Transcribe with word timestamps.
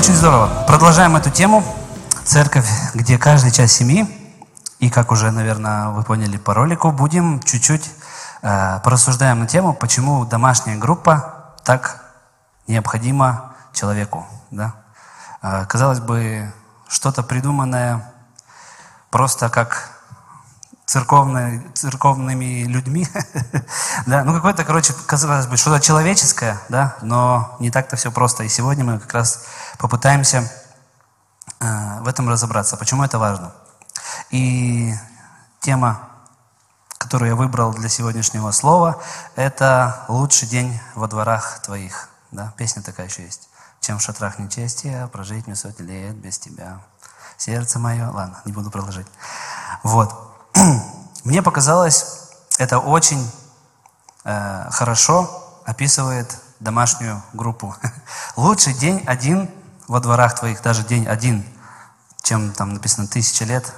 Очень 0.00 0.14
здорово. 0.14 0.64
Продолжаем 0.66 1.14
эту 1.16 1.28
тему. 1.28 1.62
Церковь, 2.24 2.66
где 2.94 3.18
каждый 3.18 3.50
часть 3.50 3.74
семьи. 3.74 4.08
И 4.78 4.88
как 4.88 5.12
уже, 5.12 5.30
наверное, 5.30 5.88
вы 5.90 6.04
поняли 6.04 6.38
по 6.38 6.54
ролику, 6.54 6.90
будем 6.90 7.38
чуть-чуть 7.42 7.90
э, 8.40 8.80
порассуждаем 8.82 9.40
на 9.40 9.46
тему, 9.46 9.74
почему 9.74 10.24
домашняя 10.24 10.78
группа 10.78 11.52
так 11.64 12.02
необходима 12.66 13.52
человеку. 13.74 14.26
Да? 14.50 14.72
Э, 15.42 15.66
казалось 15.66 16.00
бы, 16.00 16.50
что-то 16.88 17.22
придуманное 17.22 18.10
просто 19.10 19.50
как 19.50 19.90
церковной, 20.90 21.62
церковными 21.72 22.64
людьми, 22.64 23.06
да, 24.06 24.24
ну 24.24 24.34
какое-то, 24.34 24.64
короче, 24.64 24.92
казалось 25.06 25.46
бы, 25.46 25.56
что-то 25.56 25.78
человеческое, 25.78 26.60
да, 26.68 26.96
но 27.00 27.56
не 27.60 27.70
так-то 27.70 27.94
все 27.94 28.10
просто. 28.10 28.42
И 28.42 28.48
сегодня 28.48 28.84
мы 28.84 28.98
как 28.98 29.14
раз 29.14 29.44
попытаемся 29.78 30.50
э, 31.60 32.00
в 32.00 32.08
этом 32.08 32.28
разобраться, 32.28 32.76
почему 32.76 33.04
это 33.04 33.20
важно. 33.20 33.52
И 34.30 34.92
тема, 35.60 36.00
которую 36.98 37.28
я 37.28 37.36
выбрал 37.36 37.72
для 37.72 37.88
сегодняшнего 37.88 38.50
слова, 38.50 39.00
это 39.36 40.04
«Лучший 40.08 40.48
день 40.48 40.76
во 40.96 41.06
дворах 41.06 41.62
твоих». 41.62 42.08
Да, 42.32 42.52
песня 42.56 42.82
такая 42.82 43.06
еще 43.06 43.22
есть. 43.22 43.48
«Чем 43.80 43.98
в 43.98 44.02
шатрах 44.02 44.40
нечестия, 44.40 45.06
прожить 45.06 45.46
мне 45.46 45.54
сотни 45.54 45.84
лет 45.84 46.16
без 46.16 46.40
тебя. 46.40 46.80
Сердце 47.36 47.78
мое...» 47.78 48.10
Ладно, 48.10 48.42
не 48.44 48.50
буду 48.50 48.72
продолжать. 48.72 49.06
Вот. 49.84 50.29
Мне 51.24 51.42
показалось, 51.42 52.30
это 52.58 52.78
очень 52.78 53.30
э, 54.24 54.66
хорошо 54.70 55.60
описывает 55.64 56.38
домашнюю 56.60 57.22
группу. 57.32 57.74
Лучший 58.36 58.74
день 58.74 59.02
один 59.06 59.50
во 59.88 60.00
дворах 60.00 60.38
твоих, 60.38 60.62
даже 60.62 60.84
день 60.84 61.06
один, 61.06 61.44
чем 62.22 62.52
там 62.52 62.74
написано 62.74 63.06
тысяча 63.06 63.44
лет 63.44 63.72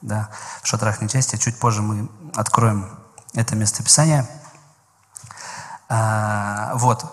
да, 0.00 0.30
в 0.62 0.66
шатрах 0.66 1.00
нечестия. 1.00 1.38
Чуть 1.38 1.58
позже 1.58 1.82
мы 1.82 2.08
откроем 2.34 2.98
это 3.34 3.56
местописание. 3.56 4.26
А, 5.88 6.72
вот. 6.74 7.04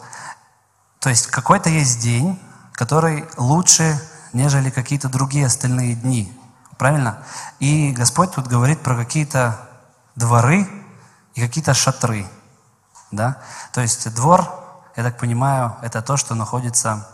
То 1.00 1.10
есть 1.10 1.28
какой-то 1.28 1.70
есть 1.70 2.00
день, 2.00 2.40
который 2.74 3.28
лучше, 3.38 4.00
нежели 4.34 4.70
какие-то 4.70 5.10
другие 5.10 5.46
остальные 5.46 5.96
дни. 5.96 6.37
Правильно? 6.78 7.24
И 7.60 7.92
Господь 7.92 8.34
тут 8.34 8.48
говорит 8.48 8.82
про 8.82 8.96
какие-то 8.96 9.60
дворы 10.16 10.68
и 11.34 11.42
какие-то 11.42 11.74
шатры. 11.74 12.28
Да? 13.12 13.38
То 13.74 13.82
есть 13.82 14.14
двор, 14.14 14.48
я 14.96 15.04
так 15.04 15.18
понимаю, 15.18 15.76
это 15.82 16.02
то, 16.02 16.18
что 16.18 16.36
находится 16.36 17.08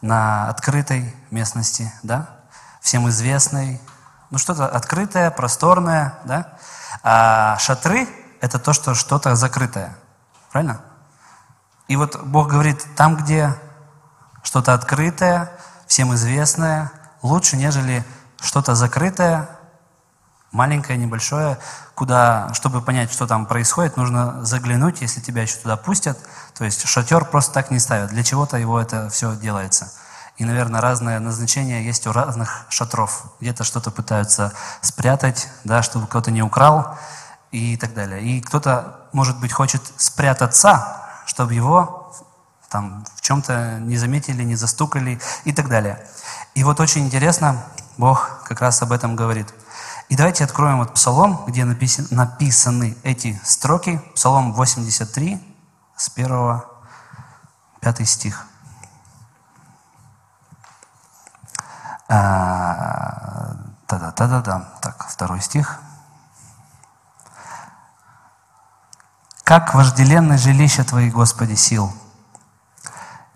на 0.00 0.48
открытой 0.48 1.14
местности, 1.30 1.92
да? 2.02 2.28
всем 2.80 3.08
известной, 3.08 3.80
ну 4.30 4.38
что-то 4.38 4.66
открытое, 4.66 5.30
просторное, 5.30 6.14
да? 6.24 6.48
А 7.02 7.58
шатры– 7.58 8.08
это 8.40 8.58
то, 8.58 8.72
что 8.72 8.94
что-то 8.94 9.34
закрытое, 9.34 9.96
правильно? 10.50 10.80
И 11.88 11.96
вот 11.96 12.22
Бог 12.22 12.48
говорит, 12.48 12.84
там, 12.96 13.16
где 13.16 13.54
что-то 14.42 14.72
открытое, 14.72 15.52
всем 15.86 16.14
известное, 16.14 16.92
лучше, 17.22 17.56
нежели 17.56 18.04
что-то 18.40 18.74
закрытое, 18.74 19.48
маленькое, 20.52 20.98
небольшое, 20.98 21.58
куда, 21.94 22.52
чтобы 22.54 22.82
понять, 22.82 23.12
что 23.12 23.26
там 23.26 23.46
происходит, 23.46 23.96
нужно 23.96 24.44
заглянуть, 24.44 25.00
если 25.00 25.20
тебя 25.20 25.42
еще 25.42 25.56
туда 25.56 25.76
пустят. 25.76 26.18
То 26.56 26.64
есть 26.64 26.86
шатер 26.86 27.24
просто 27.24 27.52
так 27.52 27.70
не 27.70 27.78
ставят. 27.78 28.10
Для 28.10 28.24
чего-то 28.24 28.56
его 28.56 28.80
это 28.80 29.08
все 29.10 29.34
делается. 29.36 29.92
И, 30.36 30.44
наверное, 30.44 30.80
разное 30.80 31.20
назначение 31.20 31.84
есть 31.84 32.06
у 32.06 32.12
разных 32.12 32.64
шатров. 32.70 33.24
Где-то 33.40 33.62
что-то 33.62 33.90
пытаются 33.90 34.52
спрятать, 34.80 35.48
да, 35.64 35.82
чтобы 35.82 36.06
кто-то 36.06 36.30
не 36.30 36.42
украл 36.42 36.96
и 37.50 37.76
так 37.76 37.92
далее. 37.94 38.22
И 38.22 38.40
кто-то, 38.40 39.06
может 39.12 39.38
быть, 39.38 39.52
хочет 39.52 39.82
спрятаться, 39.96 40.96
чтобы 41.26 41.52
его 41.52 42.12
там 42.70 43.04
в 43.16 43.20
чем-то 43.20 43.80
не 43.80 43.98
заметили, 43.98 44.42
не 44.42 44.56
застукали 44.56 45.20
и 45.44 45.52
так 45.52 45.68
далее. 45.68 46.06
И 46.54 46.64
вот 46.64 46.80
очень 46.80 47.04
интересно, 47.04 47.62
Бог 48.00 48.42
как 48.44 48.60
раз 48.62 48.82
об 48.82 48.92
этом 48.92 49.14
говорит. 49.14 49.52
И 50.08 50.16
давайте 50.16 50.42
откроем 50.42 50.78
вот 50.78 50.94
Псалом, 50.94 51.44
где 51.46 51.66
написан, 51.66 52.06
написаны 52.10 52.96
эти 53.02 53.38
строки. 53.44 54.00
Псалом 54.14 54.54
83, 54.54 55.38
с 55.96 56.10
1, 56.16 56.62
5 57.80 58.08
стих. 58.08 58.46
Да-да-да-да-да. 62.08 64.70
Так, 64.80 65.06
второй 65.08 65.42
стих. 65.42 65.78
«Как 69.44 69.74
вожделенное 69.74 70.38
жилище 70.38 70.84
Твои, 70.84 71.10
Господи, 71.10 71.54
сил, 71.54 71.92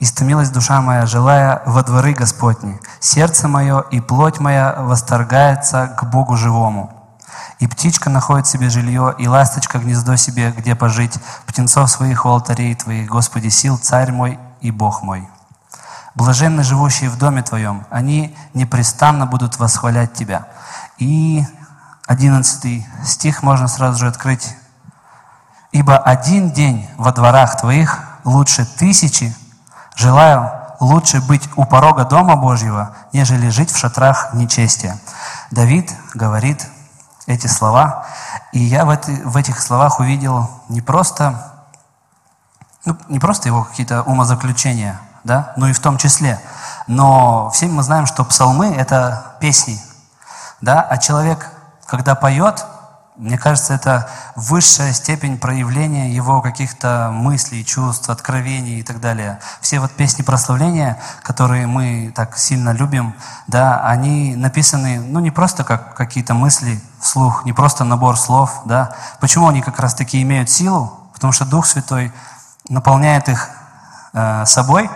Истомилась 0.05 0.51
душа 0.51 0.83
моя, 0.83 1.07
желая 1.07 1.63
во 1.67 1.83
дворы 1.83 2.13
Господни. 2.13 2.79
Сердце 3.05 3.49
мое 3.49 3.81
и 3.81 4.01
плоть 4.01 4.41
моя 4.41 4.77
восторгается 4.79 5.89
к 5.89 6.05
Богу 6.05 6.39
живому. 6.39 6.91
И 7.59 7.67
птичка 7.67 8.09
находит 8.09 8.47
себе 8.47 8.71
жилье, 8.71 9.15
и 9.19 9.29
ласточка 9.29 9.79
гнездо 9.79 10.17
себе, 10.17 10.53
где 10.53 10.75
пожить, 10.75 11.19
птенцов 11.45 11.91
своих 11.91 12.25
у 12.25 12.31
алтарей 12.31 12.75
Твоих, 12.75 13.11
Господи, 13.11 13.51
сил, 13.51 13.77
Царь 13.77 14.11
мой 14.11 14.39
и 14.63 14.71
Бог 14.71 15.03
мой. 15.03 15.29
Блаженны 16.15 16.63
живущие 16.63 17.11
в 17.11 17.19
доме 17.19 17.43
Твоем, 17.43 17.85
они 17.91 18.35
непрестанно 18.55 19.27
будут 19.27 19.59
восхвалять 19.59 20.15
Тебя. 20.15 20.49
И 20.97 21.45
одиннадцатый 22.07 22.87
стих 23.05 23.43
можно 23.43 23.69
сразу 23.69 23.99
же 23.99 24.09
открыть. 24.09 24.57
«Ибо 25.73 25.99
один 25.99 26.53
день 26.53 26.89
во 26.97 27.13
дворах 27.13 27.61
Твоих 27.61 28.01
лучше 28.25 28.65
тысячи 28.65 29.37
Желаю 29.97 30.51
лучше 30.85 31.21
быть 31.21 31.49
у 31.57 31.65
порога 31.65 32.05
Дома 32.05 32.37
Божьего, 32.37 32.95
нежели 33.13 33.49
жить 33.49 33.73
в 33.73 33.77
шатрах 33.77 34.35
нечестия. 34.35 34.99
Давид 35.51 35.91
говорит 36.15 36.67
эти 37.27 37.47
слова, 37.47 38.07
и 38.53 38.61
я 38.61 38.85
в, 38.85 38.91
эти, 38.91 39.11
в 39.11 39.37
этих 39.37 39.61
словах 39.61 39.99
увидел 40.01 40.51
не 40.69 40.83
просто, 40.83 41.53
ну, 42.85 42.97
не 43.09 43.19
просто 43.19 43.49
его 43.49 43.65
какие-то 43.65 44.03
умозаключения, 44.03 45.01
да, 45.25 45.53
но 45.57 45.69
и 45.69 45.73
в 45.73 45.81
том 45.81 45.97
числе. 45.97 46.41
Но 46.87 47.51
все 47.51 47.67
мы 47.67 47.83
знаем, 47.83 48.07
что 48.07 48.25
псалмы– 48.25 48.75
это 48.77 49.37
песни, 49.41 49.81
да, 50.61 50.83
а 50.83 50.99
человек, 50.99 51.51
когда 51.87 52.15
поет, 52.15 52.67
мне 53.17 53.39
кажется, 53.39 53.75
это 53.75 54.11
высшая 54.35 54.93
степень 54.93 55.39
проявления 55.39 56.11
его 56.11 56.43
каких-то 56.43 57.11
мыслей, 57.13 57.65
чувств, 57.65 58.11
откровений 58.11 58.81
и 58.81 58.83
так 58.83 59.01
далее. 59.01 59.39
Все 59.61 59.79
вот 59.79 59.93
песни 59.93 60.23
прославления, 60.23 60.99
которые 61.23 61.69
мы 61.69 62.13
так 62.15 62.37
сильно 62.37 62.71
любим, 62.71 63.15
да, 63.47 63.87
они 63.87 64.35
написаны, 64.35 65.01
ну, 65.01 65.21
не 65.21 65.31
просто 65.31 65.63
как 65.63 65.95
какие-то 65.95 66.35
мысли 66.35 66.83
вслух, 67.01 67.45
не 67.45 67.53
просто 67.53 67.85
набор 67.85 68.19
слов, 68.19 68.63
да. 68.65 68.97
Почему 69.21 69.49
они 69.49 69.63
как 69.63 69.79
раз-таки 69.79 70.21
имеют 70.23 70.51
силу? 70.51 70.99
Потому 71.13 71.33
что 71.33 71.45
Дух 71.45 71.67
Святой 71.67 72.13
наполняет 72.69 73.29
их 73.29 73.49
э, 74.13 74.45
собой, 74.45 74.91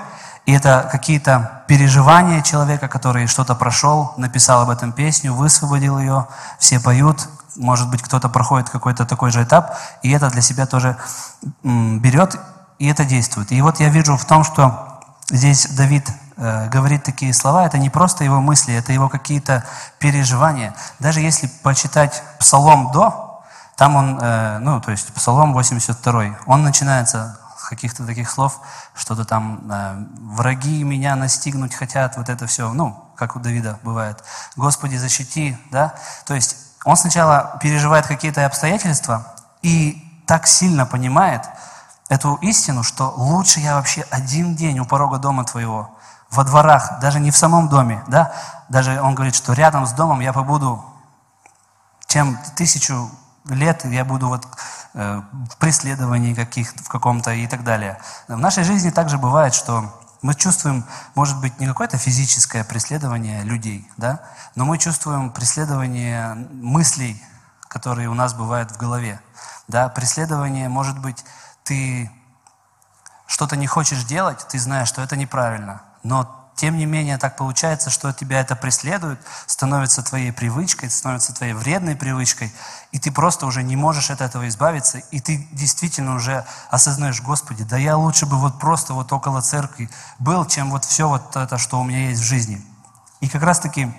и 0.45 0.53
это 0.53 0.89
какие-то 0.91 1.63
переживания 1.69 2.43
человека, 2.43 2.89
который 2.89 3.29
что-то 3.29 3.55
прошел, 3.55 4.15
написал 4.17 4.63
об 4.63 4.71
этом 4.71 4.93
песню, 4.93 5.35
высвободил 5.35 6.01
ее, 6.01 6.27
все 6.59 6.81
поют, 6.81 7.29
может 7.59 7.91
быть, 7.91 8.03
кто-то 8.03 8.29
проходит 8.29 8.71
какой-то 8.71 9.05
такой 9.05 9.31
же 9.31 9.43
этап, 9.43 9.77
и 10.03 10.11
это 10.11 10.31
для 10.31 10.43
себя 10.43 10.67
тоже 10.67 10.97
берет, 11.63 12.37
и 12.79 12.87
это 12.87 13.05
действует. 13.05 13.53
И 13.53 13.61
вот 13.61 13.81
я 13.81 13.89
вижу 13.89 14.17
в 14.17 14.25
том, 14.25 14.45
что 14.45 15.01
здесь 15.31 15.67
Давид 15.77 16.09
э, 16.37 16.69
говорит 16.69 17.03
такие 17.03 17.35
слова, 17.35 17.67
это 17.67 17.79
не 17.79 17.91
просто 17.91 18.25
его 18.25 18.41
мысли, 18.41 18.75
это 18.75 18.93
его 18.93 19.09
какие-то 19.09 19.65
переживания. 19.99 20.75
Даже 20.99 21.21
если 21.21 21.49
почитать 21.63 22.23
Псалом 22.39 22.93
до, 22.93 23.43
там 23.77 23.97
он, 23.97 24.19
э, 24.21 24.59
ну, 24.61 24.81
то 24.81 24.91
есть 24.91 25.13
Псалом 25.13 25.53
82, 25.53 26.39
он 26.47 26.63
начинается 26.63 27.39
с 27.59 27.69
каких-то 27.69 28.07
таких 28.07 28.31
слов, 28.31 28.61
что-то 28.95 29.25
там, 29.25 29.61
э, 29.71 30.07
враги 30.21 30.85
меня 30.85 31.17
настигнуть 31.17 31.75
хотят, 31.75 32.17
вот 32.17 32.29
это 32.29 32.47
все, 32.47 32.73
ну, 32.73 33.05
как 33.17 33.35
у 33.35 33.41
Давида 33.41 33.81
бывает. 33.83 34.23
Господи, 34.57 34.97
защити, 34.97 35.59
да? 35.73 35.95
То 36.25 36.35
есть 36.35 36.68
он 36.85 36.97
сначала 36.97 37.59
переживает 37.61 38.07
какие-то 38.07 38.47
обстоятельства 38.47 39.35
и 39.63 40.03
так 40.27 40.47
сильно 40.47 40.87
понимает 40.87 41.43
эту 42.09 42.37
истину, 42.37 42.83
что 42.83 43.13
лучше 43.17 43.61
я 43.61 43.75
вообще 43.75 44.05
один 44.11 44.55
день 44.55 44.79
у 44.79 44.85
порога 44.85 45.19
дома 45.19 45.45
твоего, 45.45 45.91
во 46.31 46.45
дворах, 46.45 47.01
даже 47.01 47.21
не 47.21 47.31
в 47.31 47.37
самом 47.37 47.69
доме, 47.69 48.03
да, 48.07 48.33
даже 48.69 49.01
он 49.01 49.15
говорит, 49.15 49.35
что 49.35 49.53
рядом 49.53 49.87
с 49.87 49.93
домом 49.93 50.21
я 50.21 50.33
побуду, 50.33 50.85
чем 52.07 52.39
тысячу 52.57 53.11
лет 53.47 53.85
я 53.85 54.05
буду 54.05 54.29
вот 54.29 54.47
э, 54.95 55.23
в 55.51 55.57
преследовании 55.57 56.35
каких 56.35 56.73
в 56.73 56.89
каком-то 56.89 57.33
и 57.33 57.47
так 57.47 57.65
далее. 57.65 57.99
В 58.29 58.37
нашей 58.37 58.65
жизни 58.65 58.91
также 58.91 59.19
бывает, 59.19 59.55
что 59.55 59.91
Мы 60.21 60.35
чувствуем, 60.35 60.85
может 61.15 61.41
быть, 61.41 61.61
не 61.61 61.67
какое-то 61.67 61.97
физическое 61.97 62.65
преследование 62.65 63.43
людей, 63.45 63.89
да, 63.97 64.21
но 64.57 64.65
мы 64.65 64.79
чувствуем 64.79 65.31
преследование 65.31 66.35
мыслей, 66.35 67.23
которые 67.69 68.09
у 68.09 68.15
нас 68.15 68.35
бывают 68.35 68.73
в 68.73 68.77
голове. 68.77 69.21
Да, 69.69 69.89
преследование, 69.89 70.69
может 70.69 70.99
быть, 70.99 71.25
ты 71.63 72.11
что-то 73.27 73.57
не 73.57 73.67
хочешь 73.67 74.05
делать, 74.05 74.45
ты 74.49 74.59
знаешь, 74.59 74.89
что 74.89 75.03
это 75.03 75.15
неправильно, 75.15 75.83
но 76.03 76.48
тем 76.59 76.77
не 76.77 76.87
менее, 76.87 77.19
так 77.19 77.37
получается, 77.37 77.89
что 77.89 78.13
тебя 78.13 78.41
это 78.41 78.57
преследует, 78.57 79.21
становится 79.47 80.03
твоей 80.03 80.33
привычкой, 80.33 80.91
становится 80.91 81.33
твоей 81.33 81.53
вредной 81.53 81.95
привычкой, 81.95 82.53
и 82.91 82.99
ты 82.99 83.13
просто 83.13 83.47
уже 83.47 83.63
не 83.63 83.77
можешь 83.77 84.11
от 84.11 84.21
этого 84.21 84.49
избавиться, 84.49 84.99
и 84.99 85.21
ты 85.21 85.49
действительно 85.53 86.17
уже 86.17 86.45
осознаешь, 86.69 87.23
Господи, 87.23 87.63
да 87.63 87.77
я 87.77 87.97
лучше 87.97 88.27
бы 88.27 88.37
вот 88.37 88.59
просто 88.59 88.93
вот 88.93 89.13
около 89.13 89.41
церкви 89.41 89.89
был, 90.19 90.45
чем 90.47 90.71
вот 90.71 90.85
все 90.85 91.09
вот 91.09 91.37
это, 91.37 91.59
что 91.59 91.79
у 91.81 91.85
меня 91.85 92.09
есть 92.09 92.23
в 92.23 92.25
жизни. 92.25 92.61
И 93.21 93.29
как 93.29 93.45
раз-таки 93.45 93.93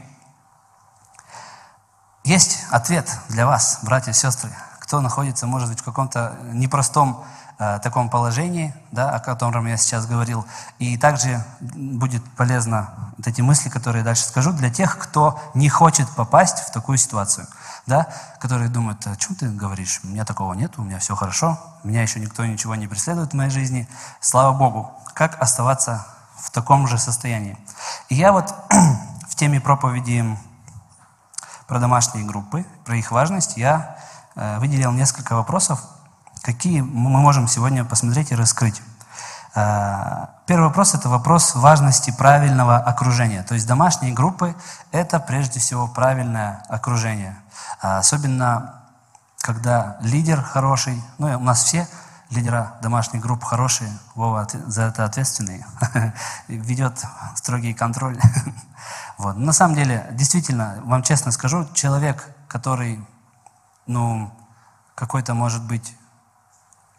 есть 2.26 2.66
ответ 2.72 3.10
для 3.30 3.46
вас, 3.46 3.80
братья 3.84 4.12
и 4.12 4.14
сестры, 4.14 4.52
кто 4.82 5.00
находится, 5.00 5.48
может 5.48 5.70
быть, 5.70 5.80
в 5.80 5.84
каком-то 5.86 6.38
непростом 6.52 7.24
таком 7.60 8.10
положении, 8.10 8.74
да, 8.92 9.10
о 9.10 9.20
котором 9.20 9.68
я 9.68 9.76
сейчас 9.76 10.06
говорил. 10.06 10.46
И 10.80 10.98
также 10.98 11.44
будет 11.60 12.24
полезно 12.38 12.90
вот 13.18 13.28
эти 13.28 13.42
мысли, 13.42 13.68
которые 13.68 14.00
я 14.00 14.06
дальше 14.06 14.24
скажу, 14.24 14.54
для 14.54 14.70
тех, 14.70 14.98
кто 14.98 15.38
не 15.54 15.68
хочет 15.68 16.10
попасть 16.12 16.60
в 16.60 16.72
такую 16.72 16.98
ситуацию, 16.98 17.48
да, 17.86 18.08
которые 18.40 18.70
думают, 18.70 19.06
о 19.08 19.16
чем 19.18 19.36
ты 19.36 19.50
говоришь, 19.50 20.00
у 20.06 20.08
меня 20.08 20.24
такого 20.24 20.54
нет, 20.54 20.72
у 20.78 20.84
меня 20.84 21.00
все 21.00 21.16
хорошо, 21.16 21.60
меня 21.84 22.02
еще 22.02 22.22
никто 22.22 22.46
ничего 22.46 22.76
не 22.76 22.88
преследует 22.88 23.32
в 23.32 23.36
моей 23.36 23.50
жизни. 23.50 23.90
Слава 24.22 24.58
Богу, 24.58 24.92
как 25.14 25.42
оставаться 25.42 26.08
в 26.38 26.52
таком 26.52 26.88
же 26.88 26.98
состоянии. 26.98 27.58
И 28.08 28.16
я 28.16 28.32
вот 28.32 28.56
в 29.30 29.36
теме 29.36 29.60
проповеди 29.60 30.26
про 31.68 31.80
домашние 31.80 32.26
группы, 32.26 32.66
про 32.86 32.96
их 32.96 33.12
важность, 33.12 33.58
я 33.58 33.98
э, 34.36 34.60
выделил 34.60 34.94
несколько 34.94 35.36
вопросов, 35.36 35.82
Какие 36.42 36.82
мы 36.82 37.20
можем 37.20 37.48
сегодня 37.48 37.84
посмотреть 37.84 38.32
и 38.32 38.36
раскрыть? 38.36 38.82
А, 39.56 40.30
первый 40.46 40.68
вопрос– 40.68 40.94
это 40.96 41.10
вопрос 41.10 41.54
важности 41.54 42.12
правильного 42.12 42.78
окружения. 42.78 43.44
То 43.44 43.56
есть 43.56 43.68
домашние 43.68 44.14
группы– 44.14 44.56
это 44.92 45.20
прежде 45.20 45.60
всего 45.60 45.88
правильное 45.88 46.64
окружение. 46.70 47.38
А, 47.82 47.98
особенно, 47.98 48.84
когда 49.40 49.98
лидер 50.02 50.42
хороший, 50.42 51.04
ну, 51.18 51.28
у 51.38 51.44
нас 51.44 51.64
все 51.64 51.88
лидера 52.30 52.76
домашних 52.82 53.22
групп 53.22 53.44
хорошие, 53.44 53.92
Вова 54.16 54.48
за 54.68 54.84
это 54.84 55.04
ответственный, 55.04 55.66
ведет 56.48 57.04
строгий 57.36 57.74
контроль. 57.74 58.18
вот. 59.18 59.36
На 59.36 59.52
самом 59.52 59.76
деле, 59.76 60.08
действительно, 60.12 60.80
вам 60.86 61.04
честно 61.04 61.32
скажу, 61.32 61.68
человек, 61.74 62.34
который, 62.48 63.06
ну, 63.88 64.32
какой-то, 64.96 65.34
может 65.34 65.64
быть, 65.64 65.96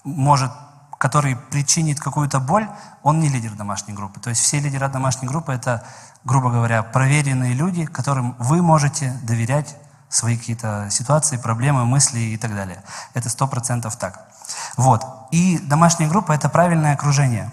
может, 0.04 0.52
который 0.98 1.36
причинит 1.36 2.00
какую-то 2.00 2.40
боль, 2.40 2.68
он 3.02 3.20
не 3.20 3.28
лидер 3.28 3.52
домашней 3.52 3.94
группы. 3.94 4.20
То 4.20 4.30
есть 4.30 4.42
все 4.42 4.60
лидеры 4.60 4.88
домашней 4.88 5.28
группы– 5.28 5.52
это, 5.54 5.82
грубо 6.24 6.50
говоря, 6.50 6.82
проверенные 6.82 7.54
люди, 7.54 7.86
которым 7.86 8.36
вы 8.38 8.62
можете 8.62 9.18
доверять 9.22 9.76
свои 10.08 10.36
какие-то 10.36 10.88
ситуации, 10.90 11.36
проблемы, 11.36 11.84
мысли 11.84 12.18
и 12.18 12.36
так 12.36 12.54
далее. 12.54 12.82
Это 13.14 13.28
сто 13.30 13.46
процентов 13.46 13.96
так. 13.96 14.28
Вот. 14.76 15.06
И 15.30 15.58
домашняя 15.58 16.08
группа– 16.08 16.32
это 16.34 16.48
правильное 16.48 16.94
окружение. 16.94 17.50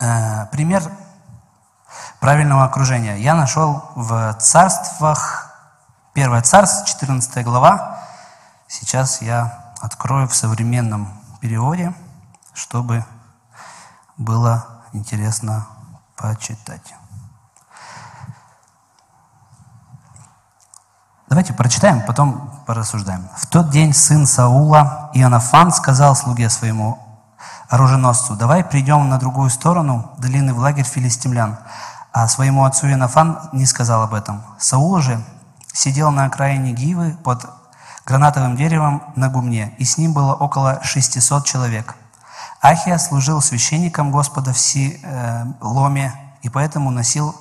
Э, 0.00 0.46
пример 0.46 0.82
правильного 2.18 2.64
окружения 2.64 3.18
я 3.18 3.34
нашел 3.34 3.84
в 3.94 4.34
царствах, 4.40 5.52
Первое 6.14 6.42
царство, 6.42 6.86
14 6.86 7.42
глава. 7.42 7.98
Сейчас 8.68 9.22
я 9.22 9.61
открою 9.82 10.28
в 10.28 10.34
современном 10.34 11.08
переводе, 11.40 11.92
чтобы 12.54 13.04
было 14.16 14.64
интересно 14.92 15.66
почитать. 16.16 16.94
Давайте 21.28 21.52
прочитаем, 21.52 22.02
потом 22.06 22.62
порассуждаем. 22.66 23.28
В 23.36 23.46
тот 23.46 23.70
день 23.70 23.92
сын 23.92 24.26
Саула, 24.26 25.10
Ионафан, 25.14 25.72
сказал 25.72 26.14
слуге 26.14 26.48
своему 26.48 26.98
оруженосцу, 27.68 28.36
давай 28.36 28.62
придем 28.62 29.08
на 29.08 29.18
другую 29.18 29.50
сторону 29.50 30.12
долины 30.18 30.54
в 30.54 30.58
лагерь 30.58 30.84
филистимлян. 30.84 31.58
А 32.12 32.28
своему 32.28 32.64
отцу 32.66 32.86
Ионафан 32.88 33.48
не 33.52 33.64
сказал 33.64 34.02
об 34.02 34.12
этом. 34.12 34.42
Саул 34.58 35.00
же 35.00 35.24
сидел 35.72 36.10
на 36.10 36.26
окраине 36.26 36.72
Гивы 36.72 37.16
под 37.24 37.46
гранатовым 38.04 38.56
деревом 38.56 39.02
на 39.16 39.28
гумне, 39.28 39.74
и 39.78 39.84
с 39.84 39.98
ним 39.98 40.12
было 40.12 40.34
около 40.34 40.82
600 40.82 41.44
человек. 41.44 41.96
Ахия 42.60 42.98
служил 42.98 43.40
священником 43.40 44.12
Господа 44.12 44.52
в 44.52 44.58
Силоме, 44.58 46.14
и 46.42 46.48
поэтому 46.48 46.90
носил 46.90 47.34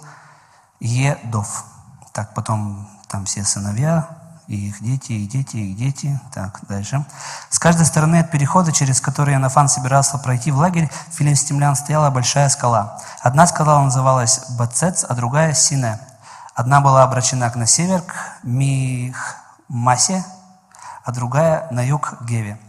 Едов. 0.79 1.65
Так, 2.11 2.33
потом 2.33 2.87
там 3.07 3.25
все 3.25 3.43
сыновья, 3.43 4.07
и 4.47 4.67
их 4.67 4.83
дети, 4.83 5.13
и 5.13 5.27
дети, 5.27 5.57
и 5.57 5.73
дети. 5.73 6.19
Так, 6.33 6.59
дальше. 6.67 7.05
С 7.49 7.59
каждой 7.59 7.85
стороны 7.85 8.17
от 8.17 8.31
перехода, 8.31 8.71
через 8.71 8.99
который 8.99 9.35
Анафан 9.35 9.69
собирался 9.69 10.17
пройти 10.17 10.51
в 10.51 10.57
лагерь, 10.57 10.91
филистимлян 11.11 11.75
стояла 11.75 12.09
большая 12.09 12.49
скала. 12.49 12.99
Одна 13.21 13.47
скала 13.47 13.81
называлась 13.81 14.41
Бацец, 14.57 15.05
а 15.07 15.13
другая 15.13 15.53
Сине. 15.53 15.99
Одна 16.53 16.81
была 16.81 17.03
обращена 17.03 17.51
на 17.55 17.65
север, 17.65 18.01
к 18.01 18.13
Михмасе, 18.43 20.25
а 21.03 21.11
другая 21.11 21.67
на 21.71 21.81
юг 21.85 22.15
Геве. 22.21 22.59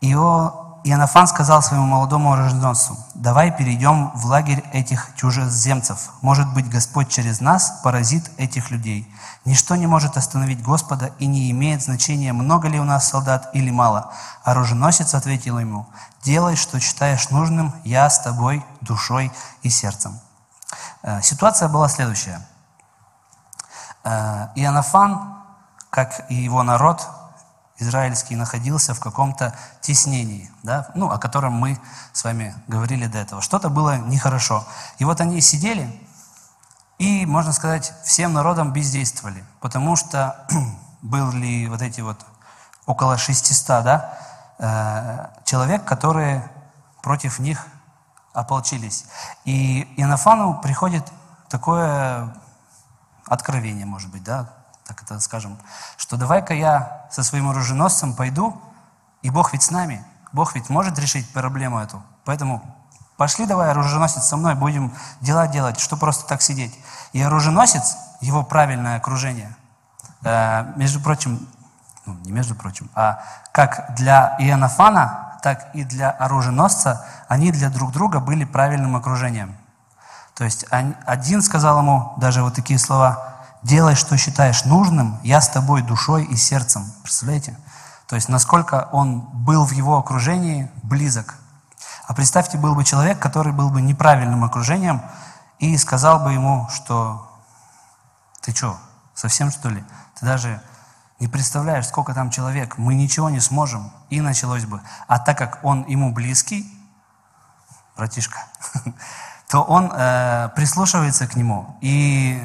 Ио, 0.00 0.70
Иоаннафан 0.82 1.26
сказал 1.26 1.62
своему 1.62 1.84
молодому 1.84 2.34
рожденцу, 2.34 2.96
давай 3.14 3.50
перейдем 3.50 4.10
в 4.14 4.24
лагерь 4.24 4.64
этих 4.72 5.14
чужеземцев. 5.14 6.10
Может 6.22 6.52
быть, 6.54 6.70
Господь 6.70 7.10
через 7.10 7.40
нас 7.40 7.80
поразит 7.84 8.30
этих 8.38 8.70
людей. 8.70 9.12
Ничто 9.44 9.76
не 9.76 9.86
может 9.86 10.16
остановить 10.16 10.62
Господа 10.62 11.10
и 11.18 11.26
не 11.26 11.50
имеет 11.50 11.82
значения, 11.82 12.32
много 12.32 12.68
ли 12.68 12.80
у 12.80 12.84
нас 12.84 13.08
солдат 13.08 13.50
или 13.52 13.70
мало. 13.70 14.10
Оруженосец 14.42 15.14
ответил 15.14 15.58
ему, 15.58 15.86
делай, 16.22 16.56
что 16.56 16.80
считаешь 16.80 17.28
нужным, 17.28 17.74
я 17.84 18.08
с 18.08 18.20
тобой 18.20 18.64
душой 18.80 19.30
и 19.62 19.68
сердцем. 19.68 20.18
Э, 21.02 21.20
ситуация 21.20 21.68
была 21.68 21.88
следующая. 21.88 22.40
Э, 24.04 24.48
Иоаннафан, 24.54 25.34
как 25.90 26.30
и 26.30 26.34
его 26.34 26.62
народ, 26.62 27.06
израильский 27.80 28.36
находился 28.36 28.94
в 28.94 29.00
каком-то 29.00 29.54
теснении, 29.80 30.50
да, 30.62 30.90
ну, 30.94 31.10
о 31.10 31.18
котором 31.18 31.54
мы 31.54 31.78
с 32.12 32.24
вами 32.24 32.54
говорили 32.68 33.06
до 33.06 33.18
этого. 33.18 33.42
Что-то 33.42 33.68
было 33.68 33.98
нехорошо. 33.98 34.64
И 34.98 35.04
вот 35.04 35.20
они 35.20 35.40
сидели 35.40 36.00
и, 36.98 37.24
можно 37.26 37.52
сказать, 37.52 37.94
всем 38.04 38.32
народом 38.32 38.72
бездействовали, 38.72 39.44
потому 39.60 39.96
что 39.96 40.46
были 41.02 41.66
вот 41.66 41.82
эти 41.82 42.00
вот 42.02 42.24
около 42.86 43.16
600 43.16 43.66
да, 43.84 44.18
э, 44.58 45.26
человек, 45.44 45.84
которые 45.84 46.50
против 47.02 47.38
них 47.38 47.66
ополчились. 48.32 49.06
И 49.44 49.82
Иоаннафану 49.96 50.60
приходит 50.60 51.10
такое 51.48 52.34
откровение, 53.26 53.86
может 53.86 54.10
быть, 54.10 54.22
да, 54.22 54.59
так 54.90 55.04
это 55.04 55.20
скажем, 55.20 55.56
что 55.96 56.16
давай-ка 56.16 56.52
я 56.52 57.06
со 57.12 57.22
своим 57.22 57.48
оруженосцем 57.48 58.12
пойду, 58.12 58.60
и 59.22 59.30
Бог 59.30 59.52
ведь 59.52 59.62
с 59.62 59.70
нами, 59.70 60.04
Бог 60.32 60.56
ведь 60.56 60.68
может 60.68 60.98
решить 60.98 61.32
проблему 61.32 61.78
эту. 61.78 62.02
Поэтому 62.24 62.60
пошли 63.16 63.46
давай, 63.46 63.70
оруженосец, 63.70 64.24
со 64.24 64.36
мной, 64.36 64.56
будем 64.56 64.92
дела 65.20 65.46
делать, 65.46 65.78
что 65.78 65.96
просто 65.96 66.26
так 66.26 66.42
сидеть. 66.42 66.76
И 67.12 67.22
оруженосец, 67.22 67.96
его 68.20 68.42
правильное 68.42 68.96
окружение, 68.96 69.54
э, 70.24 70.72
между 70.74 70.98
прочим, 70.98 71.46
ну, 72.04 72.14
не 72.24 72.32
между 72.32 72.56
прочим, 72.56 72.90
а 72.96 73.22
как 73.52 73.94
для 73.94 74.34
Иоаннафана, 74.40 75.38
так 75.40 75.72
и 75.72 75.84
для 75.84 76.10
оруженосца, 76.10 77.06
они 77.28 77.52
для 77.52 77.70
друг 77.70 77.92
друга 77.92 78.18
были 78.18 78.44
правильным 78.44 78.96
окружением. 78.96 79.56
То 80.34 80.42
есть 80.42 80.66
один 80.70 81.42
сказал 81.42 81.78
ему 81.78 82.12
даже 82.16 82.42
вот 82.42 82.54
такие 82.54 82.78
слова, 82.80 83.29
делай, 83.62 83.94
что 83.94 84.16
считаешь 84.16 84.64
нужным, 84.64 85.18
я 85.22 85.40
с 85.40 85.48
тобой 85.48 85.82
душой 85.82 86.24
и 86.24 86.36
сердцем. 86.36 86.84
Представляете? 87.02 87.56
То 88.06 88.16
есть, 88.16 88.28
насколько 88.28 88.88
он 88.92 89.20
был 89.20 89.64
в 89.64 89.72
его 89.72 89.98
окружении 89.98 90.70
близок. 90.82 91.36
А 92.06 92.14
представьте, 92.14 92.58
был 92.58 92.74
бы 92.74 92.84
человек, 92.84 93.20
который 93.20 93.52
был 93.52 93.70
бы 93.70 93.80
неправильным 93.80 94.42
окружением 94.42 95.02
и 95.58 95.76
сказал 95.76 96.18
бы 96.20 96.32
ему, 96.32 96.68
что 96.72 97.30
ты 98.40 98.52
что, 98.52 98.76
совсем 99.14 99.50
что 99.50 99.68
ли? 99.68 99.84
Ты 100.18 100.26
даже 100.26 100.60
не 101.20 101.28
представляешь, 101.28 101.86
сколько 101.86 102.14
там 102.14 102.30
человек, 102.30 102.78
мы 102.78 102.94
ничего 102.94 103.30
не 103.30 103.40
сможем. 103.40 103.92
И 104.08 104.20
началось 104.20 104.64
бы. 104.64 104.80
А 105.06 105.18
так 105.18 105.38
как 105.38 105.60
он 105.62 105.84
ему 105.86 106.12
близкий, 106.12 106.66
братишка, 107.96 108.38
то 109.48 109.62
он 109.62 109.92
э, 109.94 110.48
прислушивается 110.56 111.28
к 111.28 111.36
нему, 111.36 111.76
и 111.82 112.42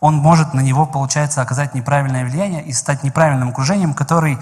он 0.00 0.16
может 0.16 0.54
на 0.54 0.60
него, 0.60 0.86
получается, 0.86 1.42
оказать 1.42 1.74
неправильное 1.74 2.24
влияние 2.24 2.64
и 2.64 2.72
стать 2.72 3.02
неправильным 3.02 3.50
окружением, 3.50 3.94
который 3.94 4.38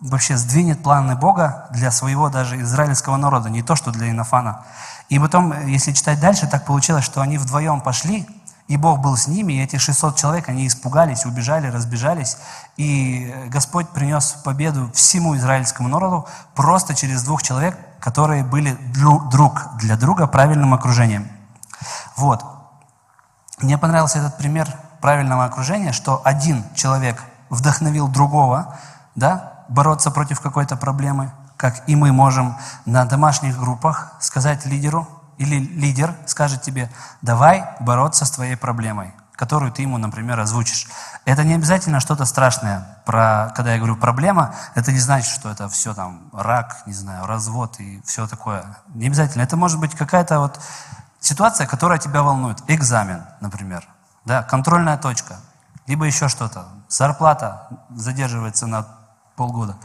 вообще 0.00 0.36
сдвинет 0.36 0.82
планы 0.82 1.14
Бога 1.14 1.68
для 1.72 1.90
своего 1.90 2.28
даже 2.28 2.60
израильского 2.62 3.16
народа, 3.16 3.50
не 3.50 3.62
то, 3.62 3.76
что 3.76 3.90
для 3.90 4.10
Инофана. 4.10 4.64
И 5.08 5.18
потом, 5.18 5.66
если 5.66 5.92
читать 5.92 6.20
дальше, 6.20 6.46
так 6.46 6.64
получилось, 6.64 7.04
что 7.04 7.20
они 7.20 7.38
вдвоем 7.38 7.80
пошли, 7.80 8.26
и 8.70 8.76
Бог 8.76 9.00
был 9.00 9.16
с 9.16 9.26
ними, 9.26 9.54
и 9.54 9.62
эти 9.62 9.78
600 9.78 10.16
человек, 10.16 10.48
они 10.48 10.68
испугались, 10.68 11.26
убежали, 11.26 11.66
разбежались. 11.66 12.36
И 12.76 13.34
Господь 13.48 13.88
принес 13.88 14.36
победу 14.44 14.92
всему 14.94 15.36
израильскому 15.36 15.88
народу 15.88 16.28
просто 16.54 16.94
через 16.94 17.24
двух 17.24 17.42
человек, 17.42 17.76
которые 17.98 18.44
были 18.44 18.78
друг 19.32 19.76
для 19.76 19.96
друга 19.96 20.28
правильным 20.28 20.72
окружением. 20.72 21.28
Вот. 22.14 22.44
Мне 23.62 23.78
понравился 23.78 24.18
этот 24.18 24.38
пример 24.38 24.68
правильного 25.00 25.44
окружения, 25.44 25.92
что 25.92 26.22
один 26.24 26.64
человек 26.74 27.22
вдохновил 27.50 28.08
другого, 28.08 28.76
да, 29.14 29.64
бороться 29.68 30.10
против 30.10 30.40
какой-то 30.40 30.76
проблемы, 30.76 31.32
как 31.56 31.88
и 31.88 31.94
мы 31.94 32.12
можем 32.12 32.56
на 32.86 33.04
домашних 33.04 33.58
группах 33.58 34.12
сказать 34.20 34.64
лидеру, 34.66 35.06
или 35.36 35.58
лидер 35.58 36.14
скажет 36.26 36.62
тебе, 36.62 36.90
давай 37.22 37.64
бороться 37.80 38.26
с 38.26 38.30
твоей 38.30 38.56
проблемой, 38.56 39.14
которую 39.32 39.72
ты 39.72 39.82
ему, 39.82 39.96
например, 39.96 40.38
озвучишь. 40.38 40.86
Это 41.24 41.44
не 41.44 41.54
обязательно 41.54 42.00
что-то 42.00 42.26
страшное. 42.26 42.98
Про, 43.06 43.52
когда 43.56 43.72
я 43.72 43.78
говорю 43.78 43.96
проблема, 43.96 44.54
это 44.74 44.92
не 44.92 44.98
значит, 44.98 45.30
что 45.30 45.50
это 45.50 45.68
все 45.68 45.94
там 45.94 46.28
рак, 46.32 46.82
не 46.86 46.92
знаю, 46.92 47.26
развод 47.26 47.80
и 47.80 48.02
все 48.04 48.26
такое. 48.26 48.64
Не 48.88 49.06
обязательно. 49.06 49.42
Это 49.42 49.56
может 49.56 49.80
быть 49.80 49.94
какая-то 49.94 50.40
вот 50.40 50.60
ситуация, 51.20 51.66
которая 51.66 51.98
тебя 51.98 52.22
волнует. 52.22 52.58
Экзамен, 52.68 53.22
например. 53.40 53.86
Да, 54.24 54.42
контрольная 54.42 54.96
точка. 54.96 55.36
Либо 55.86 56.04
еще 56.04 56.28
что-то. 56.28 56.66
Зарплата 56.88 57.68
задерживается 57.90 58.66
на 58.66 58.86
полгода. 59.36 59.76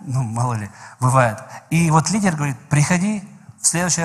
Ну, 0.00 0.22
мало 0.22 0.54
ли, 0.54 0.70
бывает. 1.00 1.42
И 1.70 1.90
вот 1.90 2.10
лидер 2.10 2.36
говорит, 2.36 2.58
приходи, 2.68 3.26
в 3.60 3.66
следующий 3.66 4.04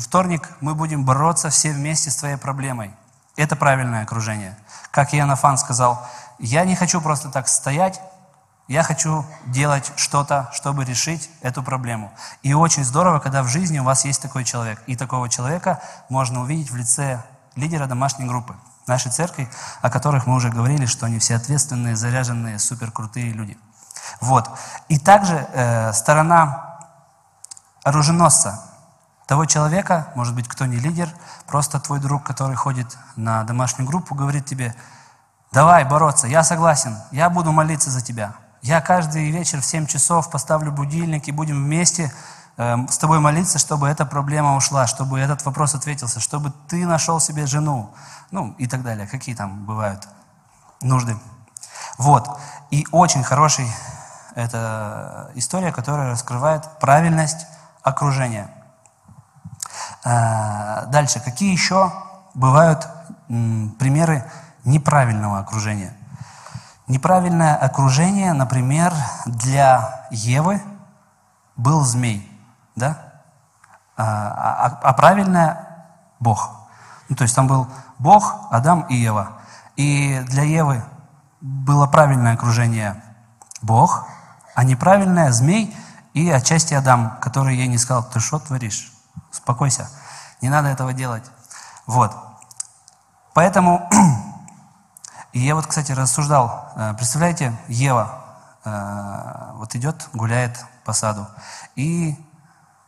вторник 0.00 0.50
мы 0.60 0.74
будем 0.74 1.04
бороться 1.04 1.50
все 1.50 1.72
вместе 1.72 2.10
с 2.10 2.16
твоей 2.16 2.36
проблемой. 2.36 2.94
Это 3.36 3.54
правильное 3.54 4.02
окружение. 4.02 4.56
Как 4.90 5.14
Иоаннафан 5.14 5.58
сказал, 5.58 6.06
я 6.38 6.64
не 6.64 6.74
хочу 6.74 7.00
просто 7.00 7.30
так 7.30 7.48
стоять, 7.48 8.00
я 8.68 8.82
хочу 8.82 9.24
делать 9.46 9.92
что-то, 9.96 10.50
чтобы 10.52 10.84
решить 10.84 11.30
эту 11.40 11.62
проблему. 11.62 12.12
И 12.42 12.52
очень 12.52 12.84
здорово, 12.84 13.20
когда 13.20 13.42
в 13.42 13.48
жизни 13.48 13.78
у 13.78 13.84
вас 13.84 14.04
есть 14.04 14.20
такой 14.20 14.44
человек. 14.44 14.82
И 14.86 14.96
такого 14.96 15.28
человека 15.28 15.80
можно 16.08 16.40
увидеть 16.40 16.70
в 16.70 16.76
лице 16.76 17.22
лидера 17.54 17.86
домашней 17.86 18.26
группы 18.26 18.56
нашей 18.86 19.12
церкви, 19.12 19.48
о 19.82 19.90
которых 19.90 20.26
мы 20.26 20.34
уже 20.34 20.50
говорили, 20.50 20.86
что 20.86 21.06
они 21.06 21.18
все 21.18 21.36
ответственные, 21.36 21.96
заряженные, 21.96 22.58
суперкрутые 22.58 23.32
люди. 23.32 23.56
Вот. 24.20 24.48
И 24.88 24.98
также 24.98 25.48
э, 25.52 25.92
сторона 25.92 26.78
оруженосца, 27.84 28.62
того 29.26 29.44
человека, 29.44 30.08
может 30.14 30.34
быть, 30.34 30.48
кто 30.48 30.66
не 30.66 30.76
лидер, 30.76 31.08
просто 31.46 31.80
твой 31.80 31.98
друг, 31.98 32.24
который 32.24 32.54
ходит 32.54 32.96
на 33.16 33.42
домашнюю 33.44 33.88
группу, 33.88 34.14
говорит 34.14 34.46
тебе, 34.46 34.74
давай 35.52 35.84
бороться, 35.84 36.28
я 36.28 36.44
согласен, 36.44 36.96
я 37.10 37.28
буду 37.28 37.50
молиться 37.50 37.90
за 37.90 38.00
тебя. 38.00 38.34
Я 38.62 38.80
каждый 38.80 39.30
вечер 39.30 39.60
в 39.60 39.66
7 39.66 39.86
часов 39.86 40.30
поставлю 40.30 40.72
будильник 40.72 41.28
и 41.28 41.32
будем 41.32 41.64
вместе 41.64 42.12
э, 42.56 42.76
с 42.88 42.98
тобой 42.98 43.20
молиться, 43.20 43.58
чтобы 43.58 43.88
эта 43.88 44.04
проблема 44.04 44.56
ушла, 44.56 44.86
чтобы 44.86 45.20
этот 45.20 45.44
вопрос 45.44 45.74
ответился, 45.74 46.20
чтобы 46.20 46.52
ты 46.68 46.86
нашел 46.86 47.20
себе 47.20 47.46
жену, 47.46 47.94
ну 48.30 48.54
и 48.58 48.66
так 48.66 48.82
далее. 48.82 49.06
Какие 49.06 49.34
там 49.34 49.64
бывают 49.64 50.08
нужды. 50.80 51.16
Вот. 51.98 52.28
И 52.70 52.86
очень 52.90 53.22
хороший 53.22 53.66
это 54.36 55.30
история, 55.34 55.72
которая 55.72 56.10
раскрывает 56.10 56.68
правильность 56.78 57.46
окружения. 57.82 58.50
А, 60.04 60.84
дальше. 60.86 61.20
Какие 61.20 61.52
еще 61.52 61.90
бывают 62.34 62.86
примеры 63.28 64.30
неправильного 64.64 65.38
окружения? 65.38 65.96
Неправильное 66.88 67.56
окружение, 67.56 68.32
например, 68.32 68.94
для 69.24 70.06
Евы 70.10 70.62
был 71.56 71.84
змей, 71.84 72.30
да? 72.76 72.98
А, 73.96 74.66
а, 74.66 74.80
а 74.82 74.92
правильное– 74.92 75.66
Бог. 76.20 76.50
Ну, 77.08 77.16
то 77.16 77.22
есть 77.22 77.34
там 77.34 77.46
был 77.46 77.66
Бог, 77.98 78.36
Адам 78.50 78.82
и 78.82 78.94
Ева. 78.94 79.32
И 79.76 80.22
для 80.28 80.44
Евы 80.44 80.84
было 81.40 81.86
правильное 81.86 82.34
окружение 82.34 83.02
Бог, 83.62 84.06
а 84.54 84.64
неправильное– 84.64 85.30
змей 85.32 85.76
и 86.14 86.30
отчасти 86.30 86.74
Адам, 86.74 87.18
который 87.20 87.56
ей 87.56 87.66
не 87.66 87.78
сказал, 87.78 88.04
ты 88.04 88.20
что 88.20 88.38
творишь? 88.38 88.92
Успокойся, 89.32 89.88
не 90.40 90.48
надо 90.48 90.68
этого 90.68 90.92
делать. 90.92 91.24
Вот. 91.86 92.14
Поэтому, 93.34 93.88
и 95.36 95.38
я 95.38 95.54
вот, 95.54 95.66
кстати, 95.66 95.92
рассуждал, 95.92 96.72
э, 96.76 96.94
представляете, 96.94 97.54
Ева 97.68 98.24
э, 98.64 99.50
вот 99.56 99.74
идет, 99.74 100.08
гуляет 100.14 100.64
по 100.82 100.94
саду, 100.94 101.26
и 101.74 102.16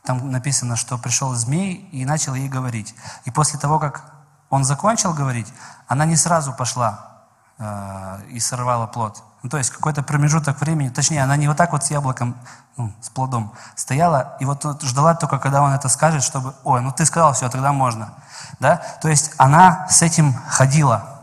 там 0.02 0.30
написано, 0.30 0.74
что 0.76 0.96
пришел 0.96 1.34
змей 1.34 1.74
и 1.92 2.06
начал 2.06 2.32
ей 2.32 2.48
говорить. 2.48 2.94
И 3.26 3.30
после 3.30 3.58
того, 3.58 3.78
как 3.78 4.14
он 4.48 4.64
закончил 4.64 5.12
говорить, 5.12 5.52
она 5.88 6.06
не 6.06 6.16
сразу 6.16 6.54
пошла 6.54 7.18
э, 7.58 8.22
и 8.30 8.40
сорвала 8.40 8.86
плод. 8.86 9.22
Ну, 9.42 9.50
то 9.50 9.58
есть 9.58 9.68
какой-то 9.68 10.02
промежуток 10.02 10.58
времени, 10.58 10.88
точнее, 10.88 11.22
она 11.24 11.36
не 11.36 11.48
вот 11.48 11.58
так 11.58 11.72
вот 11.72 11.84
с 11.84 11.90
яблоком, 11.90 12.34
ну, 12.78 12.94
с 13.02 13.10
плодом 13.10 13.52
стояла, 13.74 14.38
и 14.40 14.46
вот 14.46 14.64
ждала 14.84 15.14
только, 15.14 15.38
когда 15.38 15.60
он 15.60 15.72
это 15.72 15.90
скажет, 15.90 16.22
чтобы, 16.22 16.54
ой, 16.64 16.80
ну 16.80 16.92
ты 16.92 17.04
сказал, 17.04 17.34
все, 17.34 17.50
тогда 17.50 17.74
можно. 17.74 18.14
Да? 18.58 18.76
То 19.02 19.08
есть 19.08 19.32
она 19.36 19.86
с 19.90 20.00
этим 20.00 20.32
ходила, 20.48 21.17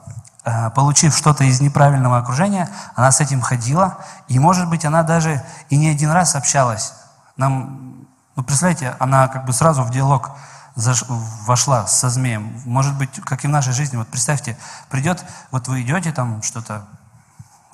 получив 0.75 1.15
что-то 1.17 1.43
из 1.43 1.59
неправильного 1.59 2.19
окружения, 2.19 2.69
она 2.95 3.11
с 3.11 3.19
этим 3.19 3.41
ходила, 3.41 3.97
и, 4.27 4.37
может 4.37 4.69
быть, 4.69 4.85
она 4.85 5.03
даже 5.03 5.43
и 5.69 5.77
не 5.77 5.89
один 5.89 6.11
раз 6.11 6.35
общалась. 6.35 6.93
Нам, 7.35 8.07
ну, 8.35 8.43
представляете, 8.43 8.95
она 8.99 9.27
как 9.27 9.45
бы 9.45 9.53
сразу 9.53 9.83
в 9.83 9.89
диалог 9.89 10.31
вошла 10.75 11.87
со 11.87 12.09
змеем. 12.09 12.61
Может 12.65 12.97
быть, 12.97 13.21
как 13.21 13.43
и 13.43 13.47
в 13.47 13.49
нашей 13.49 13.73
жизни, 13.73 13.97
вот 13.97 14.07
представьте, 14.07 14.57
придет, 14.89 15.25
вот 15.51 15.67
вы 15.67 15.81
идете 15.81 16.11
там 16.11 16.43
что-то 16.43 16.85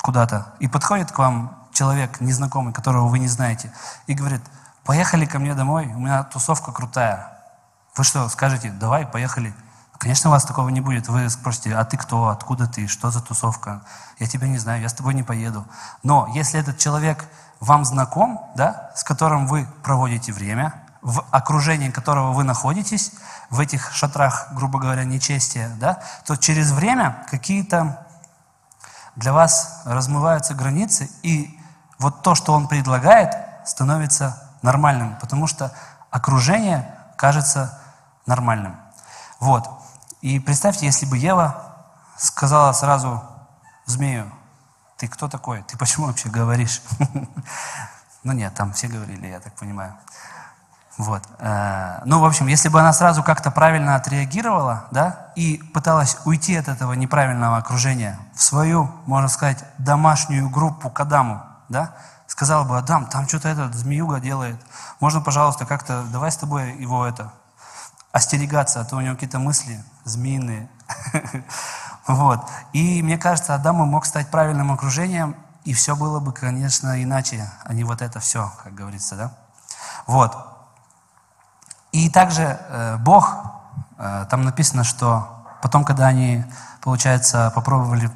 куда-то, 0.02 0.48
и 0.60 0.68
подходит 0.68 1.12
к 1.12 1.18
вам 1.18 1.58
человек 1.74 2.22
незнакомый, 2.22 2.74
которого 2.74 3.08
вы 3.08 3.20
не 3.20 3.28
знаете, 3.28 3.72
и 4.08 4.14
говорит, 4.14 4.42
поехали 4.86 5.26
ко 5.26 5.40
мне 5.40 5.56
домой, 5.56 5.88
у 5.94 6.00
меня 6.00 6.24
тусовка 6.24 6.72
крутая. 6.72 7.28
Вы 7.96 8.04
что, 8.04 8.28
скажете, 8.30 8.72
давай, 8.72 9.06
поехали. 9.06 9.54
Конечно, 10.02 10.32
у 10.32 10.34
вас 10.34 10.46
такого 10.46 10.70
не 10.70 10.82
будет. 10.82 11.08
Вы 11.10 11.30
спросите, 11.30 11.76
а 11.76 11.86
ты 11.86 11.96
кто, 11.96 12.30
откуда 12.30 12.66
ты, 12.66 12.88
что 12.88 13.12
за 13.12 13.22
тусовка? 13.22 13.84
Я 14.18 14.26
тебя 14.26 14.48
не 14.48 14.58
знаю, 14.58 14.82
я 14.82 14.90
с 14.90 14.94
тобой 14.94 15.14
не 15.14 15.22
поеду. 15.22 15.64
Но 16.02 16.28
если 16.34 16.60
этот 16.60 16.80
человек 16.80 17.30
вам 17.60 17.86
знаком, 17.86 18.52
да, 18.56 18.90
с 18.96 19.04
которым 19.04 19.46
вы 19.46 19.68
проводите 19.84 20.34
время, 20.34 20.74
в 21.04 21.24
окружении 21.30 21.92
которого 21.92 22.32
вы 22.32 22.44
находитесь, 22.44 23.12
в 23.52 23.60
этих 23.60 23.92
шатрах, 23.94 24.48
грубо 24.54 24.80
говоря, 24.80 25.04
нечестия, 25.04 25.70
да, 25.80 26.02
то 26.26 26.36
через 26.36 26.72
время 26.72 27.24
какие-то 27.30 28.04
для 29.16 29.34
вас 29.34 29.84
размываются 29.86 30.56
границы, 30.56 31.12
и 31.22 31.60
вот 32.00 32.24
то, 32.24 32.34
что 32.34 32.54
он 32.54 32.68
предлагает, 32.68 33.36
становится 33.68 34.52
нормальным, 34.64 35.16
потому 35.22 35.46
что 35.46 35.72
окружение 36.10 36.92
кажется 37.18 37.80
нормальным. 38.26 38.76
Вот. 39.40 39.81
И 40.22 40.40
представьте, 40.40 40.86
если 40.86 41.06
бы 41.06 41.18
Ева 41.18 41.76
сказала 42.18 42.72
сразу 42.74 43.24
змею, 43.86 44.32
ты 44.98 45.08
кто 45.08 45.28
такой? 45.28 45.64
Ты 45.64 45.78
почему 45.78 46.08
вообще 46.08 46.30
говоришь? 46.30 46.82
Ну 48.24 48.34
нет, 48.34 48.54
там 48.54 48.72
все 48.72 48.88
говорили, 48.88 49.26
я 49.26 49.40
так 49.40 49.56
понимаю. 49.56 49.98
Вот. 50.96 51.24
Э, 51.40 52.02
ну, 52.06 52.20
в 52.20 52.26
общем, 52.26 52.46
если 52.46 52.70
бы 52.70 52.80
она 52.80 52.94
сразу 52.94 53.24
как-то 53.24 53.50
правильно 53.50 53.96
отреагировала, 53.96 54.84
да, 54.92 55.32
и 55.36 55.58
пыталась 55.74 56.18
уйти 56.26 56.56
от 56.56 56.68
этого 56.68 56.94
неправильного 56.94 57.58
окружения 57.58 58.20
в 58.36 58.44
свою, 58.44 58.92
можно 59.08 59.28
сказать, 59.28 59.64
домашнюю 59.80 60.52
группу 60.52 60.92
к 60.92 61.00
Адаму, 61.00 61.42
да, 61.68 61.96
сказала 62.28 62.64
бы, 62.64 62.78
Адам, 62.78 63.08
там 63.08 63.28
что-то 63.28 63.50
этот 63.50 63.74
змеюга 63.74 64.20
делает, 64.20 64.62
можно, 65.00 65.20
пожалуйста, 65.20 65.66
как-то, 65.66 66.04
давай 66.12 66.32
с 66.32 66.38
тобой 66.38 66.78
его 66.78 67.08
это, 67.08 67.34
остерегаться, 68.12 68.82
а 68.82 68.86
то 68.86 68.98
у 68.98 69.02
него 69.02 69.16
какие-то 69.16 69.40
мысли 69.40 69.84
змеиные. 70.04 70.70
Вот. 72.08 72.42
И 72.74 73.04
мне 73.04 73.18
кажется, 73.18 73.54
Адаму 73.54 73.86
мог 73.86 74.06
стать 74.06 74.32
правильным 74.32 74.72
окружением, 74.72 75.36
и 75.64 75.74
все 75.74 75.96
было 75.96 76.20
бы, 76.20 76.34
конечно, 76.34 77.02
иначе, 77.02 77.48
а 77.64 77.74
не 77.74 77.84
вот 77.84 78.02
это 78.02 78.20
все, 78.20 78.52
как 78.64 78.74
говорится, 78.74 79.16
да? 79.16 79.32
Вот. 80.08 80.36
И 81.92 82.10
также 82.10 82.60
э, 82.60 82.98
Бог, 82.98 83.36
э, 83.98 84.26
там 84.30 84.42
написано, 84.44 84.84
что 84.84 85.46
потом, 85.62 85.86
когда 85.86 86.08
они, 86.08 86.44
получается, 86.82 87.52
попробовали 87.54 88.10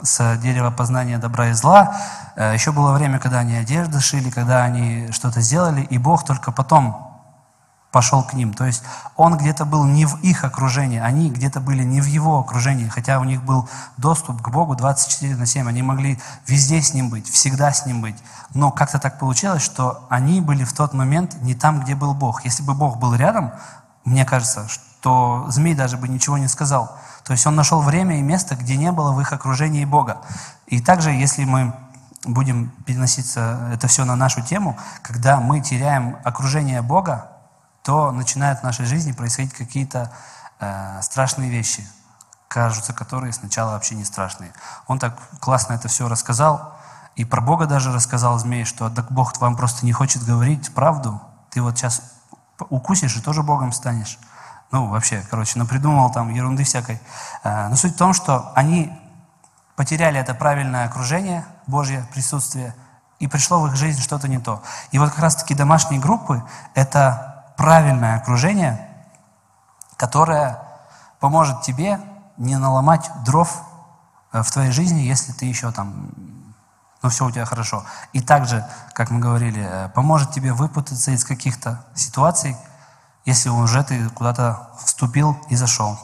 с 0.00 0.36
дерева 0.36 0.70
познания 0.70 1.18
добра 1.18 1.48
и 1.48 1.52
зла, 1.52 1.96
э, 2.36 2.54
еще 2.54 2.70
было 2.70 2.92
время, 2.92 3.18
когда 3.18 3.40
они 3.40 3.56
одежды 3.56 4.00
шили, 4.00 4.30
когда 4.30 4.62
они 4.62 5.10
что-то 5.10 5.40
сделали, 5.40 5.82
и 5.82 5.98
Бог 5.98 6.24
только 6.24 6.52
потом 6.52 7.05
пошел 7.90 8.22
к 8.22 8.34
ним. 8.34 8.52
То 8.52 8.66
есть 8.66 8.82
он 9.16 9.36
где-то 9.36 9.64
был 9.64 9.84
не 9.84 10.04
в 10.04 10.20
их 10.22 10.44
окружении, 10.44 10.98
они 10.98 11.30
где-то 11.30 11.60
были 11.60 11.82
не 11.82 12.00
в 12.00 12.06
его 12.06 12.38
окружении, 12.38 12.88
хотя 12.88 13.20
у 13.20 13.24
них 13.24 13.42
был 13.42 13.68
доступ 13.96 14.42
к 14.42 14.48
Богу 14.50 14.74
24 14.74 15.36
на 15.36 15.46
7, 15.46 15.68
они 15.68 15.82
могли 15.82 16.20
везде 16.46 16.82
с 16.82 16.92
ним 16.92 17.08
быть, 17.08 17.30
всегда 17.30 17.72
с 17.72 17.86
ним 17.86 18.02
быть. 18.02 18.16
Но 18.54 18.70
как-то 18.70 18.98
так 18.98 19.18
получилось, 19.18 19.62
что 19.62 20.06
они 20.10 20.40
были 20.40 20.64
в 20.64 20.72
тот 20.72 20.92
момент 20.92 21.40
не 21.42 21.54
там, 21.54 21.80
где 21.80 21.94
был 21.94 22.14
Бог. 22.14 22.44
Если 22.44 22.62
бы 22.62 22.74
Бог 22.74 22.98
был 22.98 23.14
рядом, 23.14 23.52
мне 24.04 24.24
кажется, 24.24 24.68
что 24.68 25.46
змей 25.48 25.74
даже 25.74 25.96
бы 25.96 26.08
ничего 26.08 26.36
не 26.38 26.48
сказал. 26.48 26.96
То 27.24 27.32
есть 27.32 27.46
он 27.46 27.56
нашел 27.56 27.80
время 27.80 28.18
и 28.18 28.22
место, 28.22 28.56
где 28.56 28.76
не 28.76 28.92
было 28.92 29.12
в 29.12 29.20
их 29.20 29.32
окружении 29.32 29.84
Бога. 29.84 30.18
И 30.66 30.80
также, 30.80 31.10
если 31.10 31.44
мы 31.44 31.72
будем 32.24 32.70
переноситься 32.84 33.70
это 33.72 33.88
все 33.88 34.04
на 34.04 34.16
нашу 34.16 34.42
тему, 34.42 34.76
когда 35.02 35.40
мы 35.40 35.60
теряем 35.60 36.16
окружение 36.24 36.82
Бога, 36.82 37.35
то 37.86 38.10
начинают 38.10 38.58
в 38.58 38.62
нашей 38.64 38.84
жизни 38.84 39.12
происходить 39.12 39.52
какие-то 39.52 40.10
э, 40.58 41.00
страшные 41.02 41.48
вещи, 41.48 41.86
кажутся 42.48 42.92
которые 42.92 43.32
сначала 43.32 43.74
вообще 43.74 43.94
не 43.94 44.04
страшные. 44.04 44.52
Он 44.88 44.98
так 44.98 45.16
классно 45.38 45.74
это 45.74 45.86
все 45.86 46.08
рассказал, 46.08 46.76
и 47.14 47.24
про 47.24 47.40
Бога 47.40 47.66
даже 47.66 47.92
рассказал 47.92 48.40
змей, 48.40 48.64
что 48.64 48.90
так 48.90 49.12
Бог 49.12 49.38
вам 49.38 49.54
просто 49.54 49.86
не 49.86 49.92
хочет 49.92 50.24
говорить 50.24 50.74
правду, 50.74 51.22
ты 51.50 51.62
вот 51.62 51.78
сейчас 51.78 52.02
укусишь 52.68 53.16
и 53.16 53.20
тоже 53.20 53.44
Богом 53.44 53.70
станешь. 53.70 54.18
Ну, 54.72 54.88
вообще, 54.88 55.24
короче, 55.30 55.56
напридумывал 55.56 56.10
там 56.10 56.34
ерунды 56.34 56.64
всякой. 56.64 57.00
Э, 57.44 57.68
но 57.68 57.76
суть 57.76 57.94
в 57.94 57.98
том, 57.98 58.14
что 58.14 58.50
они 58.56 58.92
потеряли 59.76 60.18
это 60.18 60.34
правильное 60.34 60.86
окружение, 60.86 61.44
Божье 61.68 62.04
присутствие, 62.12 62.74
и 63.20 63.28
пришло 63.28 63.60
в 63.60 63.68
их 63.68 63.76
жизнь 63.76 64.02
что-то 64.02 64.26
не 64.26 64.40
то. 64.40 64.60
И 64.90 64.98
вот 64.98 65.10
как 65.10 65.20
раз-таки 65.20 65.54
домашние 65.54 66.00
группы– 66.00 66.42
это 66.74 67.35
правильное 67.56 68.16
окружение, 68.16 68.88
которое 69.96 70.62
поможет 71.20 71.62
тебе 71.62 72.00
не 72.36 72.56
наломать 72.56 73.10
дров 73.24 73.62
э, 74.32 74.42
в 74.42 74.50
твоей 74.50 74.70
жизни, 74.70 75.00
если 75.00 75.32
ты 75.32 75.46
еще 75.46 75.70
там, 75.72 76.10
ну 77.02 77.08
все 77.08 77.24
у 77.24 77.30
тебя 77.30 77.44
хорошо. 77.44 77.84
И 78.12 78.20
также, 78.20 78.66
как 78.92 79.10
мы 79.10 79.20
говорили, 79.20 79.66
э, 79.68 79.88
поможет 79.90 80.32
тебе 80.32 80.52
выпутаться 80.52 81.10
из 81.10 81.24
каких-то 81.24 81.84
ситуаций, 81.94 82.56
если 83.24 83.48
уже 83.48 83.82
ты 83.82 84.08
куда-то 84.10 84.70
вступил 84.84 85.36
и 85.48 85.56
зашел. 85.56 85.98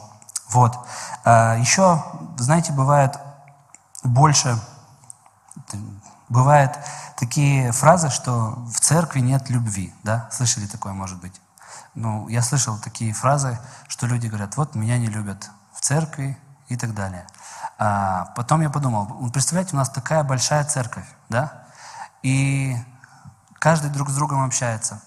Вот. 0.49 0.77
А 1.23 1.55
еще, 1.55 2.03
знаете, 2.37 2.73
бывает 2.73 3.17
больше, 4.03 4.59
бывает 6.29 6.77
такие 7.17 7.71
фразы, 7.71 8.09
что 8.09 8.57
в 8.67 8.79
церкви 8.79 9.19
нет 9.19 9.49
любви, 9.49 9.93
да? 10.03 10.27
Слышали 10.31 10.67
такое, 10.67 10.93
может 10.93 11.19
быть? 11.21 11.39
Ну, 11.95 12.27
я 12.27 12.41
слышал 12.41 12.77
такие 12.79 13.13
фразы, 13.13 13.59
что 13.87 14.07
люди 14.07 14.27
говорят, 14.27 14.57
вот 14.57 14.75
меня 14.75 14.97
не 14.97 15.07
любят 15.07 15.49
в 15.73 15.81
церкви 15.81 16.37
и 16.67 16.75
так 16.75 16.93
далее. 16.93 17.27
А 17.77 18.25
потом 18.35 18.61
я 18.61 18.69
подумал, 18.69 19.07
«Ну, 19.07 19.29
представляете, 19.31 19.75
у 19.75 19.77
нас 19.77 19.89
такая 19.89 20.23
большая 20.23 20.63
церковь, 20.63 21.05
да? 21.29 21.65
И 22.23 22.75
каждый 23.59 23.91
друг 23.91 24.09
с 24.09 24.15
другом 24.15 24.43
общается. 24.43 25.01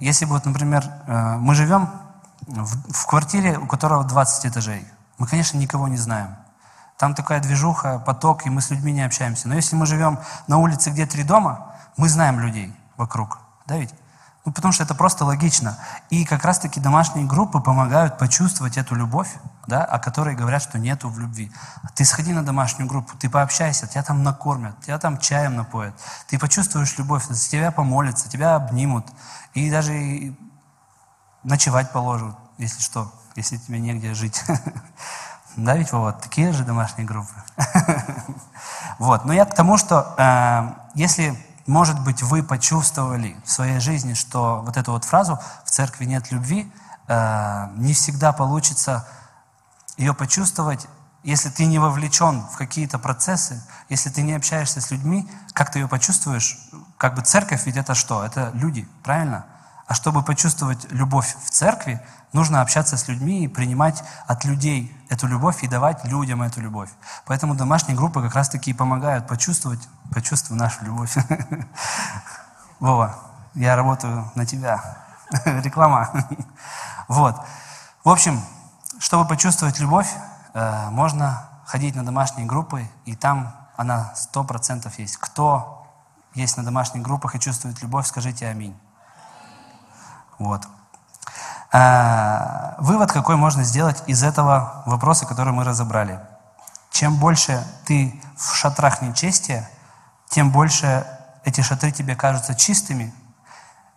Если 0.00 0.24
бы, 0.24 0.32
вот, 0.32 0.44
например, 0.44 0.84
э, 1.06 1.36
мы 1.38 1.54
живем 1.54 1.90
в, 2.46 2.92
в 2.92 3.06
квартире, 3.06 3.58
у 3.58 3.66
которого 3.66 4.04
20 4.04 4.46
этажей, 4.46 4.86
мы, 5.18 5.26
конечно, 5.26 5.58
никого 5.58 5.88
не 5.88 5.96
знаем. 5.96 6.36
Там 6.96 7.14
такая 7.14 7.40
движуха, 7.40 7.98
поток, 7.98 8.46
и 8.46 8.50
мы 8.50 8.60
с 8.60 8.70
людьми 8.70 8.92
не 8.92 9.02
общаемся. 9.02 9.48
Но 9.48 9.54
если 9.54 9.76
мы 9.76 9.86
живем 9.86 10.18
на 10.46 10.58
улице, 10.58 10.90
где 10.90 11.06
три 11.06 11.22
дома, 11.22 11.74
мы 11.96 12.08
знаем 12.08 12.40
людей 12.40 12.74
вокруг. 12.96 13.38
Да 13.66 13.76
ведь? 13.76 13.94
Ну, 14.48 14.52
потому 14.52 14.72
что 14.72 14.82
это 14.82 14.94
просто 14.94 15.26
логично. 15.26 15.76
И 16.08 16.24
как 16.24 16.42
раз-таки 16.42 16.80
домашние 16.80 17.26
группы 17.26 17.60
помогают 17.60 18.16
почувствовать 18.16 18.78
эту 18.78 18.94
любовь, 18.94 19.28
да, 19.66 19.84
о 19.84 19.98
которой 19.98 20.34
говорят, 20.34 20.62
что 20.62 20.78
нету 20.78 21.10
в 21.10 21.18
любви. 21.18 21.52
Ты 21.94 22.06
сходи 22.06 22.32
на 22.32 22.42
домашнюю 22.42 22.88
группу, 22.88 23.14
ты 23.18 23.28
пообщайся, 23.28 23.86
тебя 23.86 24.02
там 24.02 24.22
накормят, 24.22 24.80
тебя 24.80 24.98
там 24.98 25.18
чаем 25.18 25.54
напоят. 25.54 25.94
Ты 26.28 26.38
почувствуешь 26.38 26.96
любовь, 26.96 27.26
за 27.28 27.34
тебя 27.46 27.70
помолятся, 27.70 28.30
тебя 28.30 28.56
обнимут. 28.56 29.04
И 29.52 29.70
даже 29.70 30.34
ночевать 31.42 31.92
положат, 31.92 32.34
если 32.56 32.80
что, 32.80 33.12
если 33.36 33.58
тебе 33.58 33.78
негде 33.78 34.14
жить. 34.14 34.42
Да, 35.56 35.74
ведь 35.76 35.90
вот 35.90 36.20
такие 36.20 36.52
же 36.52 36.64
домашние 36.64 37.06
группы. 37.06 37.34
Вот, 38.98 39.24
но 39.24 39.32
я 39.32 39.44
к 39.44 39.54
тому, 39.54 39.76
что 39.76 40.14
э, 40.16 40.72
если 40.94 41.36
может 41.68 42.02
быть, 42.02 42.22
вы 42.22 42.42
почувствовали 42.42 43.36
в 43.44 43.50
своей 43.50 43.78
жизни, 43.78 44.14
что 44.14 44.62
вот 44.64 44.76
эту 44.78 44.92
вот 44.92 45.04
фразу 45.04 45.38
«в 45.64 45.70
церкви 45.70 46.06
нет 46.06 46.32
любви» 46.32 46.72
э, 47.06 47.68
не 47.76 47.92
всегда 47.92 48.32
получится 48.32 49.06
ее 49.98 50.14
почувствовать, 50.14 50.88
если 51.24 51.50
ты 51.50 51.66
не 51.66 51.78
вовлечен 51.78 52.40
в 52.40 52.56
какие-то 52.56 52.98
процессы, 52.98 53.62
если 53.90 54.08
ты 54.08 54.22
не 54.22 54.32
общаешься 54.32 54.80
с 54.80 54.90
людьми, 54.90 55.30
как 55.52 55.70
ты 55.70 55.80
ее 55.80 55.88
почувствуешь? 55.88 56.58
Как 56.96 57.14
бы 57.14 57.20
церковь 57.20 57.66
ведь 57.66 57.76
это 57.76 57.94
что? 57.94 58.24
Это 58.24 58.50
люди, 58.54 58.88
правильно? 59.02 59.44
А 59.88 59.94
чтобы 59.94 60.22
почувствовать 60.22 60.86
любовь 60.92 61.34
в 61.42 61.50
церкви, 61.50 61.98
нужно 62.34 62.60
общаться 62.60 62.98
с 62.98 63.08
людьми 63.08 63.44
и 63.44 63.48
принимать 63.48 64.04
от 64.26 64.44
людей 64.44 64.94
эту 65.08 65.26
любовь 65.26 65.64
и 65.64 65.66
давать 65.66 66.04
людям 66.04 66.42
эту 66.42 66.60
любовь. 66.60 66.90
Поэтому 67.24 67.54
домашние 67.54 67.96
группы 67.96 68.20
как 68.20 68.34
раз-таки 68.34 68.74
помогают 68.74 69.26
почувствовать, 69.26 69.80
почувствовать 70.12 70.60
нашу 70.60 70.84
любовь. 70.84 71.16
Вова, 72.80 73.16
я 73.54 73.76
работаю 73.76 74.30
на 74.34 74.44
тебя. 74.44 74.98
Реклама. 75.44 76.10
Вот. 77.08 77.40
В 78.04 78.10
общем, 78.10 78.38
чтобы 78.98 79.26
почувствовать 79.26 79.80
любовь, 79.80 80.12
э, 80.52 80.90
можно 80.90 81.48
ходить 81.64 81.94
на 81.94 82.04
домашние 82.04 82.46
группы, 82.46 82.86
и 83.06 83.16
там 83.16 83.56
она 83.78 84.12
сто 84.14 84.44
процентов 84.44 84.98
есть. 84.98 85.16
Кто 85.16 85.86
есть 86.34 86.58
на 86.58 86.64
домашних 86.64 87.00
группах 87.00 87.34
и 87.34 87.40
чувствует 87.40 87.80
любовь, 87.80 88.06
скажите 88.06 88.46
аминь. 88.46 88.78
Вот. 90.38 90.66
А, 91.70 92.76
вывод 92.78 93.12
какой 93.12 93.36
можно 93.36 93.62
сделать 93.64 94.02
из 94.06 94.22
этого 94.22 94.82
вопроса, 94.86 95.26
который 95.26 95.52
мы 95.52 95.64
разобрали. 95.64 96.20
Чем 96.90 97.16
больше 97.16 97.62
ты 97.84 98.20
в 98.36 98.54
шатрах 98.54 99.02
нечестия, 99.02 99.68
тем 100.28 100.50
больше 100.50 101.06
эти 101.44 101.60
шатры 101.60 101.92
тебе 101.92 102.16
кажутся 102.16 102.54
чистыми, 102.54 103.12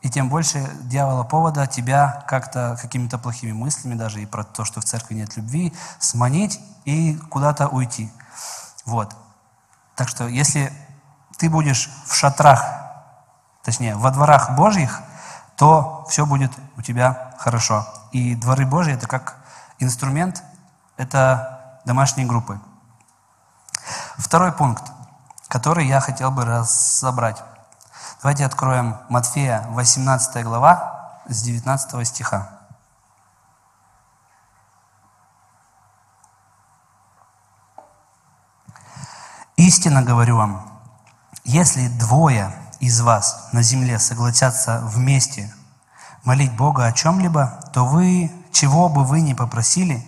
и 0.02 0.10
тем 0.10 0.30
больше 0.30 0.68
дьявола 0.82 1.24
повода 1.24 1.68
тебя 1.68 2.24
как-то 2.28 2.78
какими-то 2.82 3.18
плохими 3.20 3.52
мыслями, 3.52 3.94
даже 3.94 4.22
и 4.22 4.26
про 4.26 4.44
то, 4.44 4.66
что 4.66 4.82
в 4.82 4.86
церкви 4.86 5.14
нет 5.16 5.38
любви, 5.38 5.74
сманить 6.00 6.60
и 6.86 7.16
куда-то 7.30 7.68
уйти. 7.68 8.12
Вот. 8.86 9.16
Так 9.96 10.10
что 10.10 10.28
если 10.28 10.74
ты 11.38 11.50
будешь 11.50 11.90
в 12.08 12.16
шатрах, 12.16 12.66
точнее, 13.64 13.96
во 13.96 14.10
дворах 14.10 14.56
Божьих, 14.56 15.02
то 15.62 16.08
все 16.10 16.26
будет 16.26 16.52
у 16.76 16.82
тебя 16.82 17.36
хорошо. 17.38 17.86
И 18.12 18.34
дворы 18.34 18.66
Божьи– 18.66 18.94
это 18.96 19.06
как 19.06 19.36
инструмент, 19.78 20.42
это 20.98 21.80
домашние 21.86 22.26
группы. 22.26 22.60
Второй 24.18 24.54
пункт, 24.54 24.92
который 25.48 25.86
я 25.86 26.00
хотел 26.00 26.32
бы 26.32 26.46
разобрать. 26.46 27.44
Давайте 28.24 28.44
откроем 28.44 28.98
Матфея, 29.08 29.64
18 29.70 30.44
глава, 30.44 31.22
с 31.28 31.44
19 31.44 32.08
стиха. 32.08 32.50
Истинно 39.58 40.02
говорю 40.02 40.38
вам, 40.38 40.82
если 41.44 41.88
двое 42.00 42.52
из 42.82 43.00
вас 43.00 43.50
на 43.52 43.62
земле 43.62 44.00
согласятся 44.00 44.82
вместе 44.84 45.54
молить 46.24 46.52
Бога 46.56 46.86
о 46.86 46.92
чем-либо, 46.92 47.60
то 47.74 47.86
вы, 47.86 48.32
чего 48.52 48.90
бы 48.90 49.04
вы 49.06 49.22
ни 49.22 49.34
попросили, 49.34 50.06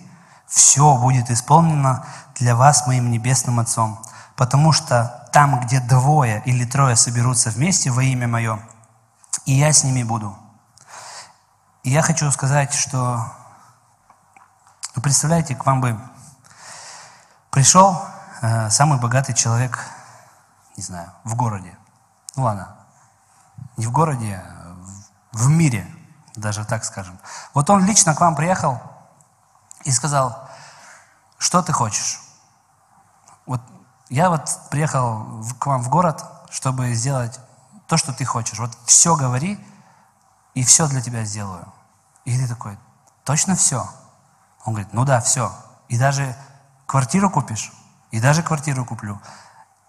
все 0.47 0.97
будет 0.97 1.29
исполнено 1.29 2.05
для 2.35 2.55
вас 2.55 2.85
моим 2.87 3.11
небесным 3.11 3.59
Отцом. 3.59 4.03
Потому 4.35 4.71
что 4.71 5.29
там, 5.31 5.59
где 5.61 5.79
двое 5.79 6.41
или 6.45 6.65
трое 6.65 6.95
соберутся 6.95 7.51
вместе 7.51 7.91
во 7.91 8.03
имя 8.03 8.27
Мое, 8.27 8.59
и 9.45 9.53
я 9.53 9.71
с 9.71 9.83
ними 9.83 10.01
буду. 10.01 10.35
И 11.83 11.91
я 11.91 12.01
хочу 12.01 12.29
сказать, 12.31 12.73
что, 12.73 13.23
вы 14.95 15.01
представляете, 15.03 15.55
к 15.55 15.65
вам 15.65 15.79
бы 15.79 15.99
пришел 17.51 18.01
э, 18.41 18.69
самый 18.71 18.99
богатый 18.99 19.33
человек, 19.33 19.79
не 20.75 20.81
знаю, 20.81 21.11
в 21.23 21.35
городе. 21.35 21.77
Ну 22.35 22.43
ладно, 22.43 22.75
не 23.77 23.85
в 23.85 23.91
городе, 23.91 24.41
а 24.45 24.75
в 25.31 25.49
мире, 25.49 25.87
даже 26.35 26.65
так 26.65 26.83
скажем. 26.83 27.19
Вот 27.53 27.69
он 27.69 27.85
лично 27.85 28.15
к 28.15 28.21
вам 28.21 28.35
приехал 28.35 28.79
и 29.83 29.91
сказал, 29.91 30.49
что 31.37 31.61
ты 31.61 31.73
хочешь? 31.73 32.19
Вот 33.45 33.61
я 34.09 34.29
вот 34.29 34.49
приехал 34.69 35.43
к 35.59 35.65
вам 35.65 35.81
в 35.81 35.89
город, 35.89 36.23
чтобы 36.49 36.93
сделать 36.93 37.39
то, 37.87 37.97
что 37.97 38.13
ты 38.13 38.25
хочешь. 38.25 38.59
Вот 38.59 38.77
все 38.85 39.15
говори, 39.15 39.59
и 40.53 40.63
все 40.63 40.87
для 40.87 41.01
тебя 41.01 41.25
сделаю. 41.25 41.65
И 42.25 42.37
ты 42.37 42.47
такой, 42.47 42.77
точно 43.23 43.55
все? 43.55 43.89
Он 44.65 44.73
говорит, 44.73 44.93
ну 44.93 45.03
да, 45.03 45.19
все. 45.19 45.51
И 45.89 45.97
даже 45.97 46.35
квартиру 46.85 47.29
купишь? 47.29 47.71
И 48.11 48.21
даже 48.21 48.43
квартиру 48.43 48.85
куплю. 48.85 49.19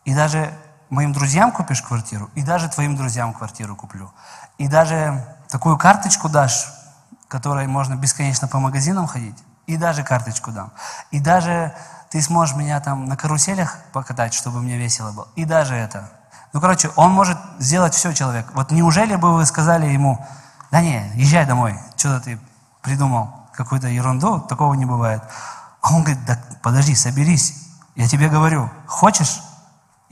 И 0.04 0.14
даже 0.14 0.58
моим 0.90 1.12
друзьям 1.12 1.52
купишь 1.52 1.82
квартиру, 1.82 2.30
и 2.34 2.42
даже 2.42 2.68
твоим 2.68 2.96
друзьям 2.96 3.32
квартиру 3.32 3.76
куплю. 3.76 4.12
И 4.58 4.68
даже 4.68 5.24
такую 5.48 5.76
карточку 5.76 6.28
дашь, 6.28 6.66
которой 7.28 7.66
можно 7.66 7.94
бесконечно 7.94 8.48
по 8.48 8.58
магазинам 8.58 9.06
ходить, 9.06 9.36
и 9.66 9.76
даже 9.76 10.02
карточку 10.04 10.50
дам. 10.52 10.72
И 11.10 11.20
даже 11.20 11.74
ты 12.10 12.20
сможешь 12.22 12.54
меня 12.54 12.80
там 12.80 13.06
на 13.06 13.16
каруселях 13.16 13.78
покатать, 13.92 14.34
чтобы 14.34 14.60
мне 14.60 14.76
весело 14.76 15.10
было. 15.12 15.28
И 15.36 15.44
даже 15.44 15.74
это. 15.74 16.10
Ну, 16.52 16.60
короче, 16.60 16.90
он 16.96 17.10
может 17.10 17.38
сделать 17.58 17.94
все, 17.94 18.12
человек. 18.12 18.46
Вот 18.54 18.70
неужели 18.70 19.16
бы 19.16 19.34
вы 19.34 19.44
сказали 19.46 19.86
ему, 19.86 20.24
да 20.70 20.80
не, 20.80 21.10
езжай 21.14 21.46
домой, 21.46 21.78
что-то 21.96 22.20
ты 22.20 22.38
придумал, 22.82 23.30
какую-то 23.52 23.88
ерунду, 23.88 24.40
такого 24.40 24.74
не 24.74 24.84
бывает. 24.84 25.22
А 25.80 25.94
он 25.94 26.02
говорит, 26.02 26.24
да 26.24 26.38
подожди, 26.62 26.94
соберись, 26.94 27.54
я 27.96 28.08
тебе 28.08 28.28
говорю, 28.28 28.70
хочешь, 28.86 29.42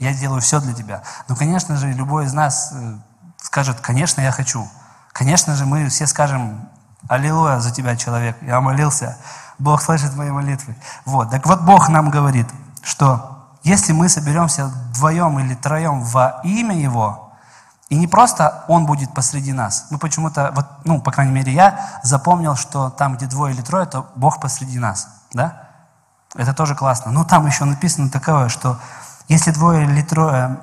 я 0.03 0.13
делаю 0.13 0.41
все 0.41 0.59
для 0.59 0.73
тебя. 0.73 1.01
Ну, 1.27 1.35
конечно 1.35 1.75
же, 1.77 1.91
любой 1.91 2.25
из 2.25 2.33
нас 2.33 2.71
э, 2.73 2.95
скажет, 3.41 3.79
конечно, 3.79 4.21
я 4.21 4.31
хочу. 4.31 4.67
Конечно 5.11 5.55
же, 5.55 5.65
мы 5.65 5.87
все 5.89 6.07
скажем, 6.07 6.69
аллилуйя 7.07 7.59
за 7.59 7.71
тебя, 7.71 7.95
человек, 7.95 8.37
я 8.41 8.59
молился, 8.61 9.17
Бог 9.59 9.81
слышит 9.81 10.15
мои 10.15 10.31
молитвы. 10.31 10.75
Вот, 11.05 11.29
так 11.29 11.45
вот 11.45 11.61
Бог 11.61 11.89
нам 11.89 12.09
говорит, 12.09 12.47
что 12.81 13.33
если 13.63 13.93
мы 13.93 14.09
соберемся 14.09 14.65
вдвоем 14.65 15.39
или 15.39 15.55
троем 15.55 16.03
во 16.03 16.41
имя 16.43 16.77
Его, 16.77 17.31
и 17.89 17.95
не 17.95 18.07
просто 18.07 18.63
Он 18.67 18.85
будет 18.85 19.13
посреди 19.13 19.53
нас. 19.53 19.85
Мы 19.89 19.99
почему-то, 19.99 20.51
вот, 20.55 20.65
ну, 20.83 20.99
по 20.99 21.11
крайней 21.11 21.31
мере, 21.31 21.53
я 21.53 21.99
запомнил, 22.03 22.55
что 22.55 22.89
там, 22.89 23.15
где 23.15 23.27
двое 23.27 23.53
или 23.53 23.61
трое, 23.61 23.85
то 23.85 24.11
Бог 24.15 24.41
посреди 24.41 24.79
нас. 24.79 25.07
Да? 25.31 25.69
Это 26.35 26.53
тоже 26.53 26.75
классно. 26.75 27.11
Но 27.11 27.23
там 27.23 27.45
еще 27.45 27.65
написано 27.65 28.09
такое, 28.09 28.49
что 28.49 28.79
если 29.27 29.51
двое 29.51 29.85
или 29.85 30.01
трое 30.01 30.59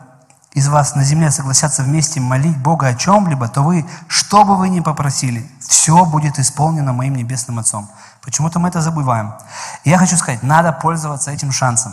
из 0.53 0.69
вас 0.69 0.95
на 0.97 1.05
земле 1.05 1.31
согласятся 1.31 1.83
вместе 1.83 2.21
молить 2.21 2.59
Бога 2.59 2.89
о 2.89 2.95
чем-либо, 2.95 3.49
то 3.49 3.63
вы, 3.63 3.89
что 4.09 4.45
бы 4.45 4.57
вы 4.57 4.69
ни 4.69 4.81
попросили, 4.81 5.49
все 5.61 6.05
будет 6.05 6.39
исполнено 6.39 6.93
моим 6.93 7.15
небесным 7.15 7.59
Отцом. 7.59 7.89
Почему-то 8.23 8.59
мы 8.59 8.69
это 8.69 8.81
забываем. 8.81 9.35
Я 9.85 9.99
хочу 9.99 10.17
сказать, 10.17 10.43
надо 10.43 10.73
пользоваться 10.73 11.31
этим 11.31 11.53
шансом. 11.53 11.93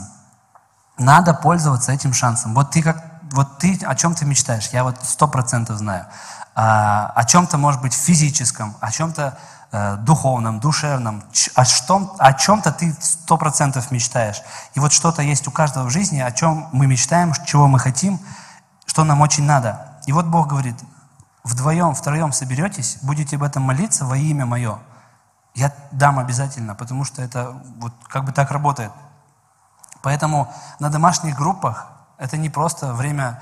Надо 0.98 1.34
пользоваться 1.34 1.92
этим 1.92 2.14
шансом. 2.14 2.56
Вот 2.56 2.72
ты 2.72 2.82
как, 2.82 3.04
вот 3.32 3.60
ты 3.60 3.80
о 3.86 3.96
чем 3.96 4.16
ты 4.16 4.26
мечтаешь, 4.26 4.70
я 4.70 4.84
вот 4.84 4.98
сто 5.04 5.28
процентов 5.28 5.78
знаю. 5.78 6.08
А, 6.56 7.12
о 7.16 7.24
чем-то, 7.24 7.60
может 7.60 7.82
быть, 7.82 7.94
физическом, 7.94 8.76
о 8.80 8.92
чем-то 8.92 9.38
духовном, 9.98 10.60
душевном, 10.60 11.24
о, 11.56 11.66
что, 11.66 12.16
о 12.20 12.34
чем-то 12.34 12.72
ты 12.72 12.96
сто 13.00 13.38
процентов 13.38 13.92
мечтаешь. 13.92 14.42
И 14.76 14.80
вот 14.80 14.94
что-то 14.94 15.22
есть 15.22 15.48
у 15.48 15.52
каждого 15.52 15.86
в 15.86 15.90
жизни, 15.90 16.20
о 16.20 16.32
чем 16.32 16.70
мы 16.72 16.88
мечтаем, 16.88 17.34
чего 17.46 17.68
мы 17.68 17.80
хотим, 17.80 18.20
что 18.86 19.04
нам 19.04 19.22
очень 19.22 19.46
надо. 19.46 20.00
И 20.06 20.12
вот 20.12 20.26
Бог 20.26 20.48
говорит, 20.48 20.76
вдвоем, 21.44 21.94
втроем 21.96 22.32
соберетесь, 22.34 22.98
будете 23.02 23.36
об 23.38 23.44
этом 23.44 23.64
молиться 23.64 24.06
во 24.06 24.18
имя 24.18 24.46
Мое. 24.46 24.80
Я 25.56 25.74
дам 25.92 26.20
обязательно, 26.20 26.76
потому 26.76 27.04
что 27.04 27.22
это 27.22 27.60
вот 27.78 27.94
как 28.08 28.26
бы 28.26 28.32
так 28.32 28.52
работает. 28.52 28.92
Поэтому 30.02 30.54
на 30.80 30.90
домашних 30.90 31.36
группах 31.36 31.88
это 32.18 32.38
не 32.38 32.50
просто 32.50 32.94
время 32.94 33.42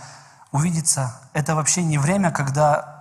увидеться, 0.51 1.13
это 1.33 1.55
вообще 1.55 1.83
не 1.83 1.97
время, 1.97 2.31
когда 2.31 2.94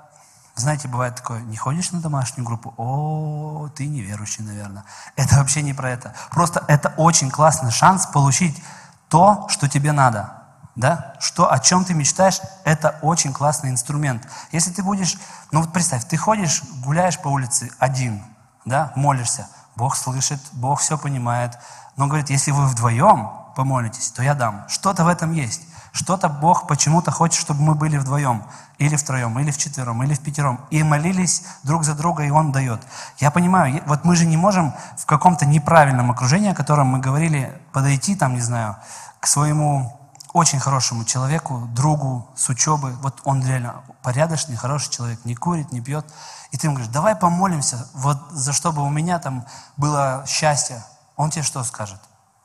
знаете, 0.56 0.86
бывает 0.86 1.16
такое, 1.16 1.40
не 1.40 1.56
ходишь 1.56 1.90
на 1.90 2.00
домашнюю 2.00 2.46
группу, 2.46 2.74
о, 2.76 3.68
ты 3.74 3.86
неверующий, 3.86 4.44
наверное. 4.44 4.84
Это 5.16 5.36
вообще 5.36 5.62
не 5.62 5.74
про 5.74 5.90
это. 5.90 6.14
Просто 6.30 6.64
это 6.68 6.94
очень 6.96 7.30
классный 7.30 7.72
шанс 7.72 8.06
получить 8.06 8.62
то, 9.08 9.46
что 9.48 9.68
тебе 9.68 9.90
надо. 9.92 10.32
Да? 10.76 11.14
Что, 11.18 11.52
о 11.52 11.58
чем 11.58 11.84
ты 11.84 11.94
мечтаешь, 11.94 12.40
это 12.64 12.98
очень 13.02 13.32
классный 13.32 13.70
инструмент. 13.70 14.28
Если 14.52 14.72
ты 14.72 14.82
будешь, 14.82 15.16
ну 15.50 15.60
вот 15.60 15.72
представь, 15.72 16.04
ты 16.06 16.16
ходишь, 16.16 16.62
гуляешь 16.84 17.18
по 17.18 17.28
улице 17.28 17.70
один, 17.78 18.22
да, 18.64 18.92
молишься, 18.94 19.48
Бог 19.76 19.96
слышит, 19.96 20.40
Бог 20.52 20.80
все 20.80 20.96
понимает. 20.96 21.58
Но 21.96 22.06
говорит, 22.06 22.30
если 22.30 22.52
вы 22.52 22.66
вдвоем 22.66 23.30
помолитесь, 23.56 24.10
то 24.12 24.22
я 24.22 24.34
дам. 24.34 24.64
Что-то 24.68 25.04
в 25.04 25.08
этом 25.08 25.32
есть. 25.32 25.62
Что-то 25.92 26.28
Бог 26.28 26.66
почему-то 26.66 27.12
хочет, 27.12 27.40
чтобы 27.40 27.62
мы 27.62 27.74
были 27.76 27.96
вдвоем, 27.96 28.44
или 28.78 28.96
втроем, 28.96 29.38
или 29.38 29.50
вчетвером, 29.50 30.02
или 30.02 30.14
в 30.14 30.20
пятером, 30.20 30.60
и 30.70 30.82
молились 30.82 31.44
друг 31.62 31.84
за 31.84 31.94
друга, 31.94 32.24
и 32.24 32.30
Он 32.30 32.52
дает. 32.52 32.80
Я 33.18 33.30
понимаю, 33.30 33.82
вот 33.87 34.04
мы 34.04 34.16
же 34.16 34.26
не 34.26 34.37
можем 34.37 34.74
в 34.98 35.06
каком-то 35.06 35.46
неправильном 35.46 36.10
окружении, 36.10 36.50
о 36.50 36.54
котором 36.54 36.88
мы 36.88 36.98
говорили, 36.98 37.60
подойти 37.72 38.16
там, 38.16 38.34
не 38.34 38.40
знаю, 38.40 38.76
к 39.20 39.26
своему 39.26 40.00
очень 40.34 40.58
хорошему 40.58 41.04
человеку, 41.04 41.68
другу 41.72 42.28
с 42.34 42.48
учебы, 42.48 42.90
вот 43.02 43.20
он 43.24 43.46
реально 43.46 43.82
порядочный, 44.02 44.56
хороший 44.56 44.90
человек, 44.90 45.24
не 45.24 45.37
курит, 45.37 45.70
не 45.70 45.80
пьет, 45.80 46.12
и 46.50 46.58
ты 46.58 46.66
ему 46.66 46.74
говоришь, 46.74 46.92
давай 46.92 47.14
помолимся, 47.14 47.87
вот 47.94 48.18
за 48.32 48.52
чтобы 48.52 48.82
у 48.82 48.90
меня 48.90 49.20
там 49.20 49.46
было 49.76 50.24
счастье. 50.26 50.82
Он 51.16 51.30
тебе 51.30 51.44
что 51.44 51.62
скажет? 51.62 52.00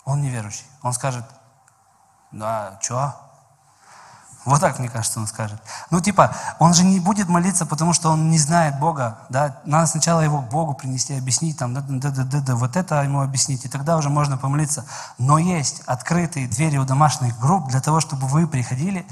Он 0.05 0.21
неверующий. 0.21 0.65
Он 0.83 0.93
скажет, 0.93 1.25
да, 2.31 2.77
что? 2.81 3.15
Вот 4.45 4.61
так, 4.61 4.79
мне 4.79 4.89
кажется, 4.89 5.19
он 5.19 5.27
скажет. 5.27 5.61
Ну, 5.91 5.99
типа, 5.99 6.33
он 6.59 6.73
же 6.73 6.83
не 6.83 6.99
будет 6.99 7.27
молиться, 7.27 7.65
потому 7.65 7.93
что 7.93 8.09
он 8.09 8.29
не 8.29 8.37
знает 8.37 8.79
Бога, 8.79 9.19
да. 9.29 9.57
Надо 9.65 9.87
сначала 9.87 10.21
его 10.21 10.41
к 10.41 10.49
Богу 10.49 10.73
принести, 10.73 11.13
объяснить, 11.13 11.57
там, 11.57 11.73
да, 11.73 11.81
да, 11.81 12.09
да, 12.09 12.23
да, 12.23 12.39
да, 12.39 12.55
вот 12.55 12.75
это 12.75 13.01
ему 13.03 13.21
объяснить, 13.21 13.65
и 13.65 13.69
тогда 13.69 13.97
уже 13.97 14.09
можно 14.09 14.37
помолиться. 14.37 14.85
Но 15.17 15.37
есть 15.37 15.81
открытые 15.85 16.47
двери 16.47 16.77
у 16.77 16.85
домашних 16.85 17.37
групп 17.39 17.67
для 17.67 17.81
того, 17.81 17.99
чтобы 17.99 18.27
вы 18.27 18.47
приходили 18.47 19.05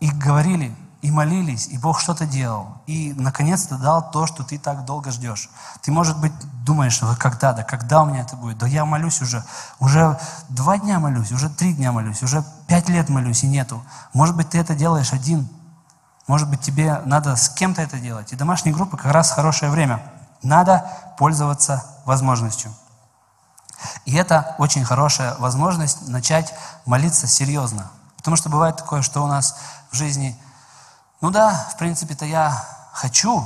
и 0.00 0.10
говорили, 0.10 0.74
и 1.04 1.10
молились, 1.10 1.68
и 1.68 1.76
Бог 1.76 2.00
что-то 2.00 2.24
делал. 2.24 2.66
И, 2.86 3.12
наконец-то, 3.14 3.76
дал 3.76 4.10
то, 4.10 4.26
что 4.26 4.42
ты 4.42 4.56
так 4.56 4.86
долго 4.86 5.10
ждешь. 5.10 5.50
Ты, 5.82 5.92
может 5.92 6.18
быть, 6.18 6.32
думаешь, 6.64 7.02
вот 7.02 7.18
когда, 7.18 7.52
да, 7.52 7.62
когда 7.62 8.00
у 8.00 8.06
меня 8.06 8.22
это 8.22 8.36
будет? 8.36 8.56
Да 8.56 8.66
я 8.66 8.86
молюсь 8.86 9.20
уже, 9.20 9.44
уже 9.80 10.18
два 10.48 10.78
дня 10.78 10.98
молюсь, 10.98 11.30
уже 11.30 11.50
три 11.50 11.74
дня 11.74 11.92
молюсь, 11.92 12.22
уже 12.22 12.42
пять 12.68 12.88
лет 12.88 13.10
молюсь, 13.10 13.44
и 13.44 13.46
нету. 13.46 13.84
Может 14.14 14.34
быть, 14.34 14.48
ты 14.48 14.58
это 14.58 14.74
делаешь 14.74 15.12
один. 15.12 15.46
Может 16.26 16.48
быть, 16.48 16.62
тебе 16.62 17.02
надо 17.04 17.36
с 17.36 17.50
кем-то 17.50 17.82
это 17.82 17.98
делать. 17.98 18.32
И 18.32 18.36
домашние 18.36 18.74
группы 18.74 18.96
как 18.96 19.12
раз 19.12 19.30
хорошее 19.30 19.70
время. 19.70 20.00
Надо 20.42 20.90
пользоваться 21.18 21.84
возможностью. 22.06 22.72
И 24.06 24.14
это 24.14 24.54
очень 24.56 24.86
хорошая 24.86 25.34
возможность 25.34 26.08
начать 26.08 26.54
молиться 26.86 27.26
серьезно. 27.26 27.90
Потому 28.16 28.38
что 28.38 28.48
бывает 28.48 28.78
такое, 28.78 29.02
что 29.02 29.22
у 29.22 29.26
нас 29.26 29.54
в 29.90 29.96
жизни 29.96 30.34
ну 31.24 31.30
да, 31.30 31.54
в 31.72 31.78
принципе-то 31.78 32.26
я 32.26 32.54
хочу, 32.92 33.42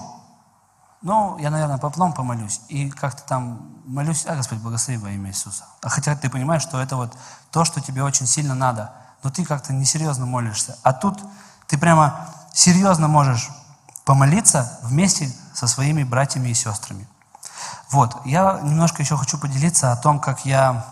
но 1.00 1.38
я, 1.38 1.48
наверное, 1.48 1.78
поплом 1.78 2.12
помолюсь. 2.12 2.60
И 2.66 2.90
как-то 2.90 3.22
там 3.22 3.70
молюсь, 3.86 4.26
а 4.26 4.34
Господь 4.34 4.58
благослови 4.58 4.98
во 4.98 5.10
имя 5.10 5.30
Иисуса. 5.30 5.64
А 5.80 5.88
хотя 5.88 6.16
ты 6.16 6.28
понимаешь, 6.28 6.62
что 6.62 6.80
это 6.80 6.96
вот 6.96 7.16
то, 7.52 7.64
что 7.64 7.80
тебе 7.80 8.02
очень 8.02 8.26
сильно 8.26 8.56
надо, 8.56 8.90
но 9.22 9.30
ты 9.30 9.44
как-то 9.44 9.72
несерьезно 9.72 10.26
молишься. 10.26 10.76
А 10.82 10.92
тут 10.92 11.20
ты 11.68 11.78
прямо 11.78 12.26
серьезно 12.52 13.06
можешь 13.06 13.48
помолиться 14.04 14.80
вместе 14.82 15.32
со 15.54 15.68
своими 15.68 16.02
братьями 16.02 16.48
и 16.48 16.54
сестрами. 16.54 17.06
Вот, 17.90 18.16
я 18.24 18.58
немножко 18.60 19.02
еще 19.02 19.16
хочу 19.16 19.38
поделиться 19.38 19.92
о 19.92 19.96
том, 19.96 20.18
как 20.18 20.44
я, 20.44 20.84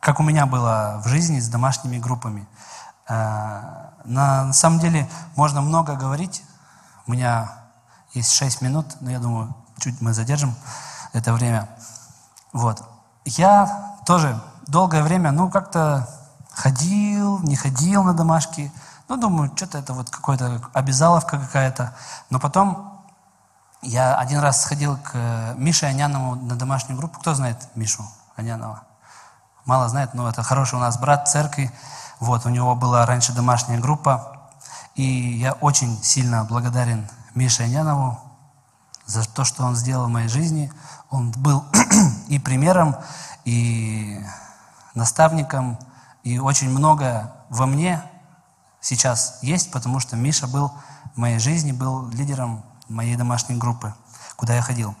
как 0.00 0.20
у 0.20 0.22
меня 0.22 0.44
было 0.44 1.00
в 1.02 1.08
жизни 1.08 1.40
с 1.40 1.48
домашними 1.48 1.96
группами. 1.96 2.46
Э, 3.08 3.90
на, 4.04 4.52
самом 4.52 4.78
деле 4.78 5.08
можно 5.36 5.60
много 5.60 5.94
говорить. 5.94 6.42
У 7.06 7.12
меня 7.12 7.52
есть 8.14 8.32
6 8.32 8.62
минут, 8.62 8.86
но 9.00 9.10
я 9.10 9.18
думаю, 9.18 9.54
чуть 9.78 10.00
мы 10.00 10.12
задержим 10.12 10.54
это 11.12 11.32
время. 11.32 11.68
Вот. 12.52 12.82
Я 13.24 13.96
тоже 14.06 14.40
долгое 14.66 15.02
время, 15.02 15.32
ну, 15.32 15.50
как-то 15.50 16.08
ходил, 16.52 17.38
не 17.40 17.56
ходил 17.56 18.04
на 18.04 18.14
домашки. 18.14 18.72
Ну, 19.08 19.16
думаю, 19.16 19.52
что-то 19.54 19.78
это 19.78 19.92
вот 19.92 20.10
какая-то 20.10 20.62
обязаловка 20.72 21.38
какая-то. 21.38 21.94
Но 22.30 22.40
потом 22.40 23.04
я 23.82 24.16
один 24.16 24.40
раз 24.40 24.62
сходил 24.62 24.96
к 24.96 25.54
Мише 25.56 25.86
Анянову 25.86 26.34
на 26.34 26.56
домашнюю 26.56 26.98
группу. 26.98 27.20
Кто 27.20 27.34
знает 27.34 27.56
Мишу 27.74 28.04
Анянова? 28.34 28.82
Мало 29.64 29.88
знает, 29.88 30.14
но 30.14 30.28
это 30.28 30.42
хороший 30.42 30.76
у 30.76 30.80
нас 30.80 30.98
брат 30.98 31.28
церкви. 31.28 31.70
Вот, 32.20 32.46
у 32.46 32.48
него 32.48 32.74
была 32.74 33.04
раньше 33.04 33.32
домашняя 33.32 33.78
группа, 33.78 34.50
и 34.94 35.02
я 35.02 35.52
очень 35.52 36.02
сильно 36.02 36.44
благодарен 36.44 37.08
Мише 37.34 37.64
Анянову 37.64 38.18
за 39.04 39.24
то, 39.24 39.44
что 39.44 39.64
Он 39.64 39.76
сделал 39.76 40.06
в 40.06 40.10
моей 40.10 40.28
жизни. 40.28 40.72
Он 41.10 41.30
был 41.32 41.64
и 42.28 42.38
примером, 42.38 42.96
и 43.44 44.18
наставником, 44.94 45.78
и 46.22 46.38
очень 46.38 46.70
многое 46.70 47.32
во 47.50 47.66
мне 47.66 48.02
сейчас 48.80 49.38
есть, 49.42 49.70
потому 49.70 50.00
что 50.00 50.16
Миша 50.16 50.46
был 50.46 50.72
в 51.14 51.18
моей 51.18 51.38
жизни, 51.38 51.72
был 51.72 52.08
лидером 52.08 52.64
моей 52.88 53.16
домашней 53.16 53.56
группы, 53.56 53.94
куда 54.36 54.54
я 54.54 54.62
ходил. 54.62 54.94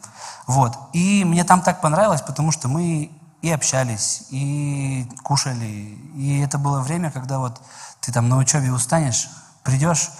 Вот. 0.46 0.78
И 0.92 1.24
мне 1.24 1.44
там 1.44 1.62
так 1.62 1.80
понравилось, 1.80 2.20
потому 2.20 2.52
что 2.52 2.68
мы 2.68 3.10
и 3.42 3.50
общались, 3.50 4.24
и 4.30 5.08
кушали. 5.22 5.98
И 6.14 6.40
это 6.40 6.58
было 6.58 6.80
время, 6.80 7.10
когда 7.10 7.38
вот 7.38 7.60
ты 8.00 8.12
там 8.12 8.28
на 8.28 8.36
учебе 8.38 8.72
устанешь, 8.72 9.28
придешь 9.62 10.10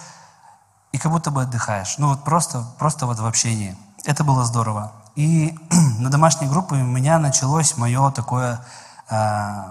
и 0.91 0.97
как 0.97 1.11
будто 1.11 1.31
бы 1.31 1.43
отдыхаешь. 1.43 1.97
Ну 1.97 2.09
вот 2.09 2.23
просто, 2.23 2.63
просто 2.77 3.05
вот 3.05 3.19
в 3.19 3.25
общении. 3.25 3.77
Это 4.05 4.23
было 4.23 4.45
здорово. 4.45 4.91
И 5.15 5.57
на 5.99 6.09
домашней 6.09 6.47
группе 6.47 6.75
у 6.75 6.83
меня 6.83 7.19
началось 7.19 7.77
мое 7.77 8.11
такое 8.11 8.63
э, 9.09 9.63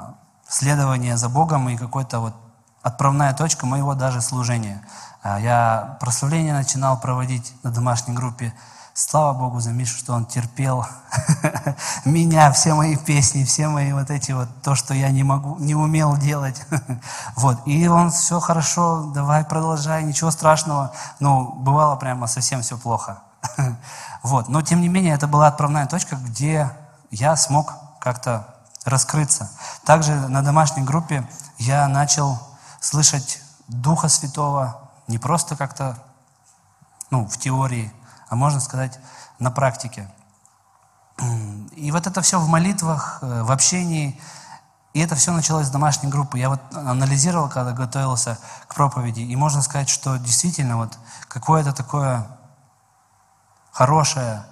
следование 0.48 1.16
за 1.16 1.28
Богом 1.28 1.68
и 1.68 1.76
какой-то 1.76 2.20
вот 2.20 2.34
отправная 2.82 3.32
точка 3.32 3.66
моего 3.66 3.94
даже 3.94 4.20
служения. 4.20 4.82
Э, 5.22 5.38
я 5.40 5.96
прославление 6.00 6.52
начинал 6.52 7.00
проводить 7.00 7.54
на 7.62 7.70
домашней 7.70 8.14
группе 8.14 8.52
Слава 8.98 9.34
Богу 9.38 9.60
за 9.60 9.72
Мишу, 9.72 9.98
что 9.98 10.14
он 10.14 10.24
терпел 10.24 10.86
меня, 12.06 12.50
все 12.52 12.72
мои 12.72 12.96
песни, 12.96 13.44
все 13.44 13.68
мои 13.68 13.92
вот 13.92 14.10
эти 14.10 14.32
вот, 14.32 14.48
то, 14.62 14.74
что 14.74 14.94
я 14.94 15.10
не 15.10 15.22
могу, 15.22 15.58
не 15.58 15.74
умел 15.74 16.16
делать. 16.16 16.64
вот. 17.36 17.58
И 17.66 17.86
он 17.88 18.10
все 18.10 18.40
хорошо, 18.40 19.12
давай 19.14 19.44
продолжай, 19.44 20.02
ничего 20.02 20.30
страшного. 20.30 20.92
Ну, 21.20 21.52
бывало 21.52 21.96
прямо 21.96 22.26
совсем 22.26 22.62
все 22.62 22.78
плохо. 22.78 23.18
вот. 24.22 24.48
Но, 24.48 24.62
тем 24.62 24.80
не 24.80 24.88
менее, 24.88 25.12
это 25.12 25.26
была 25.26 25.48
отправная 25.48 25.84
точка, 25.86 26.16
где 26.16 26.70
я 27.10 27.36
смог 27.36 27.74
как-то 28.00 28.54
раскрыться. 28.86 29.50
Также 29.84 30.14
на 30.14 30.40
домашней 30.40 30.84
группе 30.84 31.28
я 31.58 31.86
начал 31.86 32.38
слышать 32.80 33.42
Духа 33.68 34.08
Святого 34.08 34.88
не 35.06 35.18
просто 35.18 35.54
как-то 35.54 35.98
ну, 37.10 37.26
в 37.26 37.36
теории, 37.36 37.92
а 38.28 38.36
можно 38.36 38.60
сказать 38.60 38.98
на 39.38 39.50
практике. 39.50 40.08
И 41.76 41.90
вот 41.92 42.06
это 42.06 42.20
все 42.20 42.38
в 42.38 42.48
молитвах, 42.48 43.18
э, 43.22 43.42
в 43.42 43.50
общении, 43.50 44.20
и 44.92 45.00
это 45.00 45.14
все 45.14 45.32
началось 45.32 45.66
с 45.66 45.70
домашней 45.70 46.08
группы. 46.08 46.38
Я 46.38 46.48
вот 46.48 46.60
анализировал, 46.74 47.48
когда 47.48 47.72
готовился 47.72 48.38
к 48.66 48.74
проповеди, 48.74 49.20
и 49.20 49.36
можно 49.36 49.62
сказать, 49.62 49.88
что 49.88 50.16
действительно 50.16 50.76
вот 50.76 50.98
какое-то 51.28 51.72
такое 51.72 52.26
хорошее, 53.72 54.44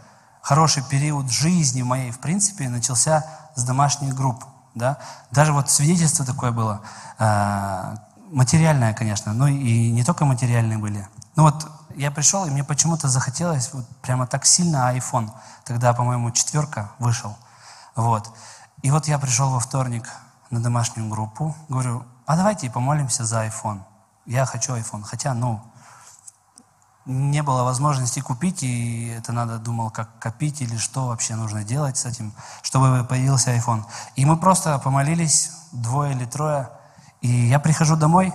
хороший 0.43 0.83
период 0.83 1.31
жизни 1.31 1.83
моей, 1.83 2.11
в 2.11 2.19
принципе, 2.19 2.69
начался 2.69 3.25
с 3.55 3.65
домашних 3.65 4.15
групп. 4.15 4.45
Да? 4.75 4.99
Даже 5.31 5.53
вот 5.53 5.71
свидетельство 5.71 6.27
такое 6.27 6.51
было, 6.51 6.83
э, 7.19 7.97
материальное, 8.31 8.93
конечно, 8.93 9.33
но 9.33 9.49
и 9.49 9.91
не 9.91 10.05
только 10.05 10.25
материальные 10.25 10.79
были. 10.79 11.09
Ну 11.37 11.45
вот 11.45 11.71
я 11.97 12.11
пришел, 12.11 12.47
и 12.47 12.51
мне 12.51 12.65
почему-то 12.65 13.09
захотелось 13.09 13.73
вот 13.73 13.87
прямо 14.03 14.27
так 14.27 14.45
сильно 14.45 14.95
iPhone. 14.97 15.31
Тогда, 15.65 15.93
по-моему, 15.93 16.31
четверка 16.31 16.91
вышел. 16.99 17.37
Вот. 17.95 18.31
И 18.83 18.91
вот 18.91 19.07
я 19.07 19.19
пришел 19.19 19.51
во 19.51 19.61
вторник 19.61 20.09
на 20.51 20.63
домашнюю 20.63 21.09
группу, 21.09 21.55
говорю, 21.69 22.05
а 22.27 22.37
давайте 22.37 22.71
помолимся 22.71 23.25
за 23.25 23.47
iPhone. 23.47 23.83
Я 24.27 24.47
хочу 24.47 24.73
iPhone. 24.75 25.03
Хотя, 25.03 25.35
ну, 25.35 25.63
не 27.07 27.43
было 27.43 27.65
возможности 27.65 28.21
купить, 28.21 28.63
и 28.63 29.09
это 29.09 29.33
надо, 29.33 29.59
думал, 29.59 29.91
как 29.91 30.19
копить 30.19 30.63
или 30.63 30.77
что 30.77 31.09
вообще 31.09 31.35
нужно 31.35 31.63
делать 31.65 31.99
с 31.99 32.07
этим, 32.07 32.33
чтобы 32.63 33.05
появился 33.05 33.55
iPhone. 33.55 33.85
И 34.17 34.25
мы 34.25 34.37
просто 34.39 34.79
помолились, 34.79 35.51
двое 35.73 36.13
или 36.13 36.25
трое, 36.25 36.71
и 37.21 37.29
я 37.29 37.59
прихожу 37.59 37.97
домой, 37.97 38.33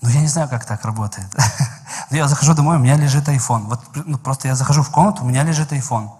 ну, 0.00 0.08
я 0.10 0.20
не 0.20 0.28
знаю, 0.28 0.48
как 0.48 0.64
так 0.64 0.84
работает. 0.84 1.28
я 2.10 2.28
захожу 2.28 2.54
домой, 2.54 2.76
у 2.76 2.80
меня 2.80 2.96
лежит 2.96 3.28
iPhone. 3.28 3.64
Вот 3.64 3.80
ну, 3.94 4.18
просто 4.18 4.48
я 4.48 4.54
захожу 4.54 4.82
в 4.82 4.90
комнату, 4.90 5.24
у 5.24 5.26
меня 5.26 5.42
лежит 5.42 5.72
iPhone. 5.72 6.10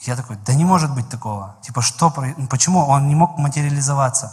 Я 0.00 0.16
такой, 0.16 0.36
да 0.46 0.54
не 0.54 0.64
может 0.64 0.94
быть 0.94 1.08
такого. 1.08 1.56
Типа, 1.62 1.82
что, 1.82 2.12
ну, 2.36 2.46
почему 2.46 2.86
он 2.86 3.08
не 3.08 3.14
мог 3.14 3.36
материализоваться? 3.36 4.32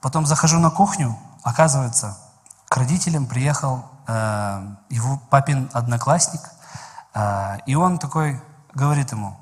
Потом 0.00 0.26
захожу 0.26 0.58
на 0.58 0.70
кухню, 0.70 1.16
оказывается, 1.42 2.18
к 2.68 2.76
родителям 2.76 3.26
приехал 3.26 3.84
э, 4.06 4.74
его 4.90 5.20
папин 5.30 5.70
одноклассник, 5.72 6.40
э, 7.14 7.58
и 7.66 7.74
он 7.74 7.98
такой 7.98 8.40
говорит 8.74 9.12
ему, 9.12 9.36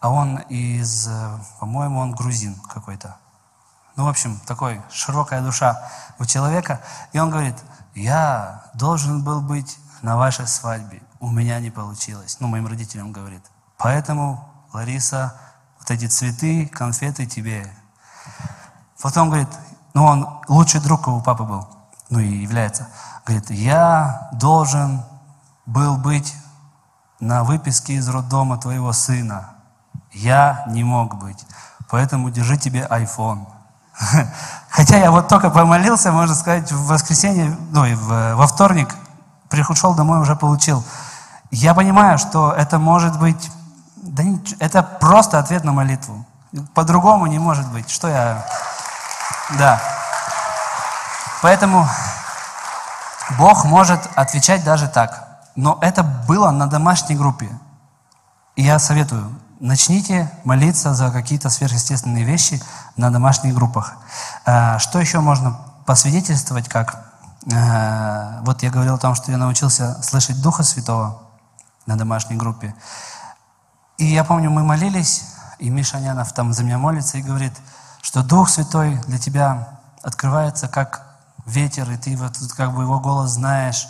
а 0.00 0.10
он 0.10 0.38
из, 0.48 1.08
э, 1.08 1.38
по-моему, 1.60 2.00
он 2.00 2.12
грузин 2.12 2.54
какой-то. 2.72 3.16
Ну, 3.98 4.04
в 4.04 4.08
общем, 4.08 4.40
такой 4.46 4.80
широкая 4.92 5.42
душа 5.42 5.82
у 6.20 6.24
человека. 6.24 6.80
И 7.12 7.18
он 7.18 7.30
говорит, 7.30 7.56
я 7.96 8.62
должен 8.74 9.24
был 9.24 9.40
быть 9.40 9.76
на 10.02 10.16
вашей 10.16 10.46
свадьбе. 10.46 11.02
У 11.18 11.28
меня 11.28 11.58
не 11.58 11.70
получилось. 11.70 12.36
Ну, 12.38 12.46
моим 12.46 12.68
родителям 12.68 13.10
говорит. 13.10 13.44
Поэтому, 13.76 14.48
Лариса, 14.72 15.34
вот 15.80 15.90
эти 15.90 16.06
цветы, 16.06 16.68
конфеты 16.68 17.26
тебе. 17.26 17.68
Потом 19.02 19.30
говорит, 19.30 19.48
ну, 19.94 20.04
он 20.04 20.28
лучший 20.46 20.80
друг 20.80 21.08
его 21.08 21.20
папы 21.20 21.42
был, 21.42 21.66
ну, 22.08 22.20
и 22.20 22.28
является. 22.28 22.86
Говорит, 23.26 23.50
я 23.50 24.28
должен 24.32 25.02
был 25.66 25.96
быть 25.96 26.36
на 27.18 27.42
выписке 27.42 27.94
из 27.94 28.08
роддома 28.08 28.58
твоего 28.58 28.92
сына. 28.92 29.54
Я 30.12 30.62
не 30.68 30.84
мог 30.84 31.18
быть. 31.18 31.44
Поэтому 31.90 32.30
держи 32.30 32.56
тебе 32.56 32.86
iPhone. 32.88 33.57
Хотя 34.70 34.98
я 34.98 35.10
вот 35.10 35.28
только 35.28 35.50
помолился, 35.50 36.12
можно 36.12 36.34
сказать, 36.34 36.70
в 36.70 36.86
воскресенье, 36.86 37.56
ну 37.70 37.84
и 37.84 37.94
во 37.94 38.46
вторник, 38.46 38.94
пришел 39.48 39.94
домой, 39.94 40.20
уже 40.20 40.36
получил. 40.36 40.84
Я 41.50 41.74
понимаю, 41.74 42.18
что 42.18 42.52
это 42.52 42.78
может 42.78 43.18
быть, 43.18 43.50
да 43.96 44.22
не, 44.22 44.40
это 44.58 44.82
просто 44.82 45.38
ответ 45.38 45.64
на 45.64 45.72
молитву. 45.72 46.24
По-другому 46.74 47.26
не 47.26 47.38
может 47.38 47.66
быть. 47.68 47.90
Что 47.90 48.08
я... 48.08 48.46
Да. 49.58 49.80
Поэтому 51.42 51.88
Бог 53.38 53.64
может 53.64 54.00
отвечать 54.14 54.64
даже 54.64 54.88
так. 54.88 55.26
Но 55.56 55.78
это 55.80 56.02
было 56.02 56.50
на 56.50 56.66
домашней 56.66 57.16
группе. 57.16 57.48
И 58.56 58.62
я 58.62 58.78
советую, 58.78 59.32
начните 59.60 60.30
молиться 60.44 60.94
за 60.94 61.10
какие-то 61.10 61.50
сверхъестественные 61.50 62.24
вещи 62.24 62.62
на 62.98 63.10
домашних 63.10 63.54
группах. 63.54 63.94
А, 64.44 64.78
что 64.78 64.98
еще 64.98 65.20
можно 65.20 65.58
посвидетельствовать, 65.86 66.68
как 66.68 67.10
а, 67.50 68.40
вот 68.42 68.62
я 68.62 68.70
говорил 68.70 68.96
о 68.96 68.98
том, 68.98 69.14
что 69.14 69.30
я 69.30 69.38
научился 69.38 70.02
слышать 70.02 70.42
Духа 70.42 70.62
Святого 70.62 71.22
на 71.86 71.96
домашней 71.96 72.36
группе. 72.36 72.74
И 73.96 74.04
я 74.04 74.24
помню, 74.24 74.50
мы 74.50 74.62
молились, 74.62 75.24
и 75.58 75.70
Миша 75.70 75.98
Нянов 76.00 76.32
там 76.32 76.52
за 76.52 76.64
меня 76.64 76.78
молится 76.78 77.18
и 77.18 77.22
говорит, 77.22 77.52
что 78.02 78.22
Дух 78.22 78.50
Святой 78.50 78.96
для 79.06 79.18
тебя 79.18 79.80
открывается 80.02 80.68
как 80.68 81.02
ветер, 81.46 81.90
и 81.90 81.96
ты 81.96 82.16
вот 82.16 82.36
как 82.56 82.74
бы 82.74 82.82
его 82.82 83.00
голос 83.00 83.30
знаешь, 83.30 83.88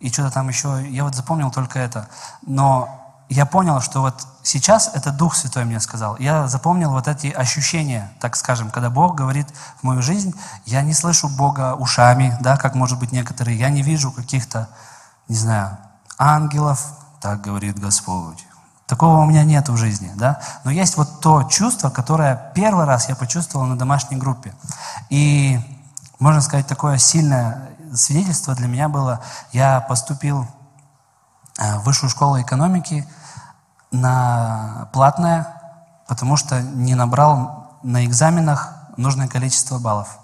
и 0.00 0.10
что-то 0.10 0.30
там 0.30 0.48
еще. 0.48 0.88
Я 0.88 1.04
вот 1.04 1.14
запомнил 1.14 1.50
только 1.50 1.78
это. 1.78 2.08
Но 2.42 3.05
я 3.28 3.44
понял, 3.44 3.80
что 3.80 4.00
вот 4.00 4.26
сейчас 4.42 4.90
это 4.94 5.10
Дух 5.10 5.34
Святой 5.34 5.64
мне 5.64 5.80
сказал. 5.80 6.16
Я 6.18 6.46
запомнил 6.46 6.90
вот 6.90 7.08
эти 7.08 7.26
ощущения, 7.28 8.12
так 8.20 8.36
скажем, 8.36 8.70
когда 8.70 8.88
Бог 8.88 9.16
говорит 9.16 9.48
в 9.80 9.82
мою 9.82 10.00
жизнь, 10.02 10.34
я 10.64 10.82
не 10.82 10.94
слышу 10.94 11.28
Бога 11.28 11.74
ушами, 11.74 12.36
да, 12.40 12.56
как 12.56 12.74
может 12.74 12.98
быть 12.98 13.12
некоторые, 13.12 13.58
я 13.58 13.68
не 13.68 13.82
вижу 13.82 14.12
каких-то, 14.12 14.68
не 15.28 15.36
знаю, 15.36 15.76
ангелов, 16.18 16.80
так 17.20 17.40
говорит 17.40 17.78
Господь. 17.78 18.44
Такого 18.86 19.18
у 19.18 19.26
меня 19.26 19.42
нет 19.42 19.68
в 19.68 19.76
жизни, 19.76 20.12
да. 20.14 20.40
Но 20.62 20.70
есть 20.70 20.96
вот 20.96 21.20
то 21.20 21.42
чувство, 21.42 21.90
которое 21.90 22.52
первый 22.54 22.84
раз 22.84 23.08
я 23.08 23.16
почувствовал 23.16 23.66
на 23.66 23.76
домашней 23.76 24.16
группе. 24.16 24.54
И, 25.10 25.58
можно 26.20 26.40
сказать, 26.40 26.68
такое 26.68 26.98
сильное 26.98 27.70
свидетельство 27.92 28.54
для 28.54 28.68
меня 28.68 28.88
было, 28.88 29.20
я 29.52 29.80
поступил 29.80 30.46
Э, 31.58 31.78
высшую 31.78 32.10
школу 32.10 32.40
экономики 32.40 33.06
на 34.00 34.88
платное, 34.92 35.46
потому 36.06 36.36
что 36.36 36.62
не 36.62 36.94
набрал 36.94 37.78
на 37.82 38.04
экзаменах 38.06 38.72
нужное 38.96 39.28
количество 39.28 39.78
баллов. 39.78 40.18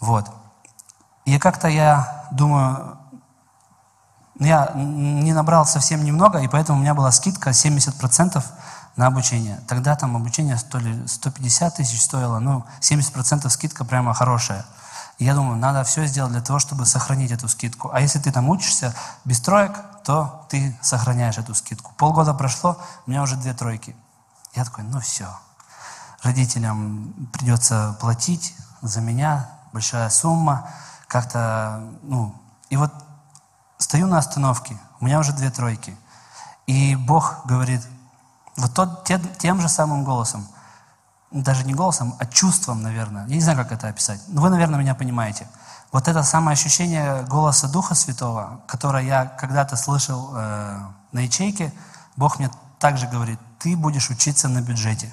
Вот. 0.00 0.30
И 1.24 1.38
как-то 1.38 1.68
я 1.68 2.26
думаю, 2.30 2.98
я 4.38 4.70
не 4.74 5.32
набрал 5.32 5.66
совсем 5.66 6.04
немного, 6.04 6.38
и 6.38 6.48
поэтому 6.48 6.78
у 6.78 6.82
меня 6.82 6.94
была 6.94 7.10
скидка 7.10 7.50
70% 7.50 8.42
на 8.96 9.06
обучение. 9.06 9.60
Тогда 9.68 9.94
там 9.96 10.16
обучение 10.16 10.56
то 10.70 10.78
ли 10.78 11.06
150 11.06 11.76
тысяч 11.76 12.02
стоило, 12.02 12.38
ну 12.38 12.64
70% 12.80 13.48
скидка 13.48 13.84
прямо 13.84 14.14
хорошая. 14.14 14.64
И 15.18 15.24
я 15.24 15.34
думаю, 15.34 15.58
надо 15.58 15.82
все 15.82 16.06
сделать 16.06 16.32
для 16.32 16.40
того, 16.40 16.60
чтобы 16.60 16.86
сохранить 16.86 17.32
эту 17.32 17.48
скидку. 17.48 17.90
А 17.92 18.00
если 18.00 18.20
ты 18.20 18.30
там 18.30 18.48
учишься 18.48 18.94
без 19.24 19.40
троек, 19.40 19.72
то 20.04 20.46
ты 20.48 20.78
сохраняешь 20.80 21.38
эту 21.38 21.54
скидку. 21.54 21.92
Полгода 21.96 22.34
прошло, 22.34 22.78
у 23.06 23.10
меня 23.10 23.22
уже 23.22 23.36
две 23.36 23.52
тройки. 23.52 23.96
Я 24.54 24.64
такой, 24.64 24.84
ну 24.84 25.00
все, 25.00 25.28
родителям 26.22 27.30
придется 27.32 27.96
платить 28.00 28.54
за 28.80 29.00
меня, 29.00 29.50
большая 29.72 30.08
сумма, 30.08 30.68
как-то, 31.08 31.82
ну, 32.02 32.34
и 32.70 32.76
вот 32.76 32.92
стою 33.78 34.06
на 34.06 34.18
остановке, 34.18 34.78
у 35.00 35.04
меня 35.04 35.18
уже 35.18 35.32
две 35.32 35.50
тройки, 35.50 35.96
и 36.66 36.96
Бог 36.96 37.44
говорит, 37.44 37.86
вот 38.56 38.74
тот, 38.74 39.04
тем, 39.04 39.22
тем 39.36 39.60
же 39.60 39.68
самым 39.68 40.04
голосом, 40.04 40.46
даже 41.30 41.64
не 41.64 41.74
голосом, 41.74 42.14
а 42.18 42.26
чувством, 42.26 42.82
наверное, 42.82 43.26
я 43.26 43.34
не 43.34 43.40
знаю, 43.40 43.58
как 43.58 43.72
это 43.72 43.88
описать, 43.88 44.20
но 44.28 44.40
вы, 44.42 44.50
наверное, 44.50 44.80
меня 44.80 44.94
понимаете. 44.94 45.46
Вот 45.92 46.06
это 46.06 46.22
самое 46.22 46.54
ощущение 46.54 47.22
голоса 47.22 47.68
Духа 47.68 47.94
Святого, 47.94 48.60
которое 48.66 49.04
я 49.04 49.24
когда-то 49.24 49.76
слышал 49.76 50.32
э, 50.34 50.80
на 51.12 51.20
ячейке, 51.20 51.72
Бог 52.16 52.38
мне 52.38 52.50
также 52.78 53.06
говорит, 53.06 53.38
ты 53.58 53.76
будешь 53.76 54.10
учиться 54.10 54.48
на 54.48 54.60
бюджете. 54.60 55.12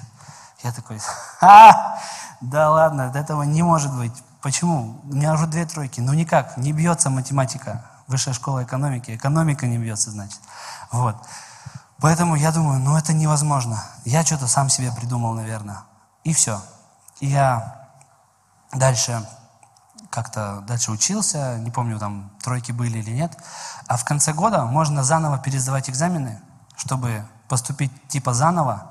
Я 0.62 0.72
такой, 0.72 1.00
а, 1.40 1.98
да 2.40 2.70
ладно, 2.70 3.12
этого 3.14 3.42
не 3.42 3.62
может 3.62 3.94
быть. 3.94 4.12
Почему? 4.42 5.00
У 5.04 5.14
меня 5.14 5.32
уже 5.32 5.46
две 5.46 5.64
тройки. 5.66 6.00
Ну 6.00 6.12
никак, 6.12 6.56
не 6.56 6.72
бьется 6.72 7.10
математика. 7.10 7.84
Высшая 8.06 8.34
школа 8.34 8.62
экономики. 8.62 9.16
Экономика 9.16 9.66
не 9.66 9.78
бьется, 9.78 10.10
значит. 10.10 10.40
Вот. 10.92 11.16
Поэтому 12.00 12.36
я 12.36 12.52
думаю, 12.52 12.78
ну 12.78 12.96
это 12.96 13.12
невозможно. 13.12 13.82
Я 14.04 14.24
что-то 14.24 14.46
сам 14.46 14.68
себе 14.68 14.92
придумал, 14.92 15.32
наверное. 15.32 15.78
И 16.26 16.32
все. 16.32 16.60
Я 17.20 17.86
дальше 18.72 19.24
как-то 20.10 20.64
дальше 20.66 20.90
учился, 20.90 21.56
не 21.58 21.70
помню, 21.70 22.00
там 22.00 22.32
тройки 22.42 22.72
были 22.72 22.98
или 22.98 23.12
нет. 23.12 23.38
А 23.86 23.96
в 23.96 24.04
конце 24.04 24.32
года 24.32 24.64
можно 24.64 25.04
заново 25.04 25.38
пересдавать 25.38 25.88
экзамены, 25.88 26.40
чтобы 26.76 27.24
поступить 27.46 27.92
типа 28.08 28.34
заново 28.34 28.90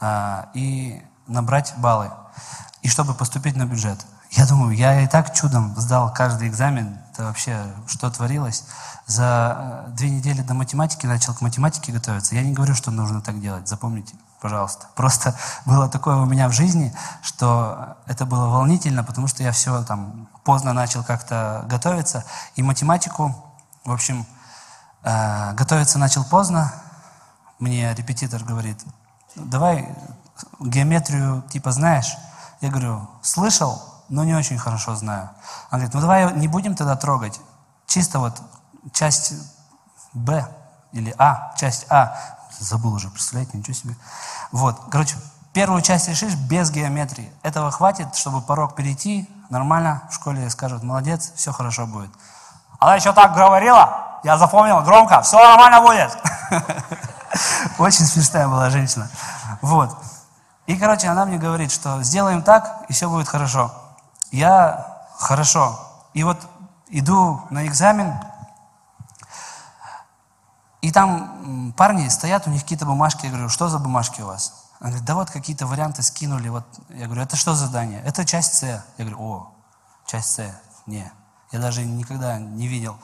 а, 0.00 0.48
и 0.54 1.04
набрать 1.26 1.74
баллы, 1.76 2.10
и 2.80 2.88
чтобы 2.88 3.12
поступить 3.12 3.56
на 3.56 3.66
бюджет. 3.66 4.06
Я 4.30 4.46
думаю, 4.46 4.74
я 4.74 5.02
и 5.02 5.06
так 5.06 5.34
чудом 5.34 5.78
сдал 5.78 6.14
каждый 6.14 6.48
экзамен, 6.48 6.98
это 7.12 7.24
вообще 7.24 7.58
что 7.86 8.10
творилось. 8.10 8.64
За 9.06 9.84
э, 9.86 9.90
две 9.90 10.08
недели 10.08 10.40
до 10.40 10.54
математики 10.54 11.04
начал 11.04 11.34
к 11.34 11.42
математике 11.42 11.92
готовиться. 11.92 12.34
Я 12.34 12.42
не 12.42 12.54
говорю, 12.54 12.74
что 12.74 12.90
нужно 12.90 13.20
так 13.20 13.38
делать, 13.38 13.68
запомните, 13.68 14.14
пожалуйста. 14.44 14.88
Просто 14.94 15.34
было 15.64 15.88
такое 15.88 16.16
у 16.16 16.26
меня 16.26 16.50
в 16.50 16.52
жизни, 16.52 16.94
что 17.22 17.96
это 18.04 18.26
было 18.26 18.48
волнительно, 18.48 19.02
потому 19.02 19.26
что 19.26 19.42
я 19.42 19.52
все 19.52 19.82
там 19.84 20.28
поздно 20.44 20.74
начал 20.74 21.02
как-то 21.02 21.64
готовиться. 21.66 22.26
И 22.54 22.62
математику, 22.62 23.34
в 23.86 23.90
общем, 23.90 24.26
э, 25.02 25.54
готовиться 25.54 25.98
начал 25.98 26.24
поздно, 26.24 26.74
мне 27.58 27.94
репетитор 27.94 28.44
говорит, 28.44 28.78
давай 29.34 29.88
геометрию 30.60 31.42
типа 31.48 31.72
знаешь? 31.72 32.14
Я 32.60 32.68
говорю, 32.68 33.08
слышал, 33.22 33.82
но 34.10 34.24
не 34.24 34.34
очень 34.34 34.58
хорошо 34.58 34.94
знаю. 34.94 35.30
Он 35.70 35.78
говорит, 35.78 35.94
ну 35.94 36.02
давай 36.02 36.34
не 36.34 36.48
будем 36.48 36.74
тогда 36.76 36.96
трогать. 36.96 37.40
Чисто 37.86 38.18
вот 38.18 38.42
часть 38.92 39.32
Б 40.12 40.46
или 40.92 41.14
А, 41.16 41.54
часть 41.56 41.86
А. 41.88 42.14
Забыл 42.58 42.94
уже, 42.94 43.08
представляете, 43.10 43.56
ничего 43.56 43.74
себе. 43.74 43.96
Вот, 44.52 44.80
короче, 44.90 45.16
первую 45.52 45.82
часть 45.82 46.08
решишь 46.08 46.34
без 46.34 46.70
геометрии. 46.70 47.32
Этого 47.42 47.70
хватит, 47.70 48.14
чтобы 48.14 48.40
порог 48.40 48.74
перейти, 48.74 49.28
нормально, 49.50 50.02
в 50.10 50.14
школе 50.14 50.48
скажут, 50.50 50.82
молодец, 50.82 51.32
все 51.36 51.52
хорошо 51.52 51.86
будет. 51.86 52.10
Она 52.78 52.96
еще 52.96 53.12
так 53.12 53.34
говорила, 53.34 54.20
я 54.24 54.36
запомнил 54.36 54.80
громко, 54.82 55.22
все 55.22 55.38
нормально 55.38 55.80
будет. 55.80 56.16
Очень 57.78 58.06
смешная 58.06 58.48
была 58.48 58.70
женщина. 58.70 59.08
Вот. 59.60 59.96
И, 60.66 60.76
короче, 60.76 61.08
она 61.08 61.24
мне 61.26 61.38
говорит, 61.38 61.70
что 61.70 62.02
сделаем 62.02 62.42
так, 62.42 62.84
и 62.88 62.92
все 62.92 63.08
будет 63.08 63.28
хорошо. 63.28 63.70
Я 64.30 64.86
хорошо. 65.18 65.78
И 66.14 66.24
вот 66.24 66.38
иду 66.88 67.42
на 67.50 67.66
экзамен, 67.66 68.14
и 70.84 70.90
там 70.90 71.72
парни 71.78 72.06
стоят, 72.08 72.46
у 72.46 72.50
них 72.50 72.60
какие-то 72.60 72.84
бумажки. 72.84 73.24
Я 73.24 73.32
говорю, 73.32 73.48
что 73.48 73.68
за 73.70 73.78
бумажки 73.78 74.20
у 74.20 74.26
вас? 74.26 74.52
Она 74.80 74.90
говорит, 74.90 75.06
да 75.06 75.14
вот 75.14 75.30
какие-то 75.30 75.66
варианты 75.66 76.02
скинули. 76.02 76.50
Вот. 76.50 76.66
Я 76.90 77.06
говорю, 77.06 77.22
это 77.22 77.36
что 77.36 77.54
за 77.54 77.68
задание? 77.68 78.02
Это 78.04 78.26
часть 78.26 78.52
С. 78.52 78.62
Я 78.64 78.82
говорю, 78.98 79.18
о, 79.18 79.52
часть 80.04 80.34
С. 80.34 80.44
Не, 80.84 81.10
я 81.52 81.58
даже 81.58 81.86
никогда 81.86 82.38
не 82.38 82.68
видел. 82.68 82.98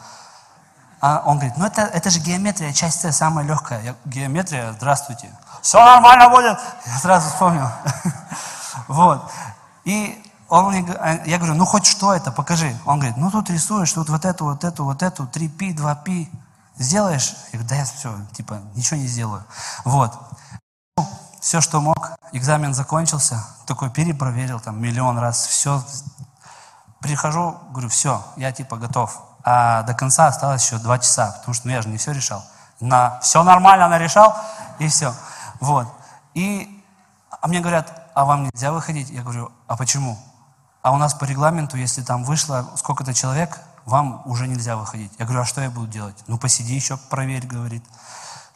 А 1.01 1.23
он 1.25 1.39
говорит, 1.39 1.57
ну 1.57 1.65
это, 1.65 1.81
это 1.81 2.11
же 2.11 2.21
геометрия, 2.21 2.75
часть 2.75 3.01
С 3.01 3.17
самая 3.17 3.47
легкая. 3.47 3.83
Я, 3.83 3.95
геометрия, 4.05 4.73
здравствуйте. 4.73 5.31
Все 5.63 5.83
нормально 5.83 6.29
будет. 6.29 6.59
Я 6.85 6.99
сразу 6.99 7.31
вспомнил. 7.31 7.69
Вот. 8.89 9.31
И 9.85 10.23
он 10.49 10.67
мне, 10.67 10.87
а, 10.93 11.23
я 11.25 11.39
говорю, 11.39 11.55
ну 11.55 11.65
хоть 11.65 11.87
что 11.87 12.13
это, 12.13 12.31
покажи. 12.31 12.77
Он 12.85 12.99
говорит, 12.99 13.17
ну 13.17 13.31
тут 13.31 13.49
рисуешь, 13.49 13.93
тут 13.93 14.11
вот 14.11 14.25
эту, 14.25 14.45
вот 14.45 14.65
эту, 14.65 14.85
вот 14.85 15.03
эту, 15.03 15.25
3π, 15.25 15.77
2π. 15.77 16.29
Сделаешь? 16.77 17.35
Я 17.53 17.59
говорю, 17.59 17.69
да 17.69 17.75
я 17.77 17.85
все, 17.85 18.15
типа, 18.33 18.61
ничего 18.75 18.99
не 18.99 19.07
сделаю. 19.07 19.45
Вот. 19.85 20.19
Все, 21.41 21.61
что 21.61 21.81
мог, 21.81 22.13
экзамен 22.33 22.75
закончился, 22.75 23.45
такой 23.67 23.91
перепроверил 23.91 24.61
там 24.61 24.81
миллион 24.81 25.19
раз, 25.19 25.47
все. 25.47 25.83
Прихожу, 27.01 27.57
говорю, 27.71 27.89
все, 27.89 28.23
я 28.37 28.53
типа 28.53 28.77
готов 28.77 29.31
а 29.45 29.83
до 29.83 29.95
конца 29.95 30.27
осталось 30.27 30.65
еще 30.65 30.79
два 30.79 30.99
часа, 30.99 31.33
потому 31.39 31.55
что 31.55 31.69
ну, 31.69 31.75
я 31.75 31.83
же 31.83 31.89
не 31.89 31.97
все 31.97 32.13
решал. 32.13 32.45
На 32.81 33.19
все 33.21 33.43
нормально 33.43 33.89
нарешал, 33.89 34.37
и 34.79 34.89
все. 34.89 35.15
Вот. 35.61 35.87
И 36.35 36.85
а 37.41 37.49
мне 37.49 37.61
говорят, 37.61 38.11
а 38.15 38.25
вам 38.25 38.45
нельзя 38.45 38.73
выходить? 38.73 39.11
Я 39.11 39.23
говорю, 39.23 39.51
а 39.67 39.77
почему? 39.77 40.19
А 40.83 40.93
у 40.93 40.97
нас 40.97 41.15
по 41.15 41.25
регламенту, 41.25 41.77
если 41.77 42.03
там 42.03 42.25
вышло 42.25 42.71
сколько-то 42.77 43.15
человек, 43.15 43.59
вам 43.87 44.23
уже 44.27 44.47
нельзя 44.47 44.77
выходить. 44.77 45.13
Я 45.19 45.25
говорю, 45.25 45.43
а 45.43 45.45
что 45.45 45.61
я 45.61 45.71
буду 45.71 45.87
делать? 45.87 46.17
Ну, 46.27 46.39
посиди 46.39 46.75
еще, 46.75 46.97
проверь, 46.97 47.47
говорит. 47.47 47.85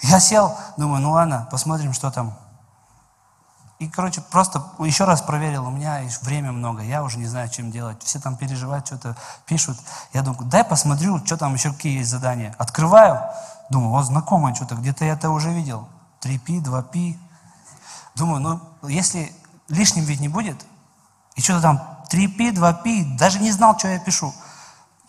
Я 0.00 0.20
сел, 0.20 0.56
думаю, 0.76 1.00
ну 1.00 1.12
ладно, 1.12 1.48
посмотрим, 1.50 1.92
что 1.92 2.10
там 2.10 2.36
и, 3.80 3.88
короче, 3.88 4.20
просто 4.20 4.64
еще 4.78 5.04
раз 5.04 5.20
проверил, 5.20 5.66
у 5.66 5.70
меня 5.70 6.00
время 6.22 6.52
много, 6.52 6.82
я 6.82 7.02
уже 7.02 7.18
не 7.18 7.26
знаю, 7.26 7.48
чем 7.48 7.72
делать. 7.72 8.02
Все 8.04 8.20
там 8.20 8.36
переживают, 8.36 8.86
что-то 8.86 9.16
пишут. 9.46 9.76
Я 10.12 10.22
думаю, 10.22 10.44
дай 10.44 10.64
посмотрю, 10.64 11.18
что 11.26 11.36
там 11.36 11.54
еще 11.54 11.72
какие 11.72 11.98
есть 11.98 12.10
задания. 12.10 12.54
Открываю, 12.58 13.20
думаю, 13.70 13.90
вот 13.90 14.04
знакомое 14.04 14.54
что-то, 14.54 14.76
где-то 14.76 15.04
я 15.04 15.14
это 15.14 15.30
уже 15.30 15.50
видел. 15.50 15.88
3P, 16.22 16.62
2P. 16.62 17.18
Думаю, 18.14 18.40
ну, 18.40 18.60
если 18.88 19.32
лишним 19.68 20.04
ведь 20.04 20.20
не 20.20 20.28
будет, 20.28 20.64
и 21.34 21.40
что-то 21.40 21.62
там 21.62 21.98
3P, 22.10 22.54
2P, 22.54 23.16
даже 23.18 23.40
не 23.40 23.50
знал, 23.50 23.76
что 23.76 23.88
я 23.88 23.98
пишу. 23.98 24.32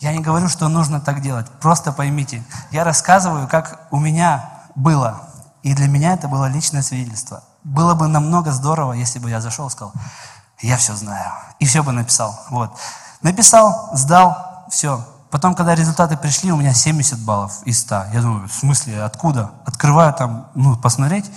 Я 0.00 0.12
не 0.12 0.20
говорю, 0.20 0.48
что 0.48 0.68
нужно 0.68 1.00
так 1.00 1.22
делать. 1.22 1.46
Просто 1.60 1.92
поймите, 1.92 2.42
я 2.70 2.84
рассказываю, 2.84 3.48
как 3.48 3.86
у 3.90 3.98
меня 3.98 4.50
было. 4.74 5.22
И 5.62 5.74
для 5.74 5.88
меня 5.88 6.12
это 6.12 6.28
было 6.28 6.46
личное 6.46 6.82
свидетельство. 6.82 7.42
Было 7.64 7.94
бы 7.94 8.06
намного 8.06 8.52
здорово, 8.52 8.92
если 8.92 9.18
бы 9.18 9.30
я 9.30 9.40
зашел 9.40 9.66
и 9.68 9.70
сказал, 9.70 9.92
я 10.60 10.76
все 10.76 10.94
знаю. 10.94 11.32
И 11.58 11.66
все 11.66 11.82
бы 11.82 11.92
написал. 11.92 12.38
Вот. 12.50 12.78
Написал, 13.22 13.90
сдал, 13.92 14.66
все. 14.70 15.04
Потом, 15.30 15.54
когда 15.54 15.74
результаты 15.74 16.16
пришли, 16.16 16.52
у 16.52 16.56
меня 16.56 16.72
70 16.72 17.18
баллов 17.20 17.62
из 17.64 17.80
100. 17.80 18.04
Я 18.12 18.20
думаю, 18.20 18.48
в 18.48 18.52
смысле, 18.52 19.02
откуда? 19.02 19.50
Открываю 19.64 20.12
там, 20.14 20.46
ну, 20.54 20.76
посмотреть. 20.76 21.30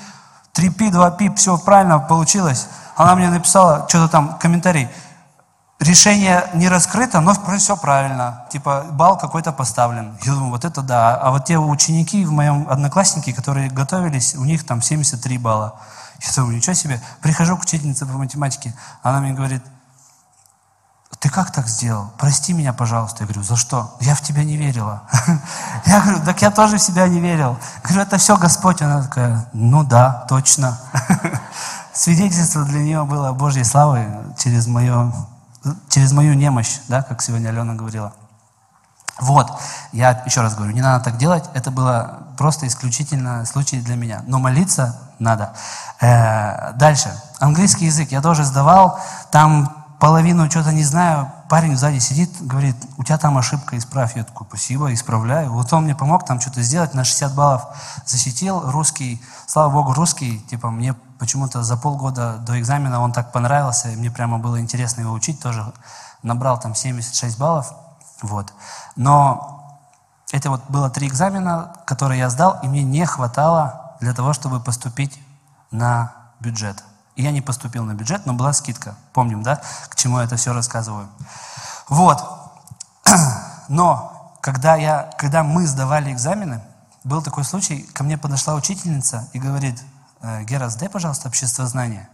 3P, 0.53 0.91
2P, 0.91 1.35
все 1.35 1.57
правильно 1.57 1.99
получилось. 1.99 2.67
Она 2.95 3.15
мне 3.15 3.29
написала, 3.29 3.87
что-то 3.87 4.09
там, 4.09 4.37
комментарий. 4.37 4.89
Решение 5.79 6.49
не 6.55 6.67
раскрыто, 6.67 7.21
но 7.21 7.33
все 7.57 7.77
правильно. 7.77 8.45
Типа, 8.51 8.85
балл 8.91 9.17
какой-то 9.17 9.53
поставлен. 9.53 10.17
Я 10.23 10.33
думаю, 10.33 10.51
вот 10.51 10.65
это 10.65 10.81
да. 10.81 11.15
А 11.15 11.31
вот 11.31 11.45
те 11.45 11.57
ученики 11.57 12.25
в 12.25 12.31
моем 12.31 12.67
одноклассники, 12.69 13.31
которые 13.31 13.69
готовились, 13.69 14.35
у 14.35 14.43
них 14.43 14.65
там 14.65 14.81
73 14.81 15.37
балла. 15.37 15.79
Я 16.21 16.33
думаю, 16.35 16.57
ничего 16.57 16.73
себе. 16.73 17.01
Прихожу 17.21 17.55
к 17.55 17.61
учительнице 17.61 18.05
по 18.05 18.11
математике, 18.13 18.75
она 19.03 19.21
мне 19.21 19.31
говорит, 19.31 19.63
ты 21.19 21.29
как 21.29 21.51
так 21.51 21.67
сделал? 21.67 22.11
Прости 22.17 22.53
меня, 22.53 22.71
пожалуйста. 22.71 23.23
Я 23.23 23.27
говорю, 23.27 23.43
за 23.43 23.55
что? 23.57 23.95
Я 23.99 24.15
в 24.15 24.21
тебя 24.21 24.43
не 24.43 24.55
верила. 24.55 25.03
Я 25.85 26.01
говорю, 26.01 26.23
так 26.23 26.41
я 26.41 26.51
тоже 26.51 26.77
в 26.77 26.81
себя 26.81 27.07
не 27.07 27.19
верил. 27.19 27.57
Говорю, 27.83 28.01
это 28.03 28.17
все 28.17 28.37
Господь. 28.37 28.81
Она 28.81 29.01
такая, 29.01 29.49
ну 29.51 29.83
да, 29.83 30.25
точно. 30.29 30.77
Свидетельство 31.93 32.63
для 32.63 32.79
нее 32.79 33.03
было 33.03 33.33
Божьей 33.33 33.65
славы 33.65 34.07
через, 34.37 34.67
мое, 34.67 35.11
через 35.89 36.11
мою 36.11 36.33
немощь, 36.33 36.79
да, 36.87 37.03
как 37.03 37.21
сегодня 37.21 37.49
Алена 37.49 37.73
говорила. 37.73 38.13
Вот, 39.19 39.51
я 39.91 40.11
еще 40.25 40.41
раз 40.41 40.55
говорю, 40.55 40.71
не 40.71 40.81
надо 40.81 41.03
так 41.03 41.17
делать, 41.17 41.43
это 41.53 41.71
было 41.71 42.27
просто 42.37 42.67
исключительно 42.67 43.45
случай 43.45 43.81
для 43.81 43.95
меня. 43.95 44.23
Но 44.27 44.39
молиться 44.39 44.97
надо. 45.19 45.53
Э, 45.99 46.71
дальше, 46.73 47.11
английский 47.39 47.85
язык 47.85 48.11
я 48.11 48.21
тоже 48.21 48.45
сдавал, 48.45 48.97
там 49.31 49.75
половину 49.99 50.49
что-то 50.49 50.71
не 50.71 50.85
знаю, 50.85 51.29
парень 51.49 51.75
сзади 51.75 51.99
сидит, 51.99 52.31
говорит, 52.39 52.75
у 52.97 53.03
тебя 53.03 53.17
там 53.17 53.37
ошибка, 53.37 53.77
исправь. 53.77 54.15
Я 54.15 54.23
такой, 54.23 54.47
спасибо, 54.47 54.93
исправляю. 54.93 55.51
Вот 55.51 55.71
он 55.73 55.83
мне 55.83 55.95
помог 55.95 56.25
там 56.25 56.39
что-то 56.39 56.61
сделать, 56.61 56.93
на 56.93 57.03
60 57.03 57.35
баллов 57.35 57.65
защитил. 58.05 58.71
Русский, 58.71 59.21
слава 59.47 59.69
богу, 59.71 59.93
русский, 59.93 60.39
типа 60.49 60.69
мне 60.69 60.95
почему-то 61.19 61.63
за 61.63 61.77
полгода 61.77 62.37
до 62.37 62.59
экзамена 62.59 63.01
он 63.01 63.11
так 63.11 63.31
понравился, 63.31 63.89
и 63.89 63.95
мне 63.95 64.09
прямо 64.09 64.39
было 64.39 64.59
интересно 64.59 65.01
его 65.01 65.13
учить, 65.13 65.39
тоже 65.41 65.71
набрал 66.23 66.59
там 66.59 66.73
76 66.73 67.37
баллов. 67.37 67.73
Вот. 68.21 68.53
Но 68.95 69.59
это 70.31 70.49
вот 70.49 70.61
было 70.69 70.89
три 70.89 71.07
экзамена, 71.07 71.73
которые 71.85 72.19
я 72.19 72.29
сдал, 72.29 72.59
и 72.63 72.67
мне 72.67 72.83
не 72.83 73.05
хватало 73.05 73.95
для 73.99 74.13
того, 74.13 74.33
чтобы 74.33 74.59
поступить 74.59 75.19
на 75.71 76.13
бюджет. 76.39 76.83
И 77.15 77.23
я 77.23 77.31
не 77.31 77.41
поступил 77.41 77.83
на 77.83 77.93
бюджет, 77.93 78.25
но 78.25 78.33
была 78.33 78.53
скидка. 78.53 78.95
Помним, 79.13 79.43
да, 79.43 79.61
к 79.89 79.95
чему 79.95 80.19
я 80.19 80.23
это 80.23 80.37
все 80.37 80.53
рассказываю. 80.53 81.09
Вот. 81.89 82.23
Но 83.67 84.37
когда, 84.41 84.75
я, 84.75 85.09
когда 85.17 85.43
мы 85.43 85.67
сдавали 85.67 86.13
экзамены, 86.13 86.61
был 87.03 87.21
такой 87.21 87.43
случай, 87.43 87.81
ко 87.93 88.03
мне 88.03 88.17
подошла 88.17 88.55
учительница 88.55 89.27
и 89.33 89.39
говорит, 89.39 89.81
«Э, 89.81 89.98
Гера, 90.21 90.69
сдай, 90.69 90.89
пожалуйста, 90.89 91.27
общество 91.27 91.65
знания. 91.65 92.09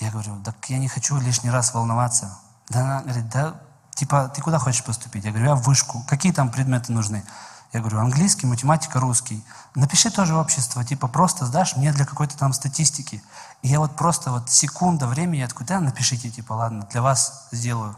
Я 0.00 0.10
говорю, 0.10 0.40
так 0.44 0.56
я 0.68 0.78
не 0.78 0.88
хочу 0.88 1.16
лишний 1.16 1.50
раз 1.50 1.72
волноваться. 1.72 2.38
Да 2.68 2.80
она 2.80 3.02
говорит, 3.02 3.28
да, 3.30 3.54
типа, 3.94 4.30
ты 4.34 4.42
куда 4.42 4.58
хочешь 4.58 4.84
поступить? 4.84 5.24
Я 5.24 5.30
говорю, 5.30 5.46
я 5.48 5.54
в 5.54 5.62
вышку. 5.62 6.04
Какие 6.08 6.32
там 6.32 6.50
предметы 6.50 6.92
нужны? 6.92 7.24
Я 7.72 7.80
говорю, 7.80 8.00
английский, 8.00 8.46
математика, 8.46 9.00
русский. 9.00 9.44
Напиши 9.74 10.10
тоже 10.10 10.36
общество, 10.36 10.84
типа 10.84 11.08
просто 11.08 11.46
сдашь 11.46 11.76
мне 11.76 11.92
для 11.92 12.04
какой-то 12.04 12.36
там 12.36 12.52
статистики. 12.52 13.22
И 13.62 13.68
я 13.68 13.80
вот 13.80 13.96
просто 13.96 14.30
вот 14.30 14.50
секунда 14.50 15.06
времени, 15.06 15.40
я 15.40 15.48
такой, 15.48 15.66
напишите, 15.80 16.30
типа, 16.30 16.52
ладно, 16.52 16.86
для 16.90 17.02
вас 17.02 17.48
сделаю. 17.52 17.96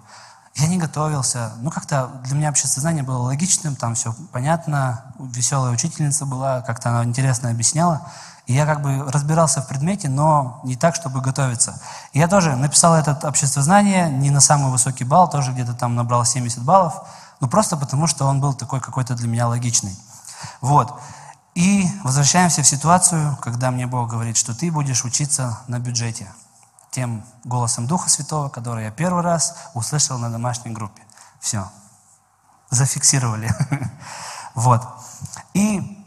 Я 0.55 0.67
не 0.67 0.79
готовился. 0.79 1.53
Ну, 1.61 1.71
как-то 1.71 2.09
для 2.25 2.35
меня 2.35 2.49
общественное 2.49 2.83
знание 2.83 3.03
было 3.05 3.19
логичным, 3.19 3.77
там 3.77 3.95
все 3.95 4.13
понятно. 4.33 5.15
Веселая 5.19 5.73
учительница 5.73 6.27
была, 6.27 6.63
как-то 6.63 6.91
она 6.91 7.05
интересно 7.05 7.51
объясняла. 7.51 8.11
И 8.49 8.55
я 8.55 8.65
как 8.65 8.81
бы 8.81 9.05
разбирался 9.13 9.61
в 9.61 9.69
предмете, 9.69 10.09
но 10.09 10.61
не 10.65 10.75
так, 10.75 10.95
чтобы 10.95 11.21
готовиться. 11.21 11.79
И 12.15 12.19
я 12.19 12.29
тоже 12.29 12.57
написал 12.57 12.95
этот 12.95 13.23
общество 13.27 13.63
знания 13.63 14.09
не 14.09 14.31
на 14.31 14.41
самый 14.41 14.71
высокий 14.71 15.05
балл, 15.05 15.29
тоже 15.29 15.53
где-то 15.53 15.75
там 15.75 15.95
набрал 15.95 16.25
70 16.25 16.63
баллов. 16.63 17.07
Ну, 17.41 17.49
просто 17.49 17.77
потому, 17.77 18.07
что 18.07 18.25
он 18.25 18.41
был 18.41 18.55
такой 18.55 18.81
какой-то 18.81 19.15
для 19.15 19.29
меня 19.29 19.47
логичный. 19.49 19.95
Вот. 20.63 20.99
И 21.55 21.91
возвращаемся 22.05 22.63
в 22.63 22.67
ситуацию, 22.67 23.37
когда 23.43 23.71
мне 23.71 23.87
Бог 23.87 24.09
говорит, 24.09 24.39
что 24.39 24.55
ты 24.59 24.73
будешь 24.73 25.05
учиться 25.05 25.59
на 25.67 25.79
бюджете. 25.79 26.27
Тем 26.91 27.27
голосом 27.45 27.87
Духа 27.87 28.09
Святого, 28.09 28.49
который 28.49 28.85
я 28.85 28.91
первый 28.91 29.23
раз 29.23 29.57
услышал 29.75 30.17
на 30.17 30.31
домашней 30.31 30.71
группе. 30.71 31.03
Все. 31.39 31.69
Зафиксировали. 32.71 33.55
Вот. 34.55 34.83
И 35.55 36.05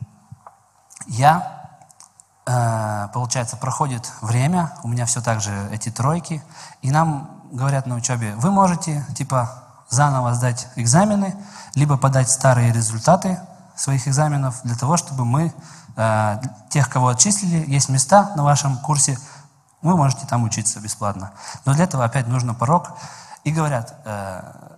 я, 1.08 1.61
получается, 3.14 3.58
проходит 3.58 4.12
время, 4.22 4.74
у 4.84 4.88
меня 4.88 5.06
все 5.06 5.22
так 5.22 5.42
же 5.42 5.52
эти 5.72 5.90
тройки, 5.90 6.44
и 6.82 6.92
нам 6.92 7.42
говорят 7.52 7.86
на 7.86 7.96
учебе, 7.96 8.34
вы 8.36 8.52
можете, 8.52 9.06
типа, 9.16 9.52
заново 9.90 10.34
сдать 10.34 10.68
экзамены, 10.76 11.36
либо 11.76 11.98
подать 11.98 12.30
старые 12.30 12.72
результаты 12.72 13.40
своих 13.76 14.08
экзаменов 14.08 14.62
для 14.64 14.76
того, 14.76 14.98
чтобы 14.98 15.26
мы, 15.26 15.54
э, 15.98 16.42
тех, 16.70 16.90
кого 16.90 17.10
отчислили, 17.10 17.70
есть 17.70 17.90
места 17.90 18.32
на 18.36 18.44
вашем 18.44 18.78
курсе, 18.78 19.18
вы 19.82 19.98
можете 19.98 20.26
там 20.28 20.44
учиться 20.44 20.80
бесплатно. 20.80 21.32
Но 21.66 21.74
для 21.74 21.86
этого 21.86 22.04
опять 22.04 22.28
нужно 22.28 22.54
порог. 22.54 22.92
И 23.44 23.52
говорят, 23.52 23.96
э, 24.06 24.78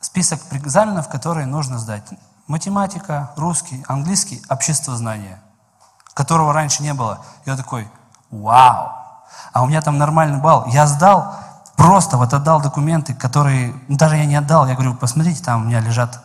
список 0.00 0.40
экзаменов, 0.50 1.08
которые 1.08 1.46
нужно 1.46 1.78
сдать. 1.78 2.02
Математика, 2.48 3.30
русский, 3.36 3.84
английский, 3.88 4.42
общество 4.48 4.96
знания, 4.96 5.40
которого 6.14 6.52
раньше 6.52 6.82
не 6.82 6.94
было. 6.94 7.18
Я 7.44 7.56
такой, 7.56 7.90
вау! 8.30 8.92
А 9.52 9.62
у 9.62 9.66
меня 9.66 9.82
там 9.82 9.98
нормальный 9.98 10.38
балл. 10.38 10.66
Я 10.68 10.86
сдал, 10.86 11.34
Просто 11.76 12.16
вот 12.16 12.32
отдал 12.32 12.60
документы, 12.60 13.14
которые, 13.14 13.74
ну, 13.88 13.96
даже 13.96 14.16
я 14.16 14.26
не 14.26 14.36
отдал, 14.36 14.66
я 14.66 14.74
говорю, 14.74 14.94
посмотрите, 14.94 15.42
там 15.42 15.62
у 15.62 15.64
меня 15.64 15.80
лежат 15.80 16.20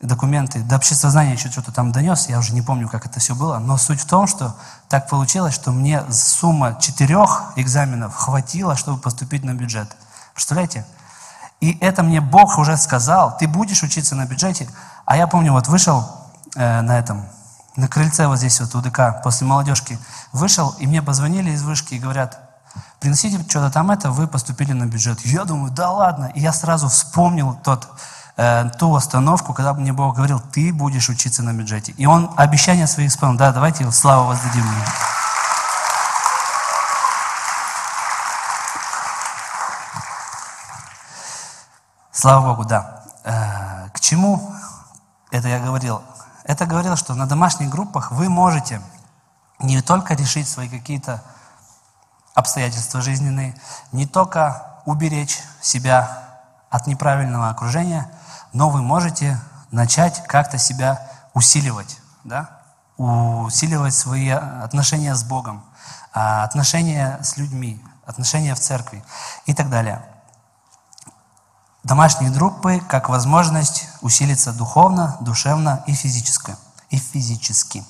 документы, 0.00 0.60
до 0.60 0.76
общества 0.76 1.10
знания 1.10 1.32
еще 1.32 1.50
что-то 1.50 1.72
там 1.72 1.92
донес, 1.92 2.28
я 2.28 2.38
уже 2.38 2.52
не 2.52 2.62
помню, 2.62 2.88
как 2.88 3.06
это 3.06 3.20
все 3.20 3.34
было, 3.34 3.58
но 3.58 3.76
суть 3.76 4.00
в 4.00 4.06
том, 4.06 4.26
что 4.26 4.54
так 4.88 5.08
получилось, 5.08 5.54
что 5.54 5.70
мне 5.70 6.02
сумма 6.10 6.76
четырех 6.80 7.52
экзаменов 7.56 8.14
хватило, 8.14 8.76
чтобы 8.76 8.98
поступить 8.98 9.44
на 9.44 9.54
бюджет. 9.54 9.88
Представляете? 10.34 10.84
И 11.60 11.76
это 11.80 12.02
мне 12.02 12.20
Бог 12.20 12.58
уже 12.58 12.76
сказал, 12.76 13.36
ты 13.36 13.48
будешь 13.48 13.82
учиться 13.82 14.14
на 14.14 14.26
бюджете. 14.26 14.68
А 15.04 15.16
я 15.16 15.26
помню, 15.26 15.52
вот 15.52 15.66
вышел 15.66 16.08
э, 16.54 16.80
на 16.80 16.96
этом, 16.98 17.24
на 17.78 17.86
крыльце 17.86 18.26
вот 18.26 18.38
здесь 18.38 18.60
вот 18.60 18.74
УДК 18.74 19.22
после 19.22 19.46
молодежки, 19.46 19.98
вышел, 20.32 20.74
и 20.80 20.86
мне 20.86 21.00
позвонили 21.00 21.52
из 21.52 21.62
вышки 21.62 21.94
и 21.94 21.98
говорят, 22.00 22.40
приносите 22.98 23.38
что-то 23.48 23.70
там 23.70 23.92
это, 23.92 24.10
вы 24.10 24.26
поступили 24.26 24.72
на 24.72 24.86
бюджет. 24.86 25.20
Я 25.24 25.44
думаю, 25.44 25.70
да 25.70 25.92
ладно. 25.92 26.32
И 26.34 26.40
я 26.40 26.52
сразу 26.52 26.88
вспомнил 26.88 27.56
тот, 27.62 27.88
э, 28.36 28.68
ту 28.80 28.96
остановку, 28.96 29.54
когда 29.54 29.74
мне 29.74 29.92
Бог 29.92 30.16
говорил, 30.16 30.40
ты 30.40 30.72
будешь 30.72 31.08
учиться 31.08 31.44
на 31.44 31.52
бюджете. 31.52 31.92
И 31.92 32.06
он 32.06 32.32
обещания 32.36 32.88
свои 32.88 33.06
исполнил. 33.06 33.38
Да, 33.38 33.52
давайте 33.52 33.88
славу 33.92 34.26
воздадим 34.26 34.64
ему. 34.64 34.84
Слава 42.10 42.48
Богу, 42.48 42.64
да. 42.64 43.04
Э, 43.22 43.88
к 43.94 44.00
чему 44.00 44.52
это 45.30 45.46
я 45.46 45.60
говорил? 45.60 46.02
Это 46.48 46.64
говорил, 46.64 46.96
что 46.96 47.14
на 47.14 47.26
домашних 47.26 47.68
группах 47.68 48.10
вы 48.10 48.30
можете 48.30 48.80
не 49.58 49.82
только 49.82 50.14
решить 50.14 50.48
свои 50.48 50.66
какие-то 50.66 51.22
обстоятельства 52.34 53.02
жизненные, 53.02 53.54
не 53.92 54.06
только 54.06 54.80
уберечь 54.86 55.40
себя 55.60 56.38
от 56.70 56.86
неправильного 56.86 57.50
окружения, 57.50 58.10
но 58.54 58.70
вы 58.70 58.80
можете 58.80 59.38
начать 59.70 60.26
как-то 60.26 60.56
себя 60.56 61.06
усиливать, 61.34 62.00
да? 62.24 62.48
усиливать 62.96 63.94
свои 63.94 64.30
отношения 64.30 65.14
с 65.14 65.24
Богом, 65.24 65.62
а, 66.14 66.44
отношения 66.44 67.18
с 67.22 67.36
людьми, 67.36 67.84
отношения 68.06 68.54
в 68.54 68.58
церкви 68.58 69.04
и 69.44 69.52
так 69.52 69.68
далее. 69.68 70.02
Домашние 71.88 72.30
группы 72.30 72.80
как 72.80 73.08
возможность 73.08 73.88
усилиться 74.02 74.52
духовно, 74.52 75.16
душевно 75.22 75.82
и 75.86 75.94
физически. 75.94 76.54
И 76.90 76.98
физически. 76.98 77.82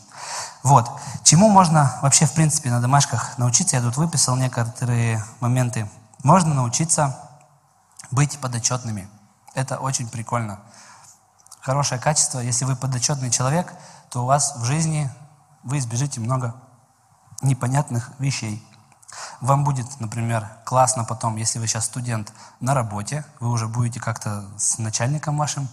Вот. 0.62 0.88
Чему 1.24 1.48
можно 1.48 1.98
вообще, 2.00 2.26
в 2.26 2.32
принципе, 2.32 2.70
на 2.70 2.80
домашках 2.80 3.36
научиться? 3.38 3.74
Я 3.74 3.82
тут 3.82 3.96
выписал 3.96 4.36
некоторые 4.36 5.24
моменты. 5.40 5.90
Можно 6.22 6.54
научиться 6.54 7.18
быть 8.12 8.38
подотчетными. 8.38 9.08
Это 9.54 9.78
очень 9.78 10.08
прикольно. 10.08 10.60
Хорошее 11.60 12.00
качество. 12.00 12.38
Если 12.38 12.64
вы 12.64 12.76
подотчетный 12.76 13.32
человек, 13.32 13.74
то 14.10 14.22
у 14.22 14.26
вас 14.26 14.54
в 14.58 14.64
жизни 14.64 15.10
вы 15.64 15.78
избежите 15.78 16.20
много 16.20 16.54
непонятных 17.42 18.12
вещей. 18.20 18.64
Вам 19.40 19.64
будет, 19.64 20.00
например, 20.00 20.46
классно 20.64 21.04
потом, 21.04 21.36
если 21.36 21.58
вы 21.58 21.66
сейчас 21.66 21.86
студент 21.86 22.32
на 22.60 22.74
работе, 22.74 23.24
вы 23.40 23.50
уже 23.50 23.68
будете 23.68 24.00
как-то 24.00 24.44
с 24.56 24.78
начальником 24.78 25.38
вашим 25.38 25.68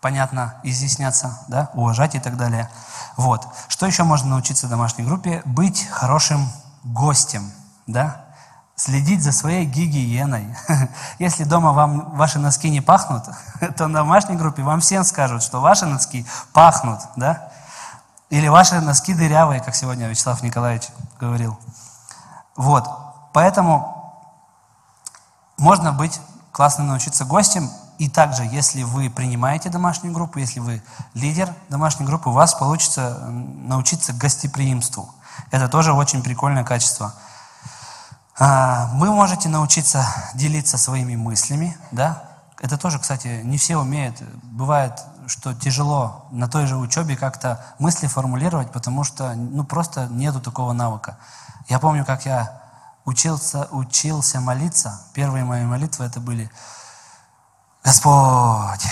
понятно, 0.00 0.54
изъясняться, 0.62 1.40
да, 1.48 1.70
уважать 1.74 2.14
и 2.14 2.20
так 2.20 2.36
далее. 2.36 2.70
Вот. 3.16 3.46
Что 3.68 3.86
еще 3.86 4.04
можно 4.04 4.30
научиться 4.30 4.66
в 4.66 4.70
домашней 4.70 5.04
группе? 5.04 5.42
Быть 5.44 5.88
хорошим 5.88 6.48
гостем, 6.84 7.50
да, 7.86 8.24
следить 8.76 9.22
за 9.22 9.32
своей 9.32 9.64
гигиеной. 9.64 10.54
Если 11.18 11.44
дома 11.44 11.72
вам 11.72 12.14
ваши 12.16 12.38
носки 12.38 12.70
не 12.70 12.80
пахнут, 12.80 13.24
то 13.76 13.88
на 13.88 14.00
домашней 14.00 14.36
группе 14.36 14.62
вам 14.62 14.80
всем 14.80 15.02
скажут, 15.02 15.42
что 15.42 15.60
ваши 15.60 15.86
носки 15.86 16.26
пахнут, 16.52 17.00
да? 17.16 17.50
Или 18.28 18.48
ваши 18.48 18.80
носки 18.80 19.14
дырявые, 19.14 19.60
как 19.60 19.74
сегодня 19.74 20.08
Вячеслав 20.08 20.42
Николаевич 20.42 20.88
говорил. 21.18 21.58
Вот. 22.56 22.88
Поэтому 23.32 23.92
можно 25.58 25.92
быть 25.92 26.20
классно 26.52 26.84
научиться 26.84 27.24
гостем, 27.24 27.70
и 27.98 28.08
также, 28.10 28.44
если 28.44 28.82
вы 28.82 29.08
принимаете 29.08 29.70
домашнюю 29.70 30.12
группу, 30.12 30.38
если 30.38 30.60
вы 30.60 30.82
лидер 31.14 31.52
домашней 31.70 32.04
группы, 32.04 32.28
у 32.28 32.32
вас 32.32 32.54
получится 32.54 33.18
научиться 33.30 34.12
гостеприимству. 34.12 35.08
Это 35.50 35.68
тоже 35.68 35.92
очень 35.92 36.22
прикольное 36.22 36.64
качество. 36.64 37.14
А, 38.38 38.90
вы 38.94 39.10
можете 39.10 39.48
научиться 39.48 40.06
делиться 40.34 40.76
своими 40.76 41.16
мыслями, 41.16 41.76
да? 41.90 42.22
Это 42.60 42.76
тоже, 42.76 42.98
кстати, 42.98 43.40
не 43.44 43.56
все 43.56 43.78
умеют. 43.78 44.20
Бывает, 44.42 45.02
что 45.26 45.54
тяжело 45.54 46.26
на 46.30 46.48
той 46.48 46.66
же 46.66 46.76
учебе 46.76 47.16
как-то 47.16 47.64
мысли 47.78 48.06
формулировать, 48.06 48.72
потому 48.72 49.04
что 49.04 49.34
ну, 49.34 49.64
просто 49.64 50.06
нету 50.10 50.40
такого 50.40 50.72
навыка. 50.72 51.16
Я 51.68 51.78
помню, 51.78 52.04
как 52.04 52.26
я 52.26 52.62
учился, 53.04 53.68
учился 53.70 54.40
молиться. 54.40 55.00
Первые 55.14 55.44
мои 55.44 55.64
молитвы 55.64 56.04
это 56.04 56.20
были 56.20 56.50
Господь. 57.84 58.86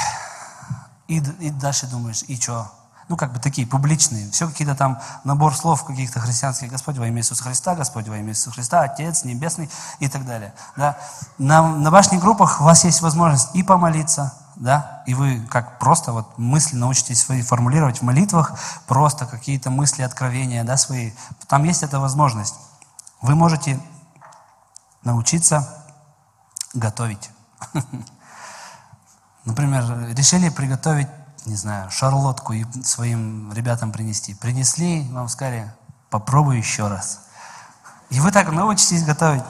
И, 1.08 1.18
и 1.18 1.50
дальше 1.50 1.86
думаешь, 1.86 2.22
и 2.26 2.40
что? 2.40 2.70
Ну, 3.08 3.16
как 3.16 3.32
бы 3.32 3.38
такие 3.38 3.66
публичные. 3.66 4.30
Все 4.30 4.48
какие-то 4.48 4.74
там 4.74 5.00
набор 5.24 5.54
слов 5.54 5.84
каких-то 5.84 6.20
христианских. 6.20 6.70
Господь 6.70 6.96
во 6.96 7.06
имя 7.06 7.20
Иисуса 7.20 7.42
Христа, 7.42 7.74
Господь 7.74 8.08
во 8.08 8.16
имя 8.16 8.30
Иисуса 8.30 8.52
Христа, 8.52 8.80
Отец 8.82 9.24
Небесный 9.24 9.70
и 9.98 10.08
так 10.08 10.24
далее. 10.24 10.54
Да? 10.76 10.96
На, 11.36 11.62
на 11.62 11.90
ваших 11.90 12.18
группах 12.20 12.60
у 12.60 12.64
вас 12.64 12.84
есть 12.84 13.02
возможность 13.02 13.54
и 13.54 13.62
помолиться, 13.62 14.32
да, 14.56 15.02
и 15.06 15.14
вы 15.14 15.40
как 15.50 15.78
просто 15.78 16.12
вот 16.12 16.38
мысли 16.38 16.76
научитесь 16.76 17.20
свои 17.20 17.42
формулировать 17.42 17.98
в 17.98 18.02
молитвах, 18.02 18.58
просто 18.86 19.26
какие-то 19.26 19.70
мысли, 19.70 20.02
откровения, 20.02 20.64
да, 20.64 20.76
свои. 20.76 21.12
Там 21.48 21.64
есть 21.64 21.82
эта 21.82 21.98
возможность. 21.98 22.54
Вы 23.20 23.34
можете 23.34 23.80
научиться 25.02 25.84
готовить. 26.72 27.30
Например, 29.44 30.14
решили 30.14 30.48
приготовить, 30.48 31.08
не 31.46 31.56
знаю, 31.56 31.90
шарлотку 31.90 32.52
и 32.52 32.64
своим 32.82 33.52
ребятам 33.52 33.92
принести. 33.92 34.34
Принесли, 34.34 35.08
вам 35.10 35.28
сказали, 35.28 35.72
попробуй 36.10 36.58
еще 36.58 36.88
раз. 36.88 37.20
И 38.10 38.20
вы 38.20 38.30
так 38.30 38.50
научитесь 38.52 39.04
готовить. 39.04 39.42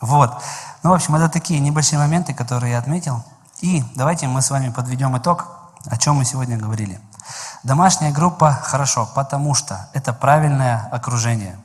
Вот. 0.00 0.42
Ну, 0.82 0.90
в 0.90 0.94
общем, 0.94 1.14
это 1.16 1.28
такие 1.28 1.60
небольшие 1.60 1.98
моменты, 1.98 2.34
которые 2.34 2.72
я 2.72 2.78
отметил. 2.78 3.24
И 3.60 3.82
давайте 3.94 4.28
мы 4.28 4.42
с 4.42 4.50
вами 4.50 4.68
подведем 4.68 5.16
итог, 5.16 5.46
о 5.86 5.96
чем 5.96 6.16
мы 6.16 6.26
сегодня 6.26 6.58
говорили. 6.58 7.00
Домашняя 7.62 8.12
группа 8.12 8.52
хорошо, 8.52 9.08
потому 9.14 9.54
что 9.54 9.88
это 9.94 10.12
правильное 10.12 10.88
окружение. 10.92 11.58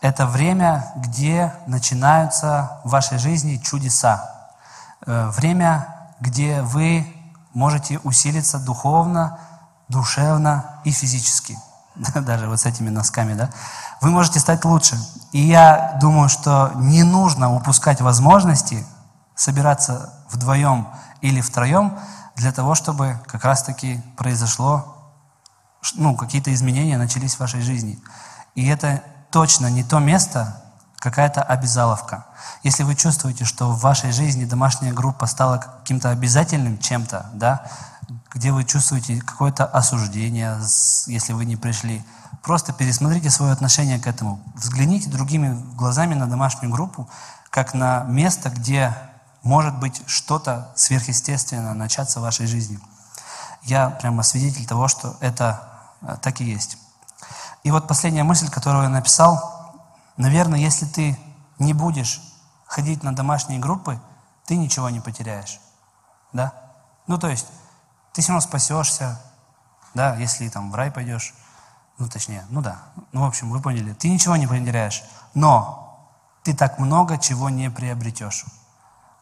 Это 0.00 0.26
время, 0.26 0.92
где 0.96 1.54
начинаются 1.66 2.80
в 2.82 2.90
вашей 2.90 3.18
жизни 3.18 3.56
чудеса. 3.58 4.30
Э, 5.06 5.28
время, 5.28 5.88
где 6.18 6.60
вы 6.62 7.06
можете 7.54 7.98
усилиться 8.00 8.58
духовно, 8.58 9.38
душевно 9.88 10.80
и 10.82 10.90
физически. 10.90 11.56
Даже 12.14 12.48
вот 12.48 12.60
с 12.60 12.66
этими 12.66 12.90
носками, 12.90 13.34
да? 13.34 13.50
Вы 14.00 14.10
можете 14.10 14.40
стать 14.40 14.64
лучше. 14.64 14.98
И 15.30 15.38
я 15.38 15.96
думаю, 16.00 16.28
что 16.28 16.72
не 16.74 17.04
нужно 17.04 17.54
упускать 17.54 18.00
возможности 18.00 18.84
собираться 19.36 20.12
вдвоем 20.28 20.88
или 21.22 21.40
втроем 21.40 21.98
для 22.36 22.52
того, 22.52 22.74
чтобы 22.74 23.18
как 23.26 23.44
раз-таки 23.44 24.02
произошло, 24.16 25.12
ну, 25.94 26.14
какие-то 26.16 26.52
изменения 26.52 26.98
начались 26.98 27.34
в 27.34 27.40
вашей 27.40 27.62
жизни. 27.62 27.98
И 28.54 28.66
это 28.66 29.02
точно 29.30 29.68
не 29.68 29.82
то 29.82 29.98
место, 29.98 30.62
какая-то 30.96 31.42
обязаловка. 31.42 32.26
Если 32.62 32.84
вы 32.84 32.94
чувствуете, 32.94 33.44
что 33.44 33.72
в 33.72 33.80
вашей 33.80 34.12
жизни 34.12 34.44
домашняя 34.44 34.92
группа 34.92 35.26
стала 35.26 35.58
каким-то 35.58 36.10
обязательным 36.10 36.78
чем-то, 36.78 37.30
да, 37.34 37.66
где 38.32 38.52
вы 38.52 38.64
чувствуете 38.64 39.20
какое-то 39.20 39.64
осуждение, 39.64 40.56
если 41.06 41.32
вы 41.32 41.44
не 41.44 41.56
пришли, 41.56 42.04
просто 42.42 42.72
пересмотрите 42.72 43.30
свое 43.30 43.52
отношение 43.52 43.98
к 43.98 44.06
этому. 44.06 44.40
Взгляните 44.54 45.10
другими 45.10 45.60
глазами 45.74 46.14
на 46.14 46.26
домашнюю 46.26 46.72
группу, 46.72 47.08
как 47.50 47.74
на 47.74 48.04
место, 48.04 48.50
где 48.50 48.94
может 49.42 49.78
быть 49.78 50.02
что-то 50.06 50.72
сверхъестественное 50.76 51.74
начаться 51.74 52.20
в 52.20 52.22
вашей 52.22 52.46
жизни. 52.46 52.78
Я 53.62 53.90
прямо 53.90 54.22
свидетель 54.22 54.66
того, 54.66 54.88
что 54.88 55.16
это 55.20 55.68
э, 56.02 56.16
так 56.20 56.40
и 56.40 56.44
есть. 56.44 56.78
И 57.62 57.70
вот 57.70 57.86
последняя 57.86 58.24
мысль, 58.24 58.50
которую 58.50 58.84
я 58.84 58.88
написал, 58.88 59.74
наверное, 60.16 60.58
если 60.58 60.86
ты 60.86 61.18
не 61.58 61.74
будешь 61.74 62.20
ходить 62.66 63.02
на 63.02 63.14
домашние 63.14 63.60
группы, 63.60 64.00
ты 64.46 64.56
ничего 64.56 64.90
не 64.90 65.00
потеряешь. 65.00 65.60
Да? 66.32 66.52
Ну, 67.06 67.18
то 67.18 67.28
есть, 67.28 67.46
ты 68.12 68.22
все 68.22 68.32
равно 68.32 68.40
спасешься, 68.40 69.20
да, 69.94 70.16
если 70.16 70.48
там 70.48 70.70
в 70.70 70.74
рай 70.74 70.90
пойдешь, 70.90 71.34
ну, 71.98 72.08
точнее, 72.08 72.44
ну 72.48 72.62
да, 72.62 72.78
ну, 73.12 73.20
в 73.20 73.24
общем, 73.24 73.50
вы 73.50 73.60
поняли, 73.60 73.92
ты 73.92 74.08
ничего 74.08 74.36
не 74.36 74.46
потеряешь, 74.46 75.04
но 75.34 76.10
ты 76.42 76.54
так 76.54 76.78
много 76.78 77.18
чего 77.18 77.50
не 77.50 77.70
приобретешь. 77.70 78.44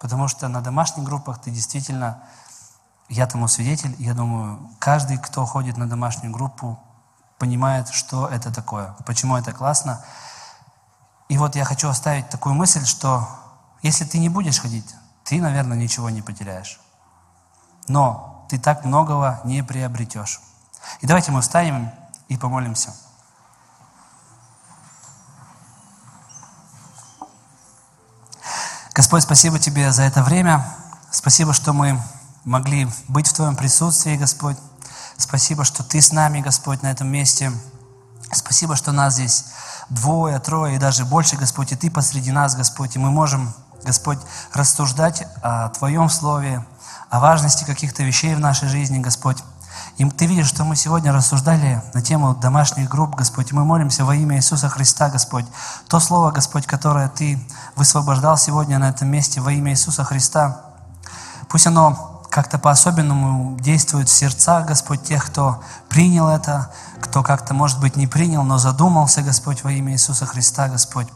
Потому 0.01 0.29
что 0.29 0.49
на 0.49 0.63
домашних 0.63 1.05
группах 1.05 1.41
ты 1.41 1.51
действительно, 1.51 2.23
я 3.09 3.27
тому 3.27 3.47
свидетель, 3.49 3.95
я 3.99 4.15
думаю, 4.15 4.59
каждый, 4.79 5.19
кто 5.19 5.45
ходит 5.45 5.77
на 5.77 5.89
домашнюю 5.89 6.33
группу, 6.33 6.81
понимает, 7.39 7.89
что 7.91 8.27
это 8.27 8.53
такое, 8.53 8.97
почему 9.07 9.37
это 9.37 9.53
классно. 9.53 10.03
И 11.29 11.37
вот 11.37 11.55
я 11.55 11.65
хочу 11.65 11.89
оставить 11.89 12.29
такую 12.31 12.55
мысль, 12.55 12.85
что 12.87 13.29
если 13.83 14.05
ты 14.05 14.19
не 14.19 14.31
будешь 14.31 14.59
ходить, 14.59 14.97
ты, 15.25 15.41
наверное, 15.41 15.77
ничего 15.77 16.09
не 16.11 16.23
потеряешь. 16.23 16.81
Но 17.87 18.47
ты 18.49 18.59
так 18.59 18.85
многого 18.85 19.41
не 19.45 19.63
приобретешь. 19.63 20.41
И 21.03 21.07
давайте 21.07 21.31
мы 21.31 21.43
встанем 21.43 21.91
и 22.29 22.37
помолимся. 22.37 22.95
Господь, 28.93 29.23
спасибо 29.23 29.59
Тебе 29.61 29.93
за 29.93 30.03
это 30.03 30.23
время. 30.23 30.67
Спасибо, 31.13 31.53
что 31.53 31.73
мы 31.73 32.01
могли 32.45 32.89
быть 33.07 33.29
в 33.29 33.33
Твоем 33.33 33.55
присутствии, 33.55 34.17
Господь. 34.17 34.57
Спасибо, 35.17 35.65
что 35.65 35.85
Ты 35.85 36.01
с 36.01 36.13
нами, 36.13 36.41
Господь, 36.41 36.83
на 36.83 36.91
этом 36.91 37.07
месте. 37.07 37.53
Спасибо, 38.33 38.75
что 38.75 38.91
нас 38.91 39.15
здесь 39.15 39.45
двое, 39.91 40.41
трое 40.41 40.75
и 40.75 40.79
даже 40.79 41.05
больше, 41.05 41.37
Господь, 41.37 41.71
и 41.71 41.77
Ты 41.77 41.89
посреди 41.89 42.33
нас, 42.33 42.57
Господь, 42.57 42.97
и 42.97 42.99
мы 42.99 43.11
можем, 43.11 43.53
Господь, 43.85 44.19
рассуждать 44.53 45.25
о 45.41 45.69
Твоем 45.69 46.09
Слове, 46.09 46.65
о 47.11 47.21
важности 47.21 47.63
каких-то 47.63 48.03
вещей 48.03 48.35
в 48.35 48.41
нашей 48.41 48.69
жизни, 48.69 48.99
Господь. 48.99 49.39
И 49.97 50.09
Ты 50.11 50.27
видишь, 50.27 50.49
что 50.49 50.65
мы 50.65 50.77
сегодня 50.77 51.13
рассуждали 51.13 51.83
на 51.95 52.03
тему 52.03 52.35
домашних 52.35 52.89
групп, 52.89 53.15
Господь, 53.15 53.53
мы 53.53 53.65
молимся 53.65 54.05
во 54.05 54.15
имя 54.15 54.37
Иисуса 54.37 54.69
Христа, 54.69 55.11
Господь. 55.11 55.47
То 55.89 56.01
Слово, 56.01 56.31
Господь, 56.31 56.67
которое 56.67 57.09
Ты 57.09 57.39
высвобождал 57.77 58.37
сегодня 58.37 58.79
на 58.79 58.91
этом 58.91 59.09
месте 59.09 59.41
во 59.41 59.53
имя 59.53 59.73
Иисуса 59.73 60.05
Христа, 60.05 60.61
пусть 61.49 61.67
оно 61.67 62.11
как-то 62.31 62.59
по-особенному 62.59 63.59
действует 63.59 64.09
в 64.09 64.13
сердца, 64.13 64.63
Господь, 64.63 65.03
тех, 65.03 65.27
кто 65.27 65.63
принял 65.89 66.29
это, 66.29 66.71
кто 67.01 67.23
как-то, 67.23 67.55
может 67.55 67.81
быть, 67.81 67.97
не 67.97 68.07
принял, 68.07 68.45
но 68.45 68.57
задумался, 68.59 69.23
Господь, 69.23 69.65
во 69.65 69.73
имя 69.73 69.93
Иисуса 69.93 70.27
Христа, 70.27 70.69
Господь. 70.69 71.09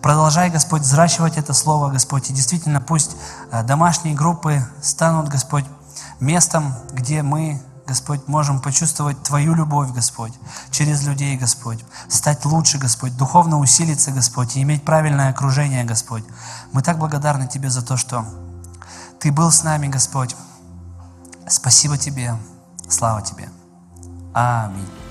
Продолжай, 0.00 0.50
Господь, 0.50 0.82
взращивать 0.82 1.36
это 1.36 1.52
Слово, 1.52 1.90
Господь, 1.90 2.30
и 2.30 2.32
действительно 2.32 2.80
пусть 2.80 3.16
э, 3.50 3.62
домашние 3.62 4.14
группы 4.14 4.66
станут, 4.80 5.28
Господь, 5.28 5.66
местом, 6.20 6.74
где 6.92 7.22
мы 7.22 7.60
Господь, 7.86 8.28
можем 8.28 8.60
почувствовать 8.60 9.22
Твою 9.22 9.54
любовь, 9.54 9.90
Господь, 9.90 10.32
через 10.70 11.06
людей, 11.06 11.36
Господь, 11.36 11.84
стать 12.08 12.44
лучше, 12.44 12.78
Господь, 12.78 13.16
духовно 13.16 13.58
усилиться, 13.58 14.12
Господь, 14.12 14.56
и 14.56 14.62
иметь 14.62 14.84
правильное 14.84 15.30
окружение, 15.30 15.84
Господь. 15.84 16.24
Мы 16.72 16.82
так 16.82 16.98
благодарны 16.98 17.48
Тебе 17.48 17.70
за 17.70 17.82
то, 17.82 17.96
что 17.96 18.24
Ты 19.18 19.32
был 19.32 19.50
с 19.50 19.64
нами, 19.64 19.88
Господь. 19.88 20.36
Спасибо 21.48 21.98
Тебе, 21.98 22.36
слава 22.88 23.22
Тебе. 23.22 23.48
Аминь. 24.32 25.01